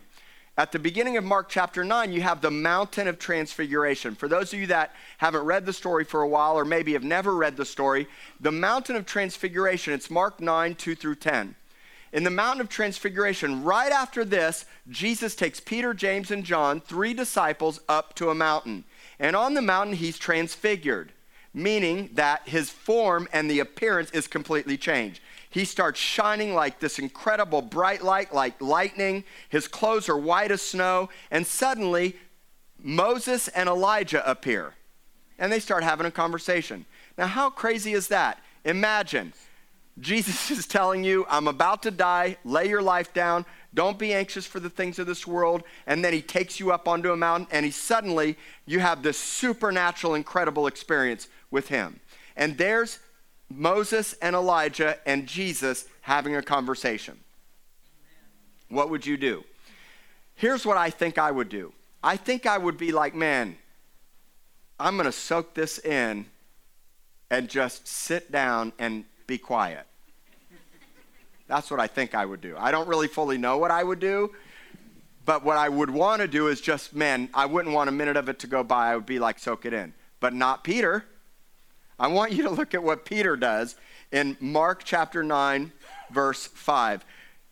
At 0.56 0.72
the 0.72 0.78
beginning 0.78 1.18
of 1.18 1.24
Mark 1.24 1.50
chapter 1.50 1.84
9, 1.84 2.10
you 2.10 2.22
have 2.22 2.40
the 2.40 2.50
mountain 2.50 3.06
of 3.06 3.18
transfiguration. 3.18 4.14
For 4.14 4.28
those 4.28 4.54
of 4.54 4.60
you 4.60 4.66
that 4.68 4.94
haven't 5.18 5.44
read 5.44 5.66
the 5.66 5.74
story 5.74 6.04
for 6.04 6.22
a 6.22 6.28
while 6.28 6.56
or 6.58 6.64
maybe 6.64 6.94
have 6.94 7.04
never 7.04 7.36
read 7.36 7.58
the 7.58 7.66
story, 7.66 8.08
the 8.40 8.52
mountain 8.52 8.96
of 8.96 9.04
transfiguration, 9.04 9.92
it's 9.92 10.10
Mark 10.10 10.40
9, 10.40 10.74
2 10.74 10.94
through 10.94 11.16
10 11.16 11.54
in 12.14 12.22
the 12.22 12.30
mountain 12.30 12.60
of 12.60 12.68
transfiguration, 12.68 13.64
right 13.64 13.90
after 13.90 14.24
this, 14.24 14.66
Jesus 14.88 15.34
takes 15.34 15.58
Peter, 15.58 15.92
James, 15.92 16.30
and 16.30 16.44
John, 16.44 16.80
three 16.80 17.12
disciples, 17.12 17.80
up 17.88 18.14
to 18.14 18.30
a 18.30 18.36
mountain. 18.36 18.84
And 19.18 19.34
on 19.34 19.54
the 19.54 19.60
mountain, 19.60 19.96
he's 19.96 20.16
transfigured, 20.16 21.12
meaning 21.52 22.10
that 22.12 22.48
his 22.48 22.70
form 22.70 23.26
and 23.32 23.50
the 23.50 23.58
appearance 23.58 24.12
is 24.12 24.28
completely 24.28 24.76
changed. 24.76 25.20
He 25.50 25.64
starts 25.64 25.98
shining 25.98 26.54
like 26.54 26.78
this 26.78 27.00
incredible 27.00 27.62
bright 27.62 28.04
light, 28.04 28.32
like 28.32 28.62
lightning. 28.62 29.24
His 29.48 29.66
clothes 29.66 30.08
are 30.08 30.16
white 30.16 30.52
as 30.52 30.62
snow. 30.62 31.08
And 31.32 31.44
suddenly, 31.44 32.16
Moses 32.78 33.48
and 33.48 33.68
Elijah 33.68 34.28
appear. 34.28 34.74
And 35.36 35.50
they 35.50 35.58
start 35.58 35.82
having 35.82 36.06
a 36.06 36.12
conversation. 36.12 36.86
Now, 37.18 37.26
how 37.26 37.50
crazy 37.50 37.92
is 37.92 38.06
that? 38.06 38.40
Imagine 38.64 39.32
Jesus 39.98 40.50
is 40.58 40.66
telling 40.66 41.04
you, 41.04 41.26
I'm 41.28 41.48
about 41.48 41.82
to 41.82 41.90
die, 41.90 42.36
lay 42.44 42.68
your 42.68 42.82
life 42.82 43.12
down, 43.12 43.46
don't 43.74 43.98
be 43.98 44.14
anxious 44.14 44.46
for 44.46 44.60
the 44.60 44.70
things 44.70 44.98
of 44.98 45.06
this 45.06 45.26
world. 45.26 45.64
And 45.86 46.04
then 46.04 46.12
he 46.12 46.22
takes 46.22 46.60
you 46.60 46.72
up 46.72 46.86
onto 46.86 47.12
a 47.12 47.16
mountain, 47.16 47.48
and 47.50 47.64
he 47.64 47.72
suddenly, 47.72 48.36
you 48.66 48.78
have 48.78 49.02
this 49.02 49.18
supernatural, 49.18 50.14
incredible 50.14 50.66
experience 50.66 51.28
with 51.50 51.68
him. 51.68 52.00
And 52.36 52.56
there's 52.56 53.00
Moses 53.50 54.14
and 54.22 54.34
Elijah 54.34 54.98
and 55.06 55.26
Jesus 55.26 55.86
having 56.02 56.36
a 56.36 56.42
conversation. 56.42 57.18
What 58.68 58.90
would 58.90 59.06
you 59.06 59.16
do? 59.16 59.44
Here's 60.36 60.66
what 60.66 60.76
I 60.76 60.90
think 60.90 61.18
I 61.18 61.30
would 61.30 61.48
do 61.48 61.72
I 62.02 62.16
think 62.16 62.46
I 62.46 62.58
would 62.58 62.76
be 62.76 62.92
like, 62.92 63.14
man, 63.14 63.56
I'm 64.78 64.96
going 64.96 65.06
to 65.06 65.12
soak 65.12 65.54
this 65.54 65.78
in 65.78 66.26
and 67.30 67.48
just 67.48 67.86
sit 67.88 68.30
down 68.30 68.72
and 68.78 69.04
be 69.26 69.38
quiet. 69.38 69.86
That's 71.46 71.70
what 71.70 71.80
I 71.80 71.86
think 71.86 72.14
I 72.14 72.24
would 72.24 72.40
do. 72.40 72.56
I 72.58 72.70
don't 72.70 72.88
really 72.88 73.08
fully 73.08 73.38
know 73.38 73.58
what 73.58 73.70
I 73.70 73.82
would 73.84 74.00
do, 74.00 74.32
but 75.24 75.44
what 75.44 75.56
I 75.56 75.68
would 75.68 75.90
want 75.90 76.22
to 76.22 76.28
do 76.28 76.48
is 76.48 76.60
just, 76.60 76.94
man, 76.94 77.28
I 77.34 77.46
wouldn't 77.46 77.74
want 77.74 77.88
a 77.88 77.92
minute 77.92 78.16
of 78.16 78.28
it 78.28 78.38
to 78.40 78.46
go 78.46 78.62
by. 78.62 78.92
I 78.92 78.94
would 78.94 79.06
be 79.06 79.18
like, 79.18 79.38
soak 79.38 79.66
it 79.66 79.72
in. 79.72 79.92
But 80.20 80.34
not 80.34 80.64
Peter. 80.64 81.04
I 81.98 82.08
want 82.08 82.32
you 82.32 82.42
to 82.44 82.50
look 82.50 82.74
at 82.74 82.82
what 82.82 83.04
Peter 83.04 83.36
does 83.36 83.76
in 84.10 84.36
Mark 84.40 84.84
chapter 84.84 85.22
9, 85.22 85.70
verse 86.10 86.46
5. 86.46 87.04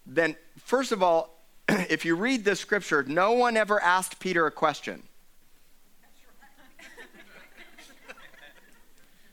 Then, 0.07 0.37
first 0.59 0.93
of 0.93 1.03
all, 1.03 1.39
if 1.69 2.05
you 2.05 2.17
read 2.17 2.45
this 2.45 2.61
scripture, 2.61 3.05
no 3.05 3.33
one 3.33 3.57
ever 3.57 3.81
asked 3.81 4.19
Peter 4.21 4.47
a 4.47 4.51
question. 4.51 5.03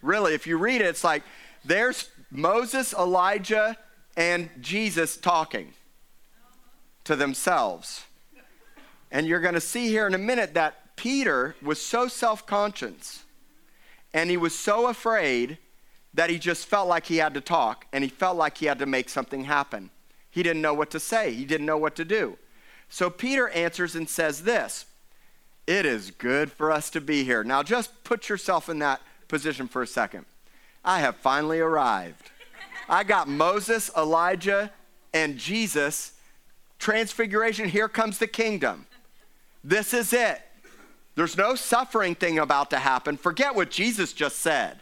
really, 0.01 0.33
if 0.33 0.47
you 0.47 0.57
read 0.57 0.81
it, 0.81 0.87
it's 0.87 1.03
like 1.03 1.23
there's 1.65 2.09
Moses, 2.31 2.93
Elijah, 2.93 3.77
and 4.15 4.49
Jesus 4.59 5.17
talking 5.17 5.73
to 7.03 7.15
themselves. 7.15 8.05
And 9.11 9.25
you're 9.25 9.39
going 9.39 9.55
to 9.55 9.61
see 9.61 9.87
here 9.87 10.05
in 10.05 10.13
a 10.13 10.19
minute 10.19 10.53
that 10.53 10.95
Peter 10.95 11.55
was 11.61 11.81
so 11.81 12.07
self 12.07 12.45
conscious 12.45 13.23
and 14.13 14.29
he 14.29 14.37
was 14.37 14.57
so 14.57 14.87
afraid 14.87 15.57
that 16.13 16.29
he 16.29 16.39
just 16.39 16.65
felt 16.65 16.87
like 16.87 17.05
he 17.05 17.17
had 17.17 17.33
to 17.35 17.41
talk 17.41 17.85
and 17.93 18.03
he 18.03 18.09
felt 18.09 18.37
like 18.37 18.57
he 18.57 18.65
had 18.65 18.79
to 18.79 18.85
make 18.85 19.09
something 19.09 19.45
happen. 19.45 19.89
He 20.29 20.43
didn't 20.43 20.61
know 20.61 20.73
what 20.73 20.91
to 20.91 20.99
say, 20.99 21.33
he 21.33 21.45
didn't 21.45 21.65
know 21.65 21.77
what 21.77 21.95
to 21.95 22.05
do. 22.05 22.37
So 22.89 23.09
Peter 23.09 23.49
answers 23.49 23.95
and 23.95 24.09
says 24.09 24.43
this 24.43 24.85
It 25.67 25.85
is 25.85 26.11
good 26.11 26.51
for 26.51 26.71
us 26.71 26.89
to 26.91 27.01
be 27.01 27.23
here. 27.23 27.43
Now, 27.43 27.63
just 27.63 28.03
put 28.03 28.29
yourself 28.29 28.69
in 28.69 28.79
that 28.79 29.01
position 29.27 29.67
for 29.67 29.81
a 29.81 29.87
second. 29.87 30.25
I 30.83 30.99
have 30.99 31.17
finally 31.17 31.59
arrived. 31.59 32.31
I 32.87 33.03
got 33.03 33.27
Moses, 33.27 33.91
Elijah, 33.95 34.71
and 35.13 35.37
Jesus. 35.37 36.13
Transfiguration, 36.79 37.69
here 37.69 37.89
comes 37.89 38.17
the 38.17 38.27
kingdom. 38.27 38.87
This 39.63 39.93
is 39.93 40.13
it. 40.13 40.41
There's 41.15 41.37
no 41.37 41.55
suffering 41.55 42.15
thing 42.15 42.39
about 42.39 42.69
to 42.69 42.79
happen. 42.79 43.17
Forget 43.17 43.53
what 43.53 43.69
Jesus 43.69 44.13
just 44.13 44.39
said. 44.39 44.79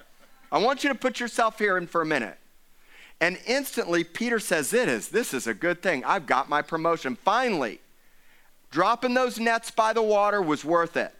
I 0.51 0.59
want 0.59 0.83
you 0.83 0.89
to 0.89 0.95
put 0.95 1.19
yourself 1.19 1.57
here 1.59 1.77
in 1.77 1.87
for 1.87 2.01
a 2.01 2.05
minute. 2.05 2.37
And 3.19 3.39
instantly, 3.47 4.03
Peter 4.03 4.39
says, 4.39 4.73
It 4.73 4.87
is. 4.87 5.09
This 5.09 5.33
is 5.33 5.47
a 5.47 5.53
good 5.53 5.81
thing. 5.81 6.03
I've 6.05 6.27
got 6.27 6.49
my 6.49 6.61
promotion. 6.61 7.15
Finally, 7.15 7.81
dropping 8.69 9.15
those 9.15 9.39
nets 9.39 9.71
by 9.71 9.93
the 9.93 10.03
water 10.03 10.41
was 10.41 10.63
worth 10.63 10.95
it. 10.95 11.13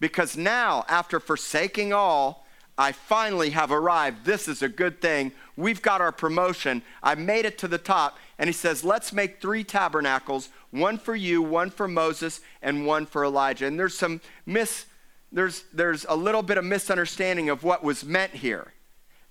Because 0.00 0.36
now, 0.36 0.84
after 0.88 1.20
forsaking 1.20 1.92
all, 1.92 2.46
I 2.78 2.92
finally 2.92 3.50
have 3.50 3.72
arrived. 3.72 4.24
This 4.24 4.46
is 4.46 4.62
a 4.62 4.68
good 4.68 5.00
thing. 5.00 5.32
We've 5.56 5.82
got 5.82 6.00
our 6.00 6.12
promotion. 6.12 6.82
I 7.02 7.16
made 7.16 7.44
it 7.44 7.58
to 7.58 7.68
the 7.68 7.76
top. 7.76 8.16
And 8.38 8.48
he 8.48 8.52
says, 8.52 8.84
Let's 8.84 9.12
make 9.12 9.40
three 9.40 9.64
tabernacles 9.64 10.48
one 10.70 10.96
for 10.96 11.16
you, 11.16 11.42
one 11.42 11.70
for 11.70 11.88
Moses, 11.88 12.40
and 12.62 12.86
one 12.86 13.04
for 13.04 13.24
Elijah. 13.24 13.66
And 13.66 13.78
there's 13.78 13.98
some 13.98 14.20
mis, 14.46 14.86
there's, 15.32 15.64
there's 15.72 16.06
a 16.08 16.14
little 16.14 16.42
bit 16.42 16.56
of 16.56 16.64
misunderstanding 16.64 17.50
of 17.50 17.64
what 17.64 17.82
was 17.82 18.04
meant 18.04 18.32
here. 18.32 18.72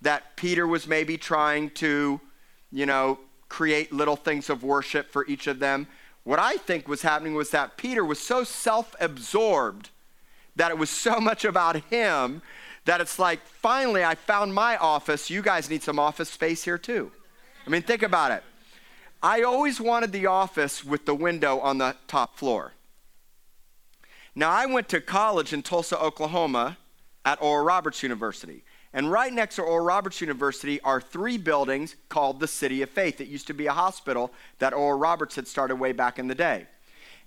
That 0.01 0.35
Peter 0.35 0.67
was 0.67 0.85
maybe 0.85 1.17
trying 1.17 1.69
to, 1.71 2.19
you 2.71 2.85
know, 2.85 3.17
create 3.47 3.93
little 3.93 4.17
things 4.17 4.49
of 4.49 4.63
worship 4.63 5.09
for 5.09 5.25
each 5.25 5.47
of 5.47 5.59
them. 5.59 5.87
What 6.25 6.39
I 6.39 6.57
think 6.57 6.89
was 6.89 7.01
happening 7.01 7.33
was 7.33 7.51
that 7.51 7.77
Peter 7.77 8.03
was 8.03 8.19
so 8.19 8.43
self 8.43 8.93
absorbed 8.99 9.89
that 10.57 10.71
it 10.71 10.77
was 10.77 10.89
so 10.89 11.21
much 11.21 11.45
about 11.45 11.77
him 11.85 12.41
that 12.88 13.01
it's 13.01 13.19
like, 13.19 13.45
finally, 13.45 14.03
I 14.03 14.15
found 14.15 14.53
my 14.53 14.77
office. 14.77 15.29
You 15.29 15.41
guys 15.41 15.69
need 15.69 15.83
some 15.83 15.99
office 15.99 16.29
space 16.29 16.63
here, 16.63 16.77
too. 16.77 17.11
I 17.65 17.69
mean, 17.69 17.81
think 17.81 18.01
about 18.01 18.31
it. 18.31 18.43
I 19.21 19.43
always 19.43 19.81
wanted 19.81 20.13
the 20.13 20.27
office 20.27 20.85
with 20.85 21.05
the 21.05 21.13
window 21.13 21.59
on 21.59 21.79
the 21.79 21.97
top 22.07 22.38
floor. 22.38 22.71
Now, 24.35 24.51
I 24.51 24.67
went 24.67 24.88
to 24.89 25.01
college 25.01 25.51
in 25.51 25.63
Tulsa, 25.63 25.99
Oklahoma 25.99 26.77
at 27.25 27.41
Oral 27.41 27.65
Roberts 27.65 28.03
University. 28.03 28.63
And 28.93 29.11
right 29.11 29.33
next 29.33 29.57
to 29.57 29.63
Oral 29.63 29.85
Roberts 29.85 30.21
University 30.21 30.79
are 30.81 31.01
three 31.01 31.38
buildings 31.38 31.97
called 32.07 32.39
the 32.39 32.47
City 32.47 32.81
of 32.83 32.89
Faith. 32.89 33.19
It 33.19 33.27
used 33.27 33.47
to 33.47 33.53
be 33.53 33.67
a 33.67 33.73
hospital 33.73 34.31
that 34.59 34.73
Oral 34.73 34.97
Roberts 34.97 35.35
had 35.35 35.47
started 35.47 35.75
way 35.75 35.91
back 35.91 36.19
in 36.19 36.29
the 36.29 36.35
day. 36.35 36.67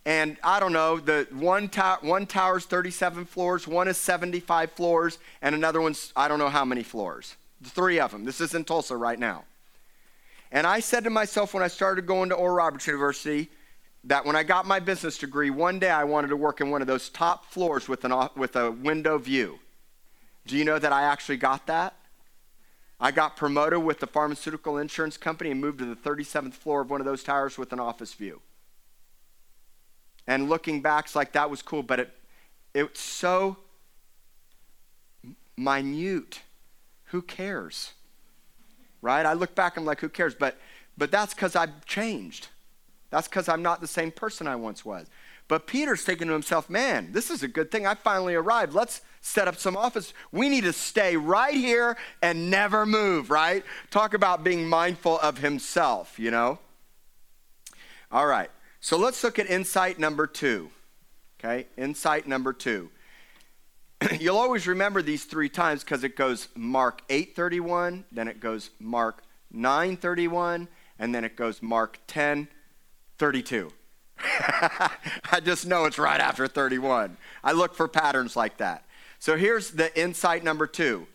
And 0.07 0.39
I 0.43 0.61
don't 0.61 0.73
know, 0.73 0.99
the 0.99 1.27
one, 1.31 1.69
to- 1.71 1.99
one 2.01 2.27
tower's 2.27 2.65
37 2.65 3.27
floors, 3.27 3.69
one 3.69 3.87
is 3.87 3.99
75 3.99 4.73
floors, 4.73 5.19
and 5.43 5.55
another 5.55 5.81
one's, 5.81 6.13
I 6.17 6.27
don't 6.29 6.39
know 6.39 6.49
how 6.49 6.65
many 6.65 6.83
floors. 6.83 7.37
Three 7.63 8.01
of 8.01 8.11
them. 8.11 8.25
This 8.25 8.41
is 8.41 8.55
in 8.55 8.65
Tulsa 8.65 8.97
right 8.97 9.19
now. 9.19 9.45
And 10.51 10.67
I 10.67 10.81
said 10.81 11.05
to 11.05 11.11
myself 11.11 11.53
when 11.53 11.63
I 11.63 11.69
started 11.69 12.07
going 12.07 12.31
to 12.31 12.35
Oral 12.35 12.57
Roberts 12.57 12.87
University 12.87 13.51
that 14.05 14.25
when 14.25 14.35
I 14.35 14.43
got 14.43 14.67
my 14.67 14.81
business 14.81 15.19
degree, 15.19 15.51
one 15.51 15.79
day 15.79 15.91
I 15.91 16.05
wanted 16.05 16.29
to 16.29 16.37
work 16.37 16.61
in 16.61 16.71
one 16.71 16.81
of 16.81 16.89
those 16.89 17.11
top 17.11 17.45
floors 17.45 17.89
with, 17.89 18.05
an, 18.05 18.29
with 18.35 18.57
a 18.57 18.71
window 18.71 19.19
view. 19.19 19.59
Do 20.47 20.57
you 20.57 20.65
know 20.65 20.79
that 20.79 20.93
I 20.93 21.03
actually 21.03 21.37
got 21.37 21.67
that? 21.67 21.95
I 22.99 23.11
got 23.11 23.37
promoted 23.37 23.83
with 23.83 24.01
the 24.01 24.07
pharmaceutical 24.07 24.79
insurance 24.79 25.17
company 25.17 25.51
and 25.51 25.61
moved 25.61 25.79
to 25.79 25.85
the 25.85 25.97
37th 25.97 26.55
floor 26.55 26.81
of 26.81 26.91
one 26.91 27.01
of 27.01 27.07
those 27.07 27.23
towers 27.23 27.57
with 27.57 27.73
an 27.73 27.81
office 27.81 28.15
view. 28.15 28.41
And 30.31 30.49
looking 30.49 30.81
back, 30.81 31.07
it's 31.07 31.17
like 31.17 31.33
that 31.33 31.51
was 31.51 31.61
cool, 31.61 31.83
but 31.83 32.01
it, 32.01 32.11
it's 32.73 33.01
so 33.01 33.57
minute. 35.59 36.41
Who 37.07 37.21
cares? 37.21 37.93
right? 39.03 39.25
I 39.25 39.33
look 39.33 39.55
back, 39.55 39.77
I'm 39.77 39.85
like, 39.85 40.01
who 40.01 40.09
cares? 40.09 40.35
But, 40.35 40.57
but 40.97 41.11
that's 41.11 41.35
because 41.35 41.57
I've 41.57 41.85
changed. 41.87 42.49
That's 43.11 43.29
because 43.29 43.49
I'm 43.49 43.63
not 43.63 43.81
the 43.81 43.87
same 43.87 44.11
person 44.11 44.47
I 44.47 44.57
once 44.57 44.85
was. 44.85 45.07
But 45.49 45.67
Peter's 45.67 46.03
thinking 46.03 46.29
to 46.29 46.33
himself, 46.33 46.71
man, 46.71 47.11
this 47.13 47.31
is 47.31 47.43
a 47.43 47.49
good 47.49 47.71
thing. 47.73 47.87
I 47.87 47.95
finally 47.95 48.35
arrived. 48.35 48.73
Let's 48.73 49.01
set 49.21 49.49
up 49.49 49.57
some 49.57 49.77
office. 49.77 50.15
We 50.31 50.49
need 50.49 50.63
to 50.65 50.73
stay 50.73 51.17
right 51.17 51.55
here 51.55 51.97
and 52.23 52.51
never 52.51 52.87
move, 52.87 53.31
right? 53.31 53.65
Talk 53.91 54.15
about 54.15 54.45
being 54.45 54.69
mindful 54.69 55.19
of 55.19 55.39
himself, 55.39 56.19
you 56.19 56.31
know? 56.31 56.61
All 58.13 58.27
right. 58.27 58.51
So 58.81 58.97
let's 58.97 59.23
look 59.23 59.39
at 59.39 59.49
insight 59.49 59.99
number 59.99 60.27
two. 60.27 60.71
Okay? 61.39 61.67
Insight 61.77 62.27
number 62.27 62.53
two. 62.53 62.91
you'll 64.19 64.39
always 64.39 64.67
remember 64.67 65.03
these 65.03 65.25
three 65.25 65.49
times 65.49 65.85
because 65.85 66.05
it 66.05 66.17
goes 66.17 66.49
Mark 66.55 67.07
8:31, 67.09 68.05
then 68.11 68.29
it 68.29 68.41
goes 68.41 68.71
Mark 68.79 69.23
9:31, 69.55 70.69
and 70.99 71.15
then 71.15 71.25
it 71.25 71.37
goes 71.37 71.63
Mark 71.63 71.99
10:32. 72.09 73.71
I 74.19 75.41
just 75.43 75.67
know 75.67 75.85
it's 75.85 75.99
right 75.99 76.21
after 76.21 76.47
31. 76.47 77.17
I 77.45 77.53
look 77.53 77.75
for 77.75 77.89
patterns 77.89 78.37
like 78.37 78.59
that. 78.59 78.85
So 79.19 79.37
here's 79.37 79.71
the 79.73 79.99
insight 79.99 80.45
number 80.45 80.67
2. 80.67 81.07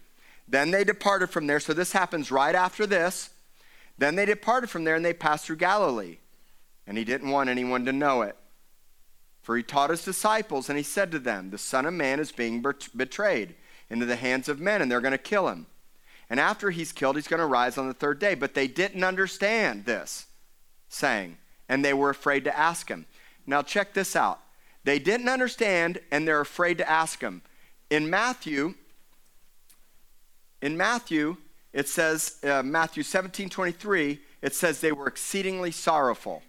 Then 0.47 0.71
they 0.71 0.83
departed 0.83 1.29
from 1.29 1.47
there. 1.47 1.59
So 1.59 1.73
this 1.73 1.91
happens 1.91 2.31
right 2.31 2.53
after 2.53 2.85
this. 2.85 3.31
Then 3.97 4.15
they 4.15 4.25
departed 4.25 4.69
from 4.69 4.83
there 4.83 4.95
and 4.95 5.05
they 5.05 5.13
passed 5.13 5.45
through 5.45 5.55
Galilee. 5.57 6.17
And 6.87 6.97
he 6.97 7.03
didn't 7.03 7.31
want 7.31 7.49
anyone 7.49 7.85
to 7.85 7.93
know 7.93 8.21
it. 8.21 8.35
For 9.41 9.55
he 9.57 9.63
taught 9.63 9.91
his 9.91 10.03
disciples, 10.03 10.69
and 10.69 10.77
he 10.77 10.83
said 10.83 11.11
to 11.11 11.19
them, 11.19 11.51
The 11.51 11.57
Son 11.57 11.85
of 11.85 11.93
Man 11.93 12.19
is 12.19 12.31
being 12.31 12.63
betrayed 12.95 13.55
into 13.89 14.05
the 14.05 14.15
hands 14.15 14.49
of 14.49 14.59
men, 14.59 14.81
and 14.81 14.91
they're 14.91 15.01
going 15.01 15.11
to 15.11 15.17
kill 15.17 15.47
him. 15.49 15.67
And 16.29 16.39
after 16.39 16.71
he's 16.71 16.91
killed, 16.91 17.15
he's 17.15 17.27
going 17.27 17.39
to 17.39 17.45
rise 17.45 17.77
on 17.77 17.87
the 17.87 17.93
third 17.93 18.17
day. 18.17 18.33
But 18.33 18.55
they 18.55 18.67
didn't 18.67 19.03
understand 19.03 19.85
this 19.85 20.25
saying, 20.89 21.37
and 21.69 21.85
they 21.85 21.93
were 21.93 22.09
afraid 22.09 22.43
to 22.45 22.57
ask 22.57 22.89
him. 22.89 23.05
Now, 23.45 23.61
check 23.61 23.93
this 23.93 24.15
out. 24.15 24.39
They 24.83 24.99
didn't 24.99 25.29
understand, 25.29 25.99
and 26.11 26.27
they're 26.27 26.41
afraid 26.41 26.77
to 26.79 26.89
ask 26.89 27.21
him. 27.21 27.41
In 27.89 28.09
Matthew, 28.09 28.73
in 30.61 30.77
Matthew, 30.77 31.37
it 31.73 31.87
says, 31.87 32.37
uh, 32.43 32.63
Matthew 32.63 33.03
17 33.03 33.49
23, 33.49 34.19
it 34.41 34.55
says 34.55 34.81
they 34.81 34.91
were 34.91 35.07
exceedingly 35.07 35.71
sorrowful. 35.71 36.41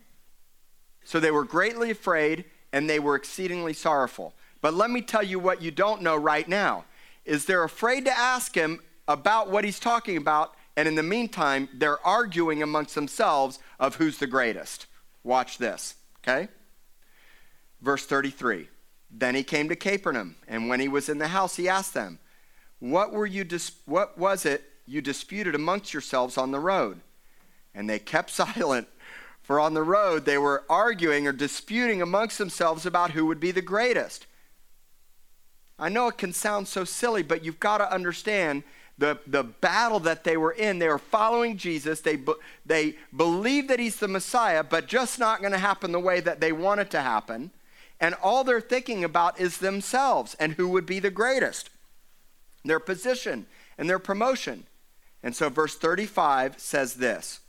So 1.07 1.21
they 1.21 1.31
were 1.31 1.45
greatly 1.45 1.91
afraid 1.93 2.45
and 2.73 2.91
they 2.91 2.99
were 2.99 3.15
exceedingly 3.15 3.73
sorrowful. 3.73 4.35
But 4.61 4.75
let 4.75 4.91
me 4.91 5.01
tell 5.01 5.23
you 5.23 5.39
what 5.39 5.63
you 5.63 5.71
don't 5.71 6.03
know 6.03 6.17
right 6.17 6.49
now 6.49 6.85
is 7.25 7.45
they're 7.45 7.63
afraid 7.63 8.05
to 8.07 8.19
ask 8.19 8.57
him 8.57 8.81
about 9.07 9.49
what 9.49 9.65
he's 9.65 9.79
talking 9.79 10.17
about 10.17 10.57
and 10.77 10.89
in 10.89 10.97
the 10.97 11.05
meantime 11.05 11.69
they're 11.75 12.05
arguing 12.05 12.61
amongst 12.61 12.97
themselves 12.97 13.61
of 13.79 13.95
who's 13.95 14.19
the 14.19 14.27
greatest. 14.27 14.87
Watch 15.23 15.59
this, 15.59 15.95
okay? 16.19 16.49
Verse 17.81 18.05
33. 18.05 18.69
Then 19.09 19.37
he 19.37 19.45
came 19.45 19.69
to 19.69 19.77
Capernaum, 19.77 20.35
and 20.49 20.69
when 20.69 20.81
he 20.81 20.89
was 20.89 21.09
in 21.09 21.19
the 21.19 21.29
house, 21.29 21.55
he 21.55 21.69
asked 21.69 21.95
them, 21.95 22.19
"What 22.81 23.13
were 23.13 23.27
you 23.27 23.45
dis- 23.45 23.79
what 23.85 24.19
was 24.19 24.45
it 24.45 24.65
you 24.85 25.01
disputed 25.01 25.55
amongst 25.55 25.95
yourselves 25.95 26.37
on 26.37 26.51
the 26.51 26.59
road?" 26.59 27.01
And 27.73 27.89
they 27.89 28.01
kept 28.01 28.31
silent 28.43 28.89
for 29.47 29.61
on 29.61 29.75
the 29.75 29.83
road, 29.85 30.25
they 30.25 30.39
were 30.39 30.65
arguing 30.69 31.29
or 31.29 31.33
disputing 31.33 32.03
amongst 32.03 32.37
themselves 32.37 32.85
about 32.85 33.13
who 33.13 33.27
would 33.27 33.39
be 33.39 33.53
the 33.53 33.63
greatest. 33.63 34.27
I 35.79 35.89
know 35.89 36.09
it 36.09 36.19
can 36.19 36.33
sound 36.33 36.67
so 36.67 36.83
silly, 36.83 37.23
but 37.23 37.45
you've 37.45 37.61
got 37.61 37.79
to 37.79 37.93
understand 37.93 38.65
the, 38.99 39.21
the 39.25 39.45
battle 39.45 40.01
that 40.01 40.25
they 40.25 40.37
were 40.37 40.51
in. 40.51 40.81
They 40.81 40.89
were 40.89 40.99
following 40.99 41.59
Jesus. 41.59 42.01
They, 42.01 42.19
they 42.65 42.97
believe 43.17 43.69
that 43.69 43.79
he's 43.79 43.97
the 43.97 44.09
Messiah, 44.09 44.65
but 44.65 44.89
just 44.89 45.21
not 45.21 45.39
going 45.39 45.53
to 45.53 45.59
happen 45.59 45.93
the 45.93 46.01
way 46.01 46.19
that 46.19 46.41
they 46.41 46.51
want 46.51 46.81
it 46.81 46.91
to 46.91 47.01
happen. 47.01 47.53
And 48.01 48.17
all 48.17 48.43
they're 48.43 48.61
thinking 48.61 49.05
about 49.05 49.39
is 49.39 49.59
themselves 49.59 50.35
and 50.41 50.55
who 50.55 50.67
would 50.71 50.87
be 50.87 50.99
the 50.99 51.09
greatest, 51.09 51.71
their 52.65 52.81
position 52.81 53.47
and 53.79 53.89
their 53.89 54.01
promotion. 54.01 54.67
And 55.23 55.37
so, 55.37 55.51
verse 55.51 55.77
35 55.77 56.59
says 56.59 56.95
this 56.95 57.43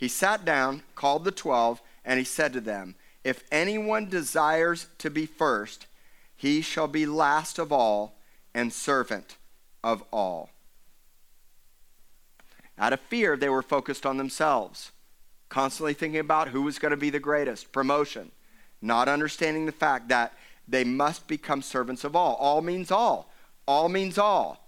He 0.00 0.08
sat 0.08 0.46
down, 0.46 0.82
called 0.94 1.24
the 1.24 1.30
twelve, 1.30 1.82
and 2.06 2.18
he 2.18 2.24
said 2.24 2.54
to 2.54 2.60
them, 2.62 2.94
If 3.22 3.44
anyone 3.52 4.08
desires 4.08 4.86
to 4.96 5.10
be 5.10 5.26
first, 5.26 5.86
he 6.34 6.62
shall 6.62 6.88
be 6.88 7.04
last 7.04 7.58
of 7.58 7.70
all 7.70 8.14
and 8.54 8.72
servant 8.72 9.36
of 9.84 10.02
all. 10.10 10.48
Out 12.78 12.94
of 12.94 13.00
fear, 13.00 13.36
they 13.36 13.50
were 13.50 13.60
focused 13.60 14.06
on 14.06 14.16
themselves, 14.16 14.90
constantly 15.50 15.92
thinking 15.92 16.20
about 16.20 16.48
who 16.48 16.62
was 16.62 16.78
going 16.78 16.92
to 16.92 16.96
be 16.96 17.10
the 17.10 17.20
greatest, 17.20 17.70
promotion, 17.70 18.30
not 18.80 19.06
understanding 19.06 19.66
the 19.66 19.70
fact 19.70 20.08
that 20.08 20.32
they 20.66 20.82
must 20.82 21.28
become 21.28 21.60
servants 21.60 22.04
of 22.04 22.16
all. 22.16 22.36
All 22.36 22.62
means 22.62 22.90
all. 22.90 23.30
All 23.68 23.90
means 23.90 24.16
all. 24.16 24.66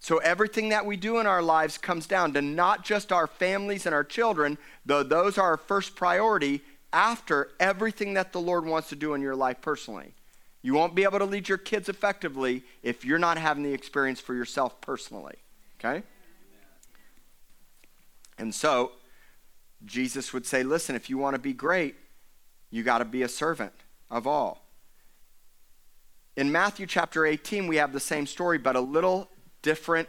So 0.00 0.18
everything 0.18 0.68
that 0.68 0.86
we 0.86 0.96
do 0.96 1.18
in 1.18 1.26
our 1.26 1.42
lives 1.42 1.76
comes 1.76 2.06
down 2.06 2.32
to 2.34 2.42
not 2.42 2.84
just 2.84 3.12
our 3.12 3.26
families 3.26 3.84
and 3.84 3.94
our 3.94 4.04
children, 4.04 4.58
though 4.86 5.02
those 5.02 5.38
are 5.38 5.50
our 5.50 5.56
first 5.56 5.96
priority 5.96 6.62
after 6.92 7.50
everything 7.58 8.14
that 8.14 8.32
the 8.32 8.40
Lord 8.40 8.64
wants 8.64 8.88
to 8.90 8.96
do 8.96 9.14
in 9.14 9.20
your 9.20 9.36
life 9.36 9.60
personally. 9.60 10.14
You 10.62 10.74
won't 10.74 10.94
be 10.94 11.04
able 11.04 11.18
to 11.18 11.24
lead 11.24 11.48
your 11.48 11.58
kids 11.58 11.88
effectively 11.88 12.64
if 12.82 13.04
you're 13.04 13.18
not 13.18 13.38
having 13.38 13.62
the 13.62 13.72
experience 13.72 14.20
for 14.20 14.34
yourself 14.34 14.80
personally. 14.80 15.36
Okay? 15.78 16.02
And 18.38 18.54
so, 18.54 18.92
Jesus 19.84 20.32
would 20.32 20.46
say, 20.46 20.62
listen, 20.62 20.96
if 20.96 21.10
you 21.10 21.18
want 21.18 21.34
to 21.34 21.40
be 21.40 21.52
great, 21.52 21.96
you 22.70 22.82
got 22.82 22.98
to 22.98 23.04
be 23.04 23.22
a 23.22 23.28
servant 23.28 23.72
of 24.10 24.26
all. 24.26 24.64
In 26.36 26.52
Matthew 26.52 26.86
chapter 26.86 27.26
18, 27.26 27.66
we 27.66 27.76
have 27.76 27.92
the 27.92 28.00
same 28.00 28.26
story, 28.26 28.58
but 28.58 28.76
a 28.76 28.80
little 28.80 29.28
different 29.68 30.08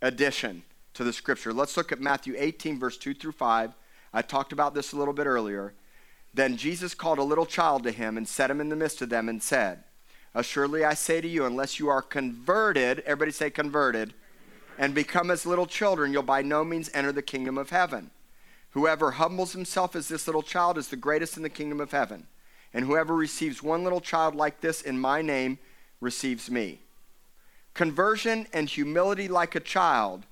addition 0.00 0.62
to 0.94 1.04
the 1.04 1.12
scripture. 1.12 1.52
Let's 1.52 1.76
look 1.76 1.92
at 1.92 2.00
Matthew 2.00 2.34
18, 2.34 2.78
verse 2.78 2.96
2 2.96 3.12
through 3.12 3.32
5. 3.32 3.74
I 4.14 4.22
talked 4.22 4.54
about 4.54 4.72
this 4.72 4.92
a 4.92 4.96
little 4.96 5.12
bit 5.12 5.26
earlier. 5.26 5.74
Then 6.32 6.56
Jesus 6.56 6.94
called 6.94 7.18
a 7.18 7.22
little 7.22 7.44
child 7.44 7.82
to 7.82 7.92
him 7.92 8.16
and 8.16 8.26
set 8.26 8.50
him 8.50 8.62
in 8.62 8.70
the 8.70 8.74
midst 8.74 9.02
of 9.02 9.10
them 9.10 9.28
and 9.28 9.42
said, 9.42 9.84
Assuredly 10.34 10.82
I 10.82 10.94
say 10.94 11.20
to 11.20 11.28
you, 11.28 11.44
unless 11.44 11.78
you 11.78 11.90
are 11.90 12.00
converted, 12.00 13.00
everybody 13.00 13.32
say 13.32 13.50
converted, 13.50 14.14
and 14.78 14.94
become 14.94 15.30
as 15.30 15.44
little 15.44 15.66
children, 15.66 16.14
you'll 16.14 16.22
by 16.22 16.40
no 16.40 16.64
means 16.64 16.88
enter 16.94 17.12
the 17.12 17.20
kingdom 17.20 17.58
of 17.58 17.68
heaven. 17.68 18.12
Whoever 18.70 19.10
humbles 19.10 19.52
himself 19.52 19.94
as 19.94 20.08
this 20.08 20.26
little 20.26 20.42
child 20.42 20.78
is 20.78 20.88
the 20.88 20.96
greatest 20.96 21.36
in 21.36 21.42
the 21.42 21.50
kingdom 21.50 21.82
of 21.82 21.90
heaven. 21.90 22.28
And 22.72 22.86
whoever 22.86 23.14
receives 23.14 23.62
one 23.62 23.84
little 23.84 24.00
child 24.00 24.34
like 24.34 24.62
this 24.62 24.80
in 24.80 24.98
my 24.98 25.20
name 25.20 25.58
receives 26.00 26.50
me. 26.50 26.80
Conversion 27.74 28.46
and 28.52 28.68
humility 28.68 29.28
like 29.28 29.54
a 29.54 29.60
child, 29.60 30.24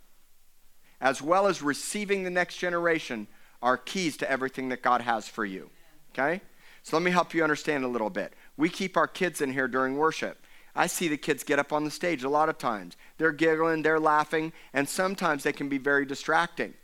as 1.00 1.20
well 1.20 1.48
as 1.48 1.60
receiving 1.60 2.22
the 2.22 2.30
next 2.30 2.56
generation, 2.56 3.26
are 3.60 3.76
keys 3.76 4.16
to 4.16 4.30
everything 4.30 4.68
that 4.68 4.82
God 4.82 5.00
has 5.00 5.28
for 5.28 5.44
you. 5.44 5.70
Okay? 6.12 6.40
So 6.82 6.96
let 6.96 7.02
me 7.02 7.10
help 7.10 7.34
you 7.34 7.42
understand 7.42 7.84
a 7.84 7.88
little 7.88 8.10
bit. 8.10 8.32
We 8.56 8.68
keep 8.68 8.96
our 8.96 9.06
kids 9.06 9.40
in 9.40 9.52
here 9.52 9.68
during 9.68 9.96
worship. 9.96 10.44
I 10.74 10.86
see 10.86 11.08
the 11.08 11.16
kids 11.16 11.44
get 11.44 11.58
up 11.58 11.72
on 11.72 11.84
the 11.84 11.90
stage 11.90 12.24
a 12.24 12.28
lot 12.28 12.48
of 12.48 12.58
times. 12.58 12.96
They're 13.18 13.32
giggling, 13.32 13.82
they're 13.82 14.00
laughing, 14.00 14.52
and 14.72 14.88
sometimes 14.88 15.42
they 15.42 15.52
can 15.52 15.68
be 15.68 15.78
very 15.78 16.06
distracting. 16.06 16.74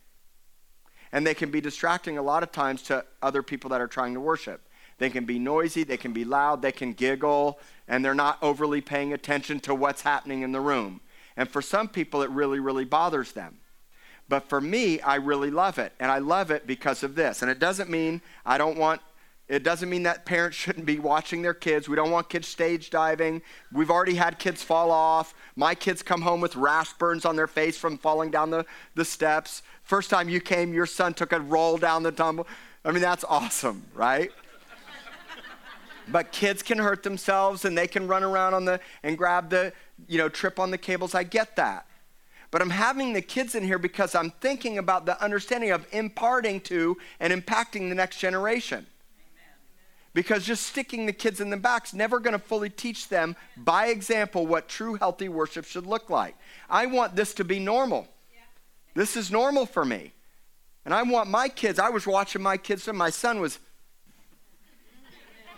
And 1.11 1.27
they 1.27 1.35
can 1.35 1.51
be 1.51 1.61
distracting 1.61 2.19
a 2.19 2.23
lot 2.23 2.43
of 2.43 2.53
times 2.53 2.83
to 2.83 3.05
other 3.23 3.43
people 3.43 3.71
that 3.71 3.81
are 3.81 3.89
trying 3.89 4.15
to 4.15 4.21
worship. 4.21 4.69
They 4.99 5.11
can 5.11 5.25
be 5.25 5.39
noisy, 5.39 5.85
they 5.85 5.97
can 5.97 6.13
be 6.13 6.25
loud, 6.25 6.61
they 6.61 6.73
can 6.73 6.93
giggle, 6.93 7.59
and 7.89 8.05
they're 8.05 8.15
not 8.15 8.39
overly 8.43 8.81
paying 8.81 9.13
attention 9.13 9.61
to 9.61 9.75
what's 9.75 10.03
happening 10.03 10.43
in 10.43 10.53
the 10.53 10.61
room. 10.61 11.01
And 11.37 11.49
for 11.49 11.63
some 11.63 11.89
people, 11.89 12.23
it 12.23 12.31
really, 12.31 12.61
really 12.61 12.85
bothers 12.85 13.33
them. 13.33 13.59
But 14.29 14.49
for 14.49 14.61
me, 14.61 15.01
I 15.01 15.17
really 15.17 15.51
love 15.51 15.79
it. 15.79 15.93
And 15.99 16.11
I 16.11 16.19
love 16.19 16.51
it 16.51 16.67
because 16.67 17.03
of 17.03 17.15
this. 17.15 17.43
And 17.43 17.51
it 17.51 17.59
doesn't 17.59 17.89
mean 17.89 18.21
I 18.45 18.59
don't 18.59 18.77
want 18.77 19.01
it 19.49 19.63
doesn't 19.63 19.89
mean 19.89 20.03
that 20.03 20.27
parents 20.27 20.57
shouldn't 20.59 20.85
be 20.85 20.99
watching 20.99 21.41
their 21.41 21.55
kids. 21.55 21.89
We 21.89 21.97
don't 21.97 22.11
want 22.11 22.29
kids 22.29 22.47
stage 22.47 22.91
diving. 22.91 23.41
We've 23.73 23.91
already 23.91 24.15
had 24.15 24.39
kids 24.39 24.63
fall 24.63 24.91
off. 24.91 25.35
My 25.57 25.75
kids 25.75 26.03
come 26.03 26.21
home 26.21 26.43
with 26.43 26.55
rash 26.55 26.93
burns 26.95 27.25
on 27.25 27.35
their 27.35 27.47
face 27.47 27.79
from 27.79 27.97
falling 27.97 28.31
down 28.31 28.51
the, 28.51 28.67
the 28.95 29.07
steps. 29.07 29.63
First 29.83 30.11
time 30.11 30.29
you 30.29 30.41
came, 30.41 30.75
your 30.75 30.85
son 30.85 31.15
took 31.15 31.33
a 31.33 31.41
roll 31.41 31.79
down 31.79 32.03
the 32.03 32.13
tumble. 32.13 32.47
I 32.85 32.93
mean, 32.93 33.01
that's 33.01 33.25
awesome, 33.25 33.85
right? 33.95 34.31
But 36.11 36.33
kids 36.33 36.63
can 36.63 36.79
hurt 36.79 37.03
themselves 37.03 37.65
and 37.65 37.77
they 37.77 37.87
can 37.87 38.09
run 38.09 38.23
around 38.23 38.55
on 38.55 38.65
the 38.65 38.81
and 39.03 39.17
grab 39.17 39.51
the, 39.51 39.73
you 40.07 40.19
know, 40.19 40.29
trip 40.29 40.59
on 40.59 40.71
the 40.71 40.79
cables. 40.79 41.15
I 41.15 41.23
get 41.23 41.57
that. 41.57 41.87
But 42.51 42.63
I'm 42.63 42.71
having 42.71 43.13
the 43.13 43.21
kids 43.21 43.55
in 43.55 43.63
here 43.63 43.79
because 43.79 44.15
I'm 44.15 44.31
thinking 44.31 44.79
about 44.79 45.05
the 45.05 45.23
understanding 45.23 45.71
of 45.71 45.87
imparting 45.93 46.61
to 46.63 46.97
and 47.21 47.33
impacting 47.33 47.89
the 47.89 47.95
next 47.95 48.19
generation 48.19 48.87
because 50.15 50.45
just 50.45 50.67
sticking 50.67 51.07
the 51.07 51.13
kids 51.13 51.41
in 51.41 51.51
the 51.51 51.81
is 51.85 51.95
never 51.95 52.19
going 52.19 52.33
to 52.33 52.39
fully 52.39 52.71
teach 52.71 53.09
them 53.09 53.37
by 53.57 53.87
example 53.87 54.47
what 54.47 54.69
true 54.69 54.95
healthy 54.95 55.29
worship 55.29 55.65
should 55.65 55.87
look 55.87 56.11
like. 56.11 56.35
I 56.69 56.87
want 56.87 57.15
this 57.15 57.35
to 57.35 57.45
be 57.45 57.59
normal. 57.59 58.09
This 58.95 59.17
is 59.17 59.31
normal 59.31 59.65
for 59.65 59.85
me. 59.85 60.13
And 60.85 60.95
I 60.95 61.03
want 61.03 61.29
my 61.29 61.49
kids, 61.49 61.79
I 61.79 61.91
was 61.91 62.07
watching 62.07 62.43
my 62.43 62.57
kids, 62.57 62.89
and 62.89 62.97
my 62.97 63.11
son 63.11 63.41
was, 63.41 63.59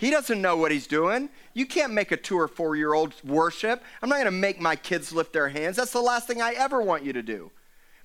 he 0.01 0.09
doesn't 0.09 0.41
know 0.41 0.57
what 0.57 0.73
he's 0.73 0.87
doing. 0.87 1.29
You 1.53 1.67
can't 1.67 1.93
make 1.93 2.11
a 2.11 2.17
two 2.17 2.39
or 2.39 2.49
four 2.49 2.75
year 2.75 2.95
old 2.95 3.13
worship. 3.23 3.83
I'm 4.01 4.09
not 4.09 4.15
going 4.15 4.25
to 4.25 4.31
make 4.31 4.59
my 4.59 4.75
kids 4.75 5.13
lift 5.13 5.35
their 5.35 5.51
hands. 5.51 5.77
That's 5.77 5.93
the 5.93 6.01
last 6.01 6.27
thing 6.27 6.41
I 6.41 6.55
ever 6.55 6.81
want 6.81 7.05
you 7.05 7.13
to 7.13 7.23
do. 7.23 7.51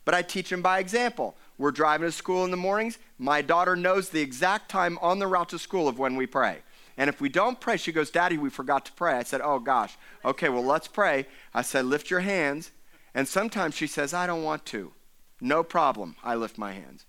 But 0.03 0.13
I 0.13 0.21
teach 0.21 0.49
them 0.49 0.61
by 0.61 0.79
example. 0.79 1.37
We're 1.57 1.71
driving 1.71 2.05
to 2.05 2.11
school 2.11 2.43
in 2.43 2.51
the 2.51 2.57
mornings. 2.57 2.99
My 3.17 3.41
daughter 3.41 3.77
knows 3.77 4.09
the 4.09 4.19
exact 4.19 4.69
time 4.69 4.99
on 5.01 5.19
the 5.19 5.27
route 5.27 5.47
to 5.49 5.57
school 5.57 5.87
of 5.87 5.97
when 5.97 6.17
we 6.17 6.25
pray. 6.27 6.63
And 6.97 7.07
if 7.07 7.21
we 7.21 7.29
don't 7.29 7.61
pray, 7.61 7.77
she 7.77 7.93
goes, 7.93 8.11
Daddy, 8.11 8.37
we 8.37 8.49
forgot 8.49 8.85
to 8.87 8.91
pray. 8.91 9.13
I 9.13 9.23
said, 9.23 9.39
Oh 9.41 9.59
gosh. 9.59 9.97
Okay, 10.25 10.49
well, 10.49 10.65
let's 10.65 10.89
pray. 10.89 11.25
I 11.53 11.61
said, 11.61 11.85
Lift 11.85 12.09
your 12.09 12.19
hands. 12.19 12.71
And 13.13 13.25
sometimes 13.25 13.73
she 13.73 13.87
says, 13.87 14.13
I 14.13 14.27
don't 14.27 14.43
want 14.43 14.65
to. 14.65 14.91
No 15.39 15.63
problem. 15.63 16.17
I 16.25 16.35
lift 16.35 16.57
my 16.57 16.73
hands. 16.73 17.05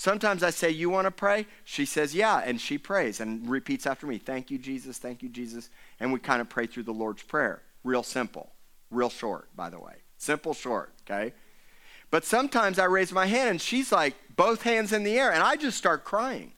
Sometimes 0.00 0.42
I 0.42 0.48
say, 0.48 0.70
You 0.70 0.88
want 0.88 1.04
to 1.04 1.10
pray? 1.10 1.46
She 1.62 1.84
says, 1.84 2.14
Yeah. 2.14 2.40
And 2.42 2.58
she 2.58 2.78
prays 2.78 3.20
and 3.20 3.46
repeats 3.46 3.86
after 3.86 4.06
me, 4.06 4.16
Thank 4.16 4.50
you, 4.50 4.56
Jesus. 4.56 4.96
Thank 4.96 5.22
you, 5.22 5.28
Jesus. 5.28 5.68
And 6.00 6.10
we 6.10 6.18
kind 6.18 6.40
of 6.40 6.48
pray 6.48 6.66
through 6.66 6.84
the 6.84 6.92
Lord's 6.94 7.22
Prayer. 7.22 7.60
Real 7.84 8.02
simple. 8.02 8.50
Real 8.90 9.10
short, 9.10 9.54
by 9.54 9.68
the 9.68 9.78
way. 9.78 9.96
Simple, 10.16 10.54
short, 10.54 10.94
okay? 11.02 11.34
But 12.10 12.24
sometimes 12.24 12.78
I 12.78 12.86
raise 12.86 13.12
my 13.12 13.26
hand 13.26 13.50
and 13.50 13.60
she's 13.60 13.92
like, 13.92 14.14
both 14.36 14.62
hands 14.62 14.94
in 14.94 15.04
the 15.04 15.18
air, 15.18 15.34
and 15.34 15.42
I 15.42 15.56
just 15.56 15.76
start 15.76 16.02
crying. 16.02 16.52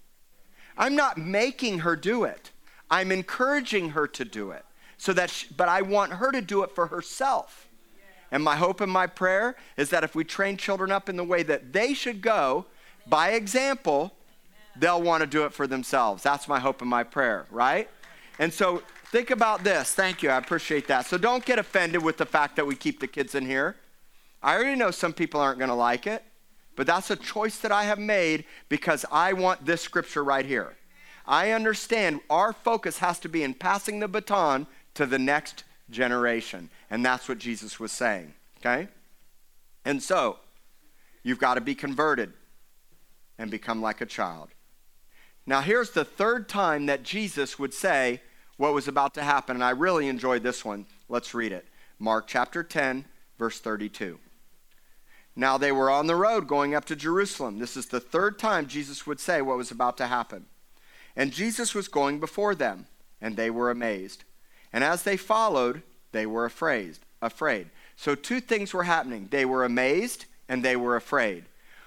I'm 0.78 0.94
not 0.94 1.18
making 1.18 1.80
her 1.80 1.96
do 1.96 2.22
it. 2.22 2.52
I'm 2.92 3.10
encouraging 3.10 3.90
her 3.90 4.06
to 4.06 4.24
do 4.24 4.52
it. 4.52 4.64
So 4.98 5.12
that 5.14 5.30
she, 5.30 5.48
but 5.56 5.68
I 5.68 5.82
want 5.82 6.12
her 6.12 6.30
to 6.30 6.42
do 6.42 6.62
it 6.62 6.70
for 6.70 6.86
herself. 6.86 7.68
And 8.30 8.44
my 8.44 8.54
hope 8.54 8.80
and 8.80 8.92
my 8.92 9.08
prayer 9.08 9.56
is 9.76 9.90
that 9.90 10.04
if 10.04 10.14
we 10.14 10.22
train 10.22 10.56
children 10.56 10.92
up 10.92 11.08
in 11.08 11.16
the 11.16 11.24
way 11.24 11.42
that 11.42 11.72
they 11.72 11.92
should 11.92 12.22
go, 12.22 12.66
by 13.08 13.30
example, 13.30 14.12
they'll 14.76 15.02
want 15.02 15.22
to 15.22 15.26
do 15.26 15.44
it 15.44 15.52
for 15.52 15.66
themselves. 15.66 16.22
That's 16.22 16.48
my 16.48 16.60
hope 16.60 16.80
and 16.80 16.90
my 16.90 17.02
prayer, 17.02 17.46
right? 17.50 17.88
And 18.38 18.52
so 18.52 18.82
think 19.10 19.30
about 19.30 19.64
this. 19.64 19.92
Thank 19.92 20.22
you. 20.22 20.30
I 20.30 20.38
appreciate 20.38 20.88
that. 20.88 21.06
So 21.06 21.18
don't 21.18 21.44
get 21.44 21.58
offended 21.58 22.02
with 22.02 22.16
the 22.16 22.26
fact 22.26 22.56
that 22.56 22.66
we 22.66 22.74
keep 22.74 23.00
the 23.00 23.06
kids 23.06 23.34
in 23.34 23.46
here. 23.46 23.76
I 24.42 24.54
already 24.54 24.76
know 24.76 24.90
some 24.90 25.12
people 25.12 25.40
aren't 25.40 25.58
going 25.58 25.68
to 25.68 25.74
like 25.74 26.06
it, 26.06 26.24
but 26.74 26.86
that's 26.86 27.10
a 27.10 27.16
choice 27.16 27.58
that 27.58 27.70
I 27.70 27.84
have 27.84 27.98
made 27.98 28.44
because 28.68 29.04
I 29.12 29.34
want 29.34 29.64
this 29.64 29.80
scripture 29.80 30.24
right 30.24 30.44
here. 30.44 30.74
I 31.26 31.52
understand 31.52 32.20
our 32.28 32.52
focus 32.52 32.98
has 32.98 33.18
to 33.20 33.28
be 33.28 33.44
in 33.44 33.54
passing 33.54 34.00
the 34.00 34.08
baton 34.08 34.66
to 34.94 35.06
the 35.06 35.18
next 35.18 35.64
generation. 35.90 36.70
And 36.90 37.04
that's 37.04 37.28
what 37.28 37.38
Jesus 37.38 37.78
was 37.78 37.92
saying, 37.92 38.34
okay? 38.58 38.88
And 39.84 40.02
so, 40.02 40.38
you've 41.22 41.38
got 41.38 41.54
to 41.54 41.60
be 41.60 41.74
converted 41.74 42.32
and 43.42 43.50
become 43.50 43.82
like 43.82 44.00
a 44.00 44.06
child. 44.06 44.50
Now, 45.46 45.62
here's 45.62 45.90
the 45.90 46.04
third 46.04 46.48
time 46.48 46.86
that 46.86 47.02
Jesus 47.02 47.58
would 47.58 47.74
say 47.74 48.22
what 48.56 48.72
was 48.72 48.86
about 48.86 49.14
to 49.14 49.22
happen, 49.24 49.56
and 49.56 49.64
I 49.64 49.70
really 49.70 50.06
enjoyed 50.06 50.44
this 50.44 50.64
one. 50.64 50.86
Let's 51.08 51.34
read 51.34 51.50
it. 51.50 51.66
Mark 51.98 52.28
chapter 52.28 52.62
10, 52.62 53.04
verse 53.40 53.58
32. 53.58 54.20
Now 55.34 55.58
they 55.58 55.72
were 55.72 55.90
on 55.90 56.06
the 56.06 56.14
road 56.14 56.46
going 56.46 56.72
up 56.72 56.84
to 56.84 56.94
Jerusalem. 56.94 57.58
This 57.58 57.76
is 57.76 57.86
the 57.86 57.98
third 57.98 58.38
time 58.38 58.68
Jesus 58.68 59.08
would 59.08 59.18
say 59.18 59.42
what 59.42 59.56
was 59.56 59.72
about 59.72 59.96
to 59.96 60.06
happen. 60.06 60.46
And 61.16 61.32
Jesus 61.32 61.74
was 61.74 61.88
going 61.88 62.20
before 62.20 62.54
them, 62.54 62.86
and 63.20 63.36
they 63.36 63.50
were 63.50 63.72
amazed. 63.72 64.22
And 64.72 64.84
as 64.84 65.02
they 65.02 65.16
followed, 65.16 65.82
they 66.12 66.26
were 66.26 66.44
afraid. 66.44 66.98
Afraid. 67.20 67.70
So, 67.96 68.14
two 68.14 68.40
things 68.40 68.72
were 68.72 68.84
happening 68.84 69.26
they 69.32 69.44
were 69.44 69.64
amazed 69.64 70.26
and 70.48 70.62
they 70.62 70.76
were 70.76 70.94
afraid. 70.94 71.46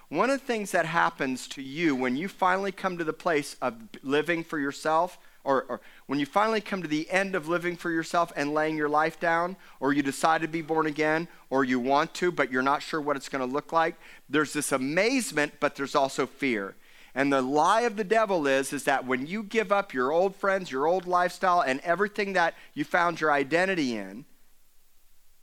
One 0.09 0.29
of 0.29 0.39
the 0.39 0.45
things 0.45 0.71
that 0.71 0.85
happens 0.85 1.47
to 1.49 1.61
you 1.61 1.95
when 1.95 2.15
you 2.15 2.27
finally 2.27 2.71
come 2.71 2.97
to 2.97 3.03
the 3.03 3.13
place 3.13 3.55
of 3.61 3.75
living 4.03 4.43
for 4.43 4.59
yourself, 4.59 5.17
or, 5.43 5.63
or, 5.63 5.81
when 6.07 6.19
you 6.19 6.25
finally 6.25 6.61
come 6.61 6.81
to 6.81 6.87
the 6.87 7.09
end 7.09 7.35
of 7.35 7.47
living 7.47 7.75
for 7.75 7.91
yourself 7.91 8.31
and 8.35 8.53
laying 8.53 8.77
your 8.77 8.89
life 8.89 9.19
down, 9.19 9.55
or 9.79 9.93
you 9.93 10.03
decide 10.03 10.41
to 10.41 10.47
be 10.47 10.61
born 10.61 10.85
again, 10.85 11.27
or 11.49 11.63
you 11.63 11.79
want 11.79 12.13
to, 12.15 12.31
but 12.31 12.51
you're 12.51 12.61
not 12.61 12.83
sure 12.83 13.01
what 13.01 13.15
it's 13.15 13.29
going 13.29 13.47
to 13.47 13.53
look 13.53 13.71
like, 13.71 13.95
there's 14.29 14.53
this 14.53 14.71
amazement, 14.71 15.53
but 15.59 15.75
there's 15.75 15.95
also 15.95 16.25
fear. 16.25 16.75
And 17.15 17.31
the 17.31 17.41
lie 17.41 17.81
of 17.81 17.95
the 17.95 18.03
devil 18.03 18.45
is, 18.45 18.73
is 18.73 18.83
that 18.83 19.05
when 19.05 19.25
you 19.25 19.41
give 19.41 19.71
up 19.71 19.93
your 19.93 20.11
old 20.11 20.35
friends, 20.35 20.69
your 20.69 20.85
old 20.85 21.07
lifestyle, 21.07 21.61
and 21.61 21.79
everything 21.79 22.33
that 22.33 22.55
you 22.73 22.83
found 22.83 23.21
your 23.21 23.31
identity 23.31 23.95
in, 23.95 24.25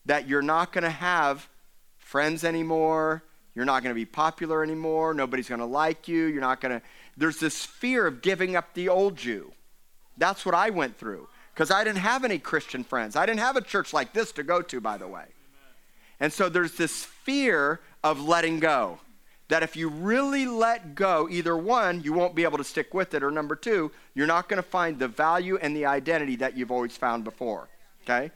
that 0.04 0.28
you're 0.28 0.42
not 0.42 0.72
going 0.72 0.84
to 0.84 0.90
have 0.90 1.48
friends 1.96 2.44
anymore, 2.44 3.22
you're 3.54 3.64
not 3.64 3.82
going 3.82 3.94
to 3.94 3.98
be 3.98 4.06
popular 4.06 4.62
anymore, 4.62 5.14
nobody's 5.14 5.48
going 5.48 5.60
to 5.60 5.66
like 5.66 6.08
you, 6.08 6.24
you're 6.26 6.40
not 6.40 6.60
going 6.60 6.80
to. 6.80 6.86
There's 7.16 7.38
this 7.38 7.64
fear 7.64 8.06
of 8.06 8.22
giving 8.22 8.56
up 8.56 8.74
the 8.74 8.88
old 8.88 9.22
you. 9.22 9.52
That's 10.16 10.46
what 10.46 10.54
I 10.54 10.70
went 10.70 10.96
through 10.96 11.28
because 11.54 11.70
I 11.70 11.84
didn't 11.84 11.98
have 11.98 12.24
any 12.24 12.38
Christian 12.38 12.84
friends. 12.84 13.16
I 13.16 13.26
didn't 13.26 13.40
have 13.40 13.56
a 13.56 13.60
church 13.60 13.92
like 13.92 14.12
this 14.12 14.32
to 14.32 14.42
go 14.42 14.62
to, 14.62 14.80
by 14.80 14.96
the 14.96 15.08
way. 15.08 15.24
And 16.20 16.32
so 16.32 16.48
there's 16.48 16.76
this 16.76 17.04
fear 17.04 17.80
of 18.02 18.20
letting 18.20 18.60
go. 18.60 19.00
That 19.48 19.62
if 19.62 19.76
you 19.76 19.88
really 19.88 20.46
let 20.46 20.94
go, 20.94 21.28
either 21.30 21.56
one, 21.56 22.00
you 22.02 22.14
won't 22.14 22.34
be 22.34 22.44
able 22.44 22.56
to 22.56 22.64
stick 22.64 22.94
with 22.94 23.12
it, 23.12 23.22
or 23.22 23.30
number 23.30 23.54
two, 23.54 23.92
you're 24.14 24.26
not 24.26 24.48
going 24.48 24.62
to 24.62 24.66
find 24.66 24.98
the 24.98 25.08
value 25.08 25.58
and 25.60 25.76
the 25.76 25.84
identity 25.84 26.36
that 26.36 26.56
you've 26.56 26.70
always 26.70 26.96
found 26.96 27.24
before. 27.24 27.68
Okay? 28.04 28.30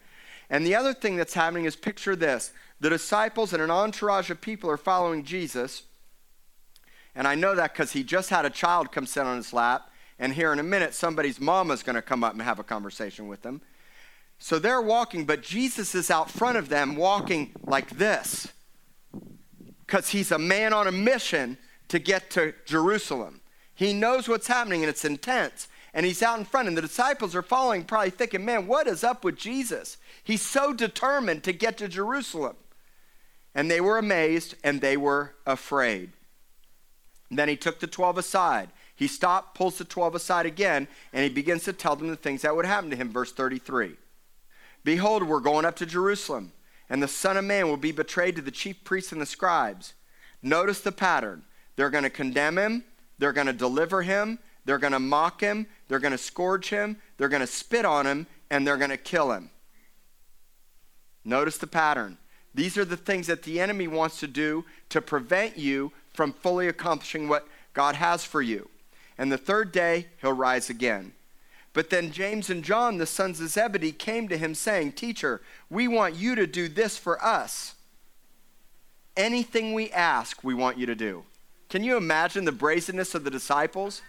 And 0.49 0.67
the 0.67 0.75
other 0.75 0.95
thing 0.95 1.17
that's 1.17 1.35
happening 1.35 1.65
is 1.65 1.77
picture 1.77 2.17
this 2.17 2.53
the 2.81 2.91
disciples 2.91 3.53
and 3.53 3.63
an 3.63 3.71
entourage 3.71 4.31
of 4.31 4.41
people 4.41 4.71
are 4.71 4.77
following 4.77 5.25
Jesus. 5.25 5.85
And 7.15 7.27
I 7.27 7.35
know 7.35 7.55
that 7.55 7.73
because 7.73 7.93
he 7.93 8.03
just 8.03 8.29
had 8.29 8.45
a 8.45 8.51
child 8.51 8.93
come 8.93 9.07
sit 9.07 9.25
on 9.25 9.37
his 9.37 9.53
lap. 9.53 9.91
And 10.19 10.35
here 10.35 10.53
in 10.53 10.59
a 10.59 10.63
minute, 10.63 10.95
somebody's 10.95 11.41
mama's 11.41 11.83
going 11.83 11.97
to 11.97 12.03
come 12.03 12.23
up 12.23 12.35
and 12.35 12.43
have 12.43 12.59
a 12.59 12.65
conversation 12.65 13.29
with 13.29 13.43
them. 13.43 13.63
So 14.39 14.59
they're 14.59 14.83
walking, 14.83 15.25
but 15.25 15.43
Jesus 15.43 15.95
is 15.95 16.11
out 16.11 16.31
front 16.31 16.59
of 16.59 16.69
them 16.69 16.97
walking 16.97 17.53
like 17.65 17.91
this 17.91 18.49
because 19.87 20.11
he's 20.11 20.31
a 20.31 20.39
man 20.39 20.73
on 20.73 20.87
a 20.87 20.93
mission 20.93 21.57
to 21.89 21.99
get 21.99 22.31
to 22.31 22.53
Jerusalem. 22.67 23.41
He 23.75 23.93
knows 23.93 24.29
what's 24.29 24.47
happening 24.47 24.83
and 24.83 24.91
it's 24.91 25.05
intense. 25.05 25.69
And 25.97 26.05
he's 26.05 26.23
out 26.23 26.39
in 26.39 26.45
front, 26.45 26.69
and 26.69 26.77
the 26.77 26.83
disciples 26.83 27.35
are 27.35 27.41
following, 27.41 27.83
probably 27.83 28.11
thinking, 28.11 28.45
man, 28.45 28.67
what 28.67 28.87
is 28.87 29.03
up 29.03 29.25
with 29.25 29.35
Jesus? 29.35 29.97
He's 30.23 30.43
so 30.43 30.75
determined 30.75 31.43
to 31.45 31.55
get 31.55 31.79
to 31.79 31.89
Jerusalem. 31.89 32.57
And 33.55 33.71
they 33.71 33.81
were 33.81 33.97
amazed 33.97 34.57
and 34.63 34.83
they 34.83 34.99
were 34.99 35.35
afraid. 35.47 36.13
And 37.31 37.39
then 37.39 37.49
he 37.49 37.57
took 37.57 37.81
the 37.81 37.87
12 37.87 38.19
aside. 38.19 38.69
He 38.95 39.07
stopped, 39.07 39.55
pulls 39.55 39.79
the 39.79 39.85
12 39.85 40.17
aside 40.17 40.45
again, 40.45 40.87
and 41.15 41.25
he 41.25 41.31
begins 41.31 41.65
to 41.65 41.73
tell 41.73 41.97
them 41.97 42.09
the 42.09 42.17
things 42.17 42.43
that 42.43 42.55
would 42.55 42.67
happen 42.67 42.91
to 42.91 42.97
him. 42.97 43.11
Verse 43.11 43.33
33 43.33 43.97
Behold, 44.85 45.23
we're 45.23 45.41
going 45.41 45.65
up 45.65 45.77
to 45.77 45.87
Jerusalem, 45.87 46.53
and 46.91 47.03
the 47.03 47.09
Son 47.09 47.39
of 47.39 47.45
Man 47.47 47.69
will 47.69 47.79
be 47.79 47.93
betrayed 47.93 48.37
to 48.37 48.43
the 48.43 48.51
chief 48.51 48.85
priests 48.85 49.13
and 49.13 49.21
the 49.21 49.27
scribes. 49.27 49.95
Notice 50.43 50.83
the 50.83 50.93
pattern. 50.93 51.45
They're 51.77 51.91
going 51.91 52.05
to 52.05 52.11
condemn 52.11 52.59
him, 52.59 52.85
they're 53.19 53.33
going 53.33 53.47
to 53.47 53.55
deliver 53.55 54.03
him, 54.03 54.39
they're 54.67 54.79
going 54.79 54.93
to 54.93 55.01
mock 55.01 55.41
him, 55.41 55.67
they're 55.89 55.99
going 56.01 56.13
to 56.13 56.19
scourge 56.19 56.69
him, 56.69 56.97
they're 57.17 57.29
going 57.29 57.41
to 57.41 57.47
spit 57.47 57.87
on 57.87 58.07
him, 58.07 58.27
and 58.51 58.67
they're 58.67 58.77
going 58.77 58.91
to 58.91 58.97
kill 58.97 59.33
him. 59.33 59.51
Notice 61.25 61.57
the 61.57 61.67
pattern. 61.67 62.19
These 62.55 62.77
are 62.77 62.85
the 62.85 62.97
things 62.97 63.27
that 63.29 63.43
the 63.43 63.61
enemy 63.61 63.87
wants 63.87 64.21
to 64.21 64.27
do 64.27 64.65
to 64.91 65.01
prevent 65.01 65.57
you 65.57 65.93
from 66.13 66.33
fully 66.33 66.69
accomplishing 66.69 67.29
what 67.29 67.47
God 67.75 67.95
has 67.95 68.25
for 68.25 68.43
you. 68.43 68.69
And 69.19 69.31
the 69.31 69.39
third 69.39 69.73
day, 69.73 70.07
he'll 70.21 70.33
rise 70.33 70.69
again. 70.69 71.13
But 71.73 71.91
then 71.91 72.11
James 72.11 72.49
and 72.49 72.65
John, 72.65 72.97
the 72.97 73.07
sons 73.07 73.41
of 73.41 73.49
Zebedee, 73.49 73.93
came 73.93 74.29
to 74.29 74.39
him 74.39 74.55
saying, 74.55 74.93
Teacher, 74.93 75.43
we 75.69 75.87
want 75.87 76.15
you 76.15 76.35
to 76.35 76.47
do 76.47 76.69
this 76.69 76.97
for 76.97 77.23
us. 77.23 77.75
Anything 79.17 79.75
we 79.75 79.91
ask, 79.91 80.43
we 80.43 80.55
want 80.55 80.79
you 80.79 80.87
to 80.87 80.95
do. 80.95 81.25
Can 81.69 81.85
you 81.85 81.97
imagine 81.97 82.45
the 82.45 82.53
brazenness 82.53 83.15
of 83.15 83.25
the 83.25 83.31
disciples? 83.31 84.01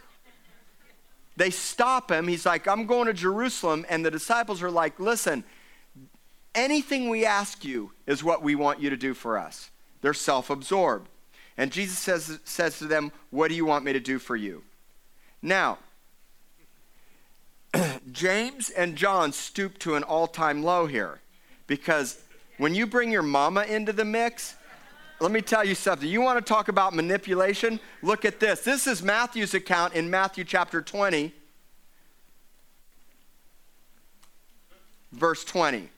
They 1.37 1.51
stop 1.51 2.11
him. 2.11 2.27
He's 2.27 2.45
like, 2.45 2.67
I'm 2.67 2.87
going 2.87 3.05
to 3.05 3.13
Jerusalem. 3.13 3.85
And 3.89 4.03
the 4.03 4.11
disciples 4.11 4.61
are 4.63 4.71
like, 4.71 4.99
Listen, 4.99 5.45
anything 6.53 7.09
we 7.09 7.25
ask 7.25 7.63
you 7.63 7.91
is 8.07 8.23
what 8.23 8.41
we 8.41 8.55
want 8.55 8.81
you 8.81 8.89
to 8.89 8.97
do 8.97 9.13
for 9.13 9.37
us. 9.37 9.69
They're 10.01 10.13
self 10.13 10.49
absorbed. 10.49 11.07
And 11.55 11.71
Jesus 11.71 11.97
says, 11.97 12.39
says 12.43 12.79
to 12.79 12.85
them, 12.85 13.11
What 13.29 13.49
do 13.49 13.55
you 13.55 13.65
want 13.65 13.85
me 13.85 13.93
to 13.93 13.99
do 13.99 14.19
for 14.19 14.35
you? 14.35 14.63
Now, 15.41 15.77
James 18.11 18.71
and 18.71 18.95
John 18.95 19.31
stoop 19.31 19.77
to 19.79 19.93
an 19.95 20.03
all 20.03 20.27
time 20.27 20.63
low 20.63 20.87
here 20.87 21.21
because 21.67 22.19
when 22.57 22.73
you 22.73 22.87
bring 22.87 23.11
your 23.11 23.21
mama 23.21 23.61
into 23.63 23.93
the 23.93 24.05
mix, 24.05 24.55
let 25.19 25.31
me 25.31 25.41
tell 25.41 25.65
you 25.65 25.75
something. 25.75 26.07
You 26.07 26.21
want 26.21 26.43
to 26.43 26.47
talk 26.47 26.67
about 26.67 26.93
manipulation? 26.93 27.79
Look 28.01 28.23
at 28.25 28.39
this. 28.39 28.61
This 28.61 28.85
is 28.85 29.01
Matthew's 29.01 29.53
account 29.53 29.93
in 29.93 30.09
Matthew 30.09 30.43
chapter 30.43 30.81
20, 30.81 31.33
verse 35.11 35.43
20. 35.43 35.89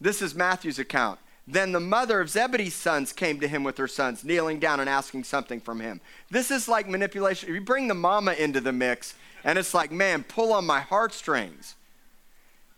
This 0.00 0.22
is 0.22 0.34
Matthew's 0.34 0.78
account. 0.78 1.20
Then 1.46 1.72
the 1.72 1.80
mother 1.80 2.20
of 2.20 2.30
Zebedee's 2.30 2.74
sons 2.74 3.12
came 3.12 3.38
to 3.40 3.48
him 3.48 3.64
with 3.64 3.76
her 3.76 3.86
sons, 3.86 4.24
kneeling 4.24 4.58
down 4.58 4.80
and 4.80 4.88
asking 4.88 5.24
something 5.24 5.60
from 5.60 5.78
him. 5.78 6.00
This 6.30 6.50
is 6.50 6.68
like 6.68 6.88
manipulation. 6.88 7.54
You 7.54 7.60
bring 7.60 7.86
the 7.86 7.94
mama 7.94 8.32
into 8.32 8.60
the 8.60 8.72
mix, 8.72 9.14
and 9.44 9.58
it's 9.58 9.74
like, 9.74 9.92
man, 9.92 10.24
pull 10.24 10.52
on 10.52 10.64
my 10.64 10.80
heartstrings. 10.80 11.74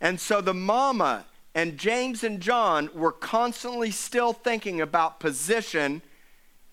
And 0.01 0.19
so 0.19 0.41
the 0.41 0.53
mama 0.53 1.25
and 1.55 1.77
James 1.77 2.23
and 2.23 2.39
John 2.39 2.89
were 2.93 3.11
constantly 3.11 3.91
still 3.91 4.33
thinking 4.33 4.79
about 4.79 5.19
position 5.19 6.01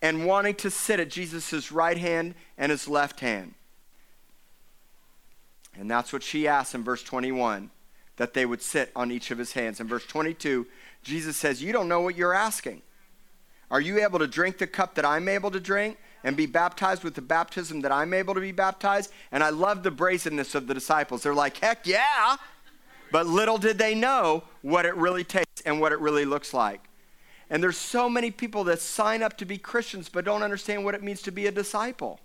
and 0.02 0.26
wanting 0.26 0.54
to 0.56 0.70
sit 0.70 1.00
at 1.00 1.08
Jesus' 1.08 1.72
right 1.72 1.96
hand 1.96 2.34
and 2.58 2.70
his 2.70 2.86
left 2.86 3.20
hand. 3.20 3.54
And 5.76 5.90
that's 5.90 6.12
what 6.12 6.22
she 6.22 6.46
asked 6.46 6.74
in 6.74 6.84
verse 6.84 7.02
21 7.02 7.70
that 8.16 8.34
they 8.34 8.46
would 8.46 8.62
sit 8.62 8.92
on 8.94 9.10
each 9.10 9.30
of 9.30 9.38
his 9.38 9.52
hands. 9.52 9.80
In 9.80 9.88
verse 9.88 10.06
22, 10.06 10.66
Jesus 11.02 11.36
says, 11.36 11.62
You 11.62 11.72
don't 11.72 11.88
know 11.88 12.00
what 12.00 12.16
you're 12.16 12.34
asking. 12.34 12.82
Are 13.70 13.80
you 13.80 14.00
able 14.04 14.20
to 14.20 14.28
drink 14.28 14.58
the 14.58 14.68
cup 14.68 14.94
that 14.94 15.04
I'm 15.04 15.28
able 15.28 15.50
to 15.50 15.58
drink? 15.58 15.98
and 16.24 16.36
be 16.36 16.46
baptized 16.46 17.04
with 17.04 17.14
the 17.14 17.22
baptism 17.22 17.82
that 17.82 17.92
I'm 17.92 18.14
able 18.14 18.34
to 18.34 18.40
be 18.40 18.50
baptized. 18.50 19.12
And 19.30 19.44
I 19.44 19.50
love 19.50 19.82
the 19.82 19.90
brazenness 19.90 20.54
of 20.54 20.66
the 20.66 20.74
disciples. 20.74 21.22
They're 21.22 21.34
like, 21.34 21.58
heck 21.58 21.86
yeah. 21.86 22.36
But 23.14 23.28
little 23.28 23.58
did 23.58 23.78
they 23.78 23.94
know 23.94 24.42
what 24.62 24.84
it 24.84 24.96
really 24.96 25.22
takes 25.22 25.60
and 25.64 25.80
what 25.80 25.92
it 25.92 26.00
really 26.00 26.24
looks 26.24 26.52
like. 26.52 26.80
And 27.48 27.62
there's 27.62 27.76
so 27.76 28.10
many 28.10 28.32
people 28.32 28.64
that 28.64 28.80
sign 28.80 29.22
up 29.22 29.36
to 29.36 29.44
be 29.44 29.56
Christians 29.56 30.08
but 30.08 30.24
don't 30.24 30.42
understand 30.42 30.84
what 30.84 30.96
it 30.96 31.02
means 31.04 31.22
to 31.22 31.30
be 31.30 31.46
a 31.46 31.52
disciple. 31.52 32.18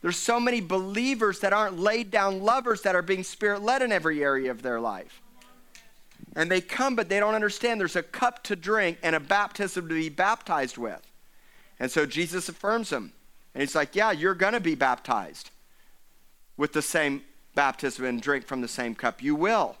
There's 0.00 0.16
so 0.16 0.38
many 0.38 0.60
believers 0.60 1.40
that 1.40 1.52
aren't 1.52 1.76
laid 1.76 2.12
down 2.12 2.40
lovers 2.40 2.82
that 2.82 2.94
are 2.94 3.02
being 3.02 3.24
spirit 3.24 3.62
led 3.62 3.82
in 3.82 3.90
every 3.90 4.22
area 4.22 4.52
of 4.52 4.62
their 4.62 4.78
life. 4.78 5.20
And 6.36 6.48
they 6.48 6.60
come, 6.60 6.94
but 6.94 7.08
they 7.08 7.18
don't 7.18 7.34
understand 7.34 7.80
there's 7.80 7.96
a 7.96 8.02
cup 8.04 8.44
to 8.44 8.54
drink 8.54 8.98
and 9.02 9.16
a 9.16 9.20
baptism 9.20 9.88
to 9.88 9.94
be 9.96 10.08
baptized 10.08 10.78
with. 10.78 11.02
And 11.80 11.90
so 11.90 12.06
Jesus 12.06 12.48
affirms 12.48 12.90
them. 12.90 13.12
And 13.54 13.60
he's 13.60 13.74
like, 13.74 13.96
Yeah, 13.96 14.12
you're 14.12 14.36
going 14.36 14.52
to 14.52 14.60
be 14.60 14.76
baptized 14.76 15.50
with 16.56 16.74
the 16.74 16.80
same 16.80 17.22
baptism 17.54 18.04
and 18.04 18.20
drink 18.20 18.46
from 18.46 18.60
the 18.60 18.68
same 18.68 18.94
cup. 18.94 19.22
You 19.22 19.34
will. 19.34 19.76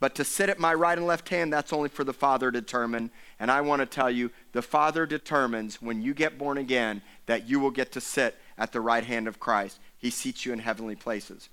But 0.00 0.14
to 0.14 0.24
sit 0.24 0.48
at 0.48 0.60
my 0.60 0.72
right 0.74 0.96
and 0.96 1.06
left 1.06 1.28
hand, 1.28 1.52
that's 1.52 1.72
only 1.72 1.88
for 1.88 2.04
the 2.04 2.12
Father 2.12 2.52
to 2.52 2.60
determine. 2.60 3.10
And 3.40 3.50
I 3.50 3.60
want 3.62 3.80
to 3.80 3.86
tell 3.86 4.10
you, 4.10 4.30
the 4.52 4.62
Father 4.62 5.06
determines 5.06 5.82
when 5.82 6.02
you 6.02 6.14
get 6.14 6.38
born 6.38 6.56
again 6.56 7.02
that 7.26 7.48
you 7.48 7.58
will 7.58 7.72
get 7.72 7.90
to 7.92 8.00
sit 8.00 8.36
at 8.56 8.72
the 8.72 8.80
right 8.80 9.04
hand 9.04 9.26
of 9.26 9.40
Christ. 9.40 9.80
He 9.98 10.10
seats 10.10 10.46
you 10.46 10.52
in 10.52 10.60
heavenly 10.60 10.94
places. 10.94 11.48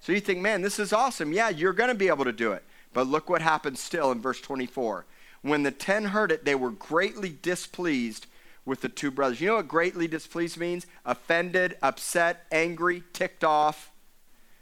So 0.00 0.12
you 0.12 0.20
think, 0.20 0.40
man, 0.40 0.62
this 0.62 0.78
is 0.78 0.94
awesome. 0.94 1.34
Yeah, 1.34 1.50
you're 1.50 1.74
going 1.74 1.90
to 1.90 1.94
be 1.94 2.08
able 2.08 2.24
to 2.24 2.32
do 2.32 2.52
it. 2.52 2.64
But 2.94 3.06
look 3.06 3.28
what 3.28 3.42
happens 3.42 3.80
still 3.80 4.10
in 4.12 4.20
verse 4.20 4.40
24. 4.40 5.04
When 5.42 5.62
the 5.62 5.70
ten 5.70 6.06
heard 6.06 6.32
it, 6.32 6.44
they 6.44 6.54
were 6.54 6.70
greatly 6.70 7.36
displeased 7.42 8.26
with 8.64 8.80
the 8.80 8.88
two 8.88 9.10
brothers. 9.10 9.40
You 9.40 9.48
know 9.48 9.56
what 9.56 9.68
greatly 9.68 10.08
displeased 10.08 10.56
means? 10.56 10.86
Offended, 11.04 11.76
upset, 11.82 12.46
angry, 12.50 13.02
ticked 13.12 13.44
off. 13.44 13.90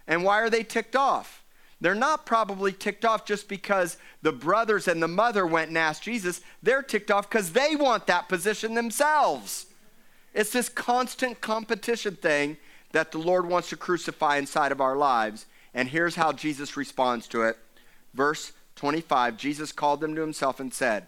And 0.08 0.24
why 0.24 0.40
are 0.40 0.50
they 0.50 0.64
ticked 0.64 0.96
off? 0.96 1.44
They're 1.80 1.94
not 1.94 2.26
probably 2.26 2.72
ticked 2.72 3.04
off 3.04 3.24
just 3.24 3.48
because 3.48 3.98
the 4.22 4.32
brothers 4.32 4.88
and 4.88 5.00
the 5.00 5.06
mother 5.06 5.46
went 5.46 5.68
and 5.68 5.78
asked 5.78 6.02
Jesus. 6.02 6.40
They're 6.62 6.82
ticked 6.82 7.12
off 7.12 7.30
because 7.30 7.52
they 7.52 7.76
want 7.76 8.08
that 8.08 8.28
position 8.28 8.74
themselves. 8.74 9.66
It's 10.34 10.50
this 10.50 10.68
constant 10.68 11.40
competition 11.40 12.16
thing 12.16 12.56
that 12.92 13.12
the 13.12 13.18
Lord 13.18 13.46
wants 13.46 13.68
to 13.68 13.76
crucify 13.76 14.38
inside 14.38 14.72
of 14.72 14.80
our 14.80 14.96
lives. 14.96 15.46
And 15.72 15.88
here's 15.88 16.16
how 16.16 16.32
Jesus 16.32 16.76
responds 16.76 17.28
to 17.28 17.42
it. 17.42 17.56
Verse 18.14 18.52
25, 18.76 19.36
Jesus 19.36 19.70
called 19.70 20.00
them 20.00 20.14
to 20.14 20.20
himself 20.20 20.58
and 20.58 20.72
said, 20.72 21.06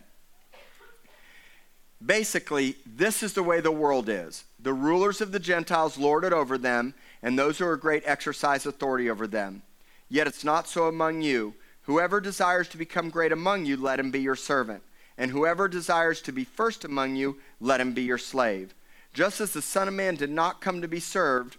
Basically, 2.04 2.76
this 2.86 3.22
is 3.22 3.34
the 3.34 3.42
way 3.42 3.60
the 3.60 3.70
world 3.70 4.08
is. 4.08 4.44
The 4.58 4.72
rulers 4.72 5.20
of 5.20 5.32
the 5.32 5.38
Gentiles 5.38 5.98
lord 5.98 6.24
it 6.24 6.32
over 6.32 6.56
them, 6.56 6.94
and 7.22 7.38
those 7.38 7.58
who 7.58 7.66
are 7.66 7.76
great 7.76 8.02
exercise 8.06 8.66
authority 8.66 9.10
over 9.10 9.26
them. 9.26 9.62
Yet 10.08 10.26
it's 10.26 10.44
not 10.44 10.68
so 10.68 10.86
among 10.86 11.22
you. 11.22 11.54
Whoever 11.82 12.20
desires 12.20 12.68
to 12.68 12.76
become 12.76 13.10
great 13.10 13.32
among 13.32 13.66
you, 13.66 13.76
let 13.76 14.00
him 14.00 14.10
be 14.10 14.20
your 14.20 14.36
servant. 14.36 14.82
And 15.18 15.30
whoever 15.30 15.68
desires 15.68 16.22
to 16.22 16.32
be 16.32 16.44
first 16.44 16.84
among 16.84 17.16
you, 17.16 17.36
let 17.60 17.80
him 17.80 17.92
be 17.92 18.02
your 18.02 18.18
slave. 18.18 18.74
Just 19.12 19.40
as 19.40 19.52
the 19.52 19.62
Son 19.62 19.88
of 19.88 19.94
Man 19.94 20.14
did 20.14 20.30
not 20.30 20.60
come 20.60 20.80
to 20.82 20.88
be 20.88 21.00
served, 21.00 21.56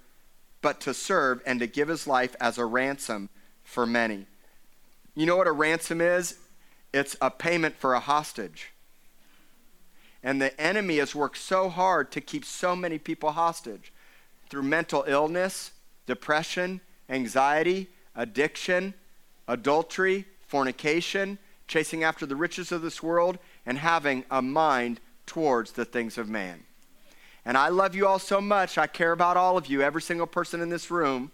but 0.62 0.80
to 0.82 0.94
serve 0.94 1.42
and 1.46 1.60
to 1.60 1.68
give 1.68 1.88
his 1.88 2.08
life 2.08 2.36
as 2.40 2.58
a 2.58 2.66
ransom 2.66 3.30
for 3.64 3.86
many. 3.86 4.26
You 5.16 5.26
know 5.26 5.38
what 5.38 5.48
a 5.48 5.52
ransom 5.52 6.02
is? 6.02 6.38
It's 6.94 7.16
a 7.22 7.30
payment 7.30 7.76
for 7.76 7.94
a 7.94 8.00
hostage. 8.00 8.72
And 10.24 10.42
the 10.42 10.60
enemy 10.60 10.98
has 10.98 11.16
worked 11.16 11.38
so 11.38 11.70
hard 11.70 12.12
to 12.12 12.22
keep 12.22 12.46
so 12.46 12.76
many 12.76 12.98
people 12.98 13.32
hostage 13.32 13.92
through 14.52 14.64
mental 14.64 15.06
illness, 15.08 15.72
depression, 16.06 16.82
anxiety, 17.10 17.88
addiction, 18.16 18.94
adultery, 19.48 20.26
fornication, 20.46 21.40
chasing 21.68 22.04
after 22.04 22.26
the 22.26 22.36
riches 22.36 22.72
of 22.74 22.82
this 22.82 23.02
world, 23.02 23.40
and 23.66 23.78
having 23.78 24.26
a 24.30 24.42
mind 24.42 25.00
towards 25.26 25.72
the 25.72 25.86
things 25.86 26.18
of 26.18 26.28
man. 26.28 26.60
And 27.46 27.58
I 27.58 27.70
love 27.70 27.96
you 27.96 28.06
all 28.06 28.20
so 28.20 28.42
much. 28.42 28.78
I 28.78 28.88
care 28.88 29.14
about 29.14 29.38
all 29.38 29.58
of 29.58 29.68
you, 29.68 29.82
every 29.82 30.02
single 30.02 30.28
person 30.28 30.60
in 30.60 30.70
this 30.70 30.92
room. 30.92 31.32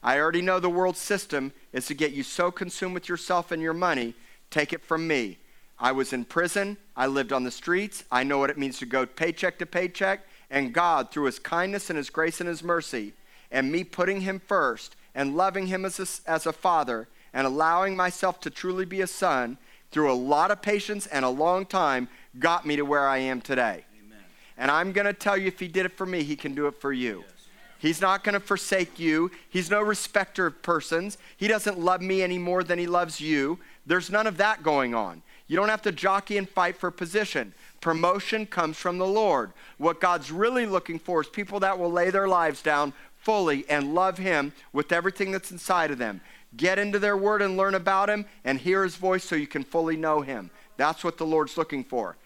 I 0.00 0.20
already 0.20 0.40
know 0.40 0.60
the 0.60 0.70
world 0.70 0.96
system 0.96 1.52
is 1.72 1.86
to 1.86 1.94
get 1.94 2.12
you 2.12 2.22
so 2.22 2.52
consumed 2.52 2.94
with 2.94 3.08
yourself 3.08 3.50
and 3.50 3.60
your 3.60 3.74
money. 3.74 4.14
Take 4.48 4.72
it 4.72 4.84
from 4.84 5.08
me. 5.08 5.38
I 5.76 5.90
was 5.90 6.12
in 6.12 6.24
prison. 6.24 6.76
I 6.96 7.08
lived 7.08 7.32
on 7.32 7.42
the 7.42 7.50
streets. 7.50 8.04
I 8.12 8.22
know 8.22 8.38
what 8.38 8.50
it 8.50 8.58
means 8.58 8.78
to 8.78 8.86
go 8.86 9.06
paycheck 9.06 9.58
to 9.58 9.66
paycheck. 9.66 10.20
And 10.50 10.72
God, 10.72 11.10
through 11.10 11.24
His 11.24 11.38
kindness 11.38 11.90
and 11.90 11.96
His 11.96 12.10
grace 12.10 12.40
and 12.40 12.48
His 12.48 12.62
mercy, 12.62 13.12
and 13.50 13.72
me 13.72 13.84
putting 13.84 14.22
Him 14.22 14.40
first 14.40 14.96
and 15.14 15.36
loving 15.36 15.66
Him 15.66 15.84
as 15.84 15.98
a, 15.98 16.30
as 16.30 16.46
a 16.46 16.52
father 16.52 17.08
and 17.32 17.46
allowing 17.46 17.96
myself 17.96 18.40
to 18.40 18.50
truly 18.50 18.84
be 18.84 19.00
a 19.00 19.06
son 19.06 19.58
through 19.90 20.10
a 20.10 20.14
lot 20.14 20.50
of 20.50 20.60
patience 20.60 21.06
and 21.06 21.24
a 21.24 21.30
long 21.30 21.64
time, 21.64 22.08
got 22.38 22.66
me 22.66 22.76
to 22.76 22.82
where 22.82 23.08
I 23.08 23.18
am 23.18 23.40
today. 23.40 23.84
Amen. 24.04 24.18
And 24.56 24.70
I'm 24.70 24.92
going 24.92 25.06
to 25.06 25.12
tell 25.12 25.36
you 25.36 25.46
if 25.46 25.60
He 25.60 25.68
did 25.68 25.86
it 25.86 25.92
for 25.92 26.06
me, 26.06 26.22
He 26.22 26.36
can 26.36 26.54
do 26.54 26.66
it 26.66 26.80
for 26.80 26.92
you. 26.92 27.24
Yes. 27.26 27.38
He's 27.78 28.00
not 28.00 28.24
going 28.24 28.34
to 28.34 28.40
forsake 28.40 28.98
you. 28.98 29.30
He's 29.48 29.70
no 29.70 29.80
respecter 29.80 30.46
of 30.46 30.62
persons. 30.62 31.16
He 31.36 31.46
doesn't 31.46 31.78
love 31.78 32.02
me 32.02 32.22
any 32.22 32.38
more 32.38 32.64
than 32.64 32.78
he 32.78 32.88
loves 32.88 33.20
you. 33.20 33.58
There's 33.86 34.10
none 34.10 34.26
of 34.26 34.36
that 34.38 34.64
going 34.64 34.94
on. 34.94 35.22
You 35.46 35.56
don't 35.56 35.68
have 35.68 35.82
to 35.82 35.92
jockey 35.92 36.36
and 36.38 36.48
fight 36.48 36.76
for 36.76 36.90
position. 36.90 37.54
Promotion 37.80 38.46
comes 38.46 38.76
from 38.76 38.98
the 38.98 39.06
Lord. 39.06 39.52
What 39.76 40.00
God's 40.00 40.32
really 40.32 40.66
looking 40.66 40.98
for 40.98 41.20
is 41.20 41.28
people 41.28 41.60
that 41.60 41.78
will 41.78 41.92
lay 41.92 42.10
their 42.10 42.28
lives 42.28 42.62
down 42.62 42.92
fully 43.16 43.64
and 43.68 43.94
love 43.94 44.18
Him 44.18 44.52
with 44.72 44.92
everything 44.92 45.32
that's 45.32 45.50
inside 45.50 45.90
of 45.90 45.98
them. 45.98 46.20
Get 46.56 46.78
into 46.78 46.98
their 46.98 47.16
word 47.16 47.42
and 47.42 47.56
learn 47.56 47.74
about 47.74 48.08
Him 48.08 48.26
and 48.44 48.58
hear 48.58 48.82
His 48.82 48.96
voice 48.96 49.24
so 49.24 49.36
you 49.36 49.46
can 49.46 49.64
fully 49.64 49.96
know 49.96 50.22
Him. 50.22 50.50
That's 50.76 51.04
what 51.04 51.18
the 51.18 51.26
Lord's 51.26 51.56
looking 51.56 51.84
for. 51.84 52.16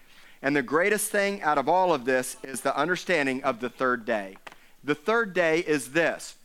And 0.41 0.55
the 0.55 0.61
greatest 0.61 1.11
thing 1.11 1.41
out 1.41 1.57
of 1.57 1.69
all 1.69 1.93
of 1.93 2.05
this 2.05 2.37
is 2.43 2.61
the 2.61 2.75
understanding 2.77 3.43
of 3.43 3.59
the 3.59 3.69
third 3.69 4.05
day. 4.05 4.37
The 4.83 4.95
third 4.95 5.33
day 5.33 5.59
is 5.59 5.91
this. 5.91 6.35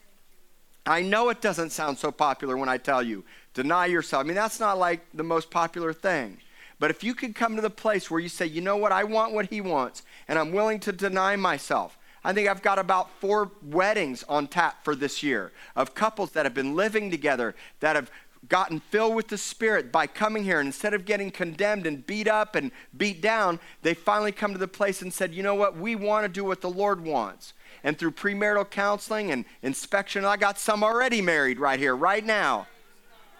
I 0.87 1.03
know 1.03 1.29
it 1.29 1.41
doesn't 1.41 1.71
sound 1.71 1.99
so 1.99 2.11
popular 2.11 2.57
when 2.57 2.69
I 2.69 2.79
tell 2.79 3.03
you, 3.03 3.25
deny 3.53 3.87
yourself. 3.87 4.25
I 4.25 4.27
mean, 4.27 4.37
that's 4.37 4.61
not 4.61 4.79
like 4.79 5.05
the 5.13 5.25
most 5.25 5.51
popular 5.51 5.93
thing. 5.93 6.39
But 6.79 6.91
if 6.91 7.03
you 7.03 7.15
could 7.15 7.35
come 7.35 7.57
to 7.57 7.63
the 7.63 7.71
place 7.71 8.11
where 8.11 8.21
you 8.21 8.29
say, 8.29 8.47
you 8.47 8.61
know 8.61 8.77
what, 8.77 8.93
I 8.93 9.05
want 9.05 9.33
what 9.33 9.47
he 9.47 9.61
wants, 9.61 10.03
and 10.29 10.39
I'm 10.39 10.53
willing 10.53 10.81
to 10.81 10.93
deny 10.93 11.37
myself. 11.37 11.99
I 12.25 12.33
think 12.33 12.49
I've 12.49 12.63
got 12.63 12.79
about 12.79 13.11
four 13.21 13.51
weddings 13.63 14.25
on 14.29 14.49
tap 14.49 14.85
for 14.85 14.95
this 14.95 15.23
year 15.23 15.53
of 15.75 15.95
couples 15.95 16.33
that 16.33 16.47
have 16.47 16.55
been 16.55 16.77
living 16.77 17.11
together, 17.11 17.55
that 17.81 17.97
have 17.97 18.11
gotten 18.49 18.81
filled 18.81 19.15
with 19.15 19.29
the 19.29 19.39
Spirit 19.39 19.91
by 19.91 20.07
coming 20.07 20.45
here. 20.45 20.61
And 20.61 20.67
instead 20.67 20.95
of 20.95 21.05
getting 21.05 21.31
condemned 21.31 21.87
and 21.87 22.07
beat 22.07 22.29
up 22.29 22.55
and 22.55 22.71
beat 22.97 23.21
down, 23.21 23.59
they 23.83 23.95
finally 23.95 24.33
come 24.33 24.53
to 24.53 24.59
the 24.59 24.69
place 24.69 25.03
and 25.03 25.13
said, 25.13 25.35
you 25.35 25.43
know 25.43 25.55
what, 25.55 25.77
we 25.77 25.97
want 25.97 26.25
to 26.25 26.29
do 26.29 26.45
what 26.45 26.61
the 26.61 26.71
Lord 26.71 27.05
wants. 27.05 27.55
And 27.83 27.99
through 27.99 28.13
premarital 28.13 28.71
counseling 28.71 29.31
and 29.31 29.45
inspection, 29.63 30.25
I 30.25 30.37
got 30.37 30.59
some 30.59 30.85
already 30.85 31.21
married 31.21 31.59
right 31.59 31.79
here, 31.79 31.97
right 31.97 32.25
now 32.25 32.67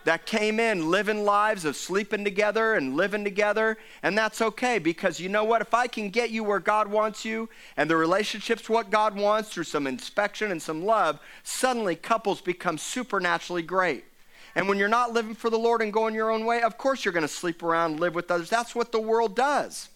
that 0.09 0.25
came 0.25 0.59
in 0.59 0.91
living 0.91 1.23
lives 1.23 1.67
of 1.67 1.77
sleeping 1.77 2.25
together 2.25 2.73
and 2.73 2.97
living 2.97 3.25
together. 3.25 3.77
And 4.03 4.17
that's 4.17 4.41
okay 4.41 4.79
because 4.79 5.21
you 5.21 5.29
know 5.29 5.45
what? 5.45 5.61
If 5.61 5.75
I 5.75 5.87
can 5.87 6.09
get 6.09 6.31
you 6.31 6.43
where 6.43 6.61
God 6.61 6.89
wants 6.89 7.27
you 7.27 7.51
and 7.77 7.91
the 7.91 7.97
relationship's 7.99 8.71
what 8.71 8.89
God 8.89 9.15
wants 9.15 9.51
through 9.51 9.65
some 9.65 9.87
inspection 9.87 10.51
and 10.51 10.63
some 10.63 10.83
love, 10.83 11.21
suddenly 11.43 11.95
couples 11.95 12.41
become 12.41 12.79
supernaturally 12.79 13.61
great. 13.61 14.07
And 14.55 14.67
when 14.67 14.79
you're 14.79 14.89
not 14.89 15.13
living 15.13 15.35
for 15.35 15.51
the 15.51 15.59
Lord 15.59 15.83
and 15.83 15.93
going 15.93 16.15
your 16.15 16.31
own 16.31 16.47
way, 16.47 16.63
of 16.63 16.79
course 16.79 17.05
you're 17.05 17.13
going 17.13 17.21
to 17.21 17.29
sleep 17.29 17.63
around, 17.63 18.01
live 18.01 18.15
with 18.15 18.31
others. 18.31 18.49
That's 18.49 18.75
what 18.75 18.93
the 18.93 19.01
world 19.03 19.37
does. 19.37 19.91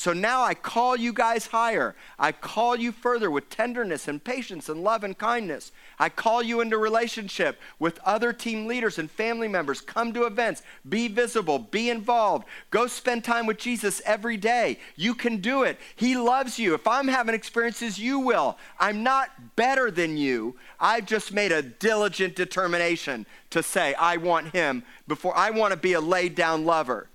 So 0.00 0.14
now 0.14 0.42
I 0.42 0.54
call 0.54 0.96
you 0.96 1.12
guys 1.12 1.48
higher. 1.48 1.94
I 2.18 2.32
call 2.32 2.74
you 2.74 2.90
further 2.90 3.30
with 3.30 3.50
tenderness 3.50 4.08
and 4.08 4.24
patience 4.24 4.70
and 4.70 4.82
love 4.82 5.04
and 5.04 5.18
kindness. 5.18 5.72
I 5.98 6.08
call 6.08 6.42
you 6.42 6.62
into 6.62 6.78
relationship 6.78 7.60
with 7.78 8.00
other 8.02 8.32
team 8.32 8.66
leaders 8.66 8.98
and 8.98 9.10
family 9.10 9.46
members. 9.46 9.82
Come 9.82 10.14
to 10.14 10.24
events, 10.24 10.62
be 10.88 11.08
visible, 11.08 11.58
be 11.58 11.90
involved. 11.90 12.46
Go 12.70 12.86
spend 12.86 13.24
time 13.24 13.44
with 13.44 13.58
Jesus 13.58 14.00
every 14.06 14.38
day. 14.38 14.78
You 14.96 15.14
can 15.14 15.36
do 15.36 15.64
it. 15.64 15.78
He 15.96 16.16
loves 16.16 16.58
you. 16.58 16.72
If 16.72 16.86
I'm 16.86 17.08
having 17.08 17.34
experiences, 17.34 17.98
you 17.98 18.20
will. 18.20 18.56
I'm 18.78 19.02
not 19.02 19.54
better 19.54 19.90
than 19.90 20.16
you. 20.16 20.56
I've 20.80 21.04
just 21.04 21.30
made 21.30 21.52
a 21.52 21.60
diligent 21.60 22.36
determination 22.36 23.26
to 23.50 23.62
say, 23.62 23.92
I 23.92 24.16
want 24.16 24.54
him 24.54 24.82
before 25.06 25.36
I 25.36 25.50
want 25.50 25.72
to 25.72 25.78
be 25.78 25.92
a 25.92 26.00
laid 26.00 26.36
down 26.36 26.64
lover. 26.64 27.10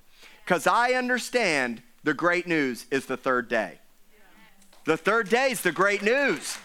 Because 0.45 0.67
I 0.67 0.91
understand 0.91 1.81
the 2.06 2.14
great 2.14 2.45
news 2.45 2.86
is 2.91 3.08
the 3.08 3.18
third 3.18 3.49
day. 3.49 3.80
The 4.86 4.95
third 4.95 5.28
day 5.28 5.49
is 5.49 5.62
the 5.62 5.72
great 5.72 6.03
news. 6.03 6.56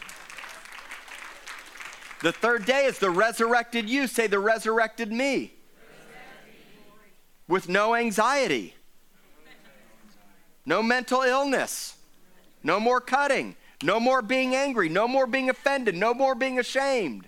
The 2.20 2.30
third 2.30 2.66
day 2.66 2.84
is 2.84 2.99
the 2.99 3.09
resurrected 3.09 3.88
you. 3.88 4.07
Say, 4.07 4.26
the 4.26 4.38
resurrected 4.38 5.11
me. 5.11 5.55
With 7.49 7.70
no 7.70 7.95
anxiety, 7.95 8.74
no 10.66 10.82
mental 10.82 11.22
illness, 11.22 11.97
no 12.62 12.78
more 12.78 13.01
cutting, 13.01 13.57
no 13.82 13.99
more 13.99 14.20
being 14.20 14.55
angry, 14.55 14.91
no 14.91 15.09
more 15.09 15.26
being 15.26 15.49
offended, 15.49 15.97
no 15.97 16.12
more 16.12 16.34
being 16.34 16.59
ashamed, 16.59 17.26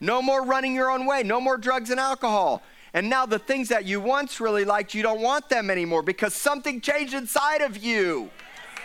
no 0.00 0.20
more 0.20 0.44
running 0.44 0.74
your 0.74 0.90
own 0.90 1.06
way, 1.06 1.22
no 1.22 1.40
more 1.40 1.56
drugs 1.56 1.90
and 1.90 2.00
alcohol, 2.00 2.62
and 2.94 3.10
now 3.10 3.26
the 3.26 3.40
things 3.40 3.68
that 3.68 3.84
you 3.84 4.00
once 4.00 4.40
really 4.40 4.64
liked, 4.64 4.94
you 4.94 5.02
don't 5.02 5.20
want 5.20 5.48
them 5.48 5.68
anymore 5.68 6.02
because 6.02 6.32
something 6.32 6.80
changed 6.80 7.12
inside 7.12 7.60
of 7.60 7.76
you, 7.76 8.30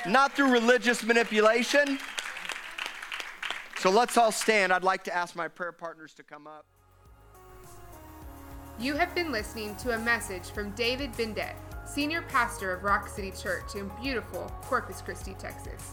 not 0.08 0.34
through 0.34 0.52
religious 0.52 1.04
manipulation. 1.04 2.00
So 3.78 3.92
let's 3.92 4.18
all 4.18 4.32
stand. 4.32 4.74
I'd 4.74 4.84
like 4.84 5.04
to 5.04 5.16
ask 5.16 5.36
my 5.36 5.48
prayer 5.48 5.72
partners 5.72 6.16
to 6.16 6.24
come 6.24 6.48
up. 6.48 6.66
You 8.80 8.96
have 8.96 9.14
been 9.14 9.32
listening 9.32 9.76
to 9.78 9.94
a 9.94 10.00
message 10.00 10.50
from 10.50 10.72
David 10.72 11.14
Bindet, 11.14 11.54
Senior 11.86 12.24
Pastor 12.24 12.74
of 12.74 12.84
Rock 12.84 13.08
City 13.10 13.32
Church 13.32 13.76
in 13.76 13.92
beautiful 14.02 14.52
Corpus 14.64 15.02
Christi, 15.02 15.36
Texas. 15.38 15.92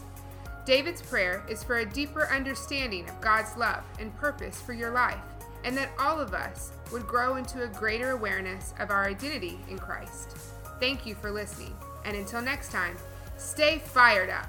David's 0.65 1.03
prayer 1.03 1.45
is 1.47 1.63
for 1.63 1.77
a 1.77 1.85
deeper 1.85 2.27
understanding 2.29 3.07
of 3.07 3.21
God's 3.21 3.55
love 3.57 3.83
and 3.99 4.15
purpose 4.17 4.59
for 4.59 4.73
your 4.73 4.91
life 4.91 5.19
and 5.63 5.77
that 5.77 5.89
all 5.99 6.19
of 6.19 6.33
us 6.33 6.71
would 6.91 7.07
grow 7.07 7.35
into 7.35 7.63
a 7.63 7.67
greater 7.67 8.11
awareness 8.11 8.73
of 8.79 8.89
our 8.91 9.05
identity 9.05 9.59
in 9.69 9.77
Christ. 9.77 10.37
Thank 10.79 11.05
you 11.05 11.15
for 11.15 11.31
listening, 11.31 11.75
and 12.05 12.15
until 12.15 12.41
next 12.41 12.71
time, 12.71 12.97
stay 13.37 13.79
fired 13.79 14.29
up. 14.29 14.47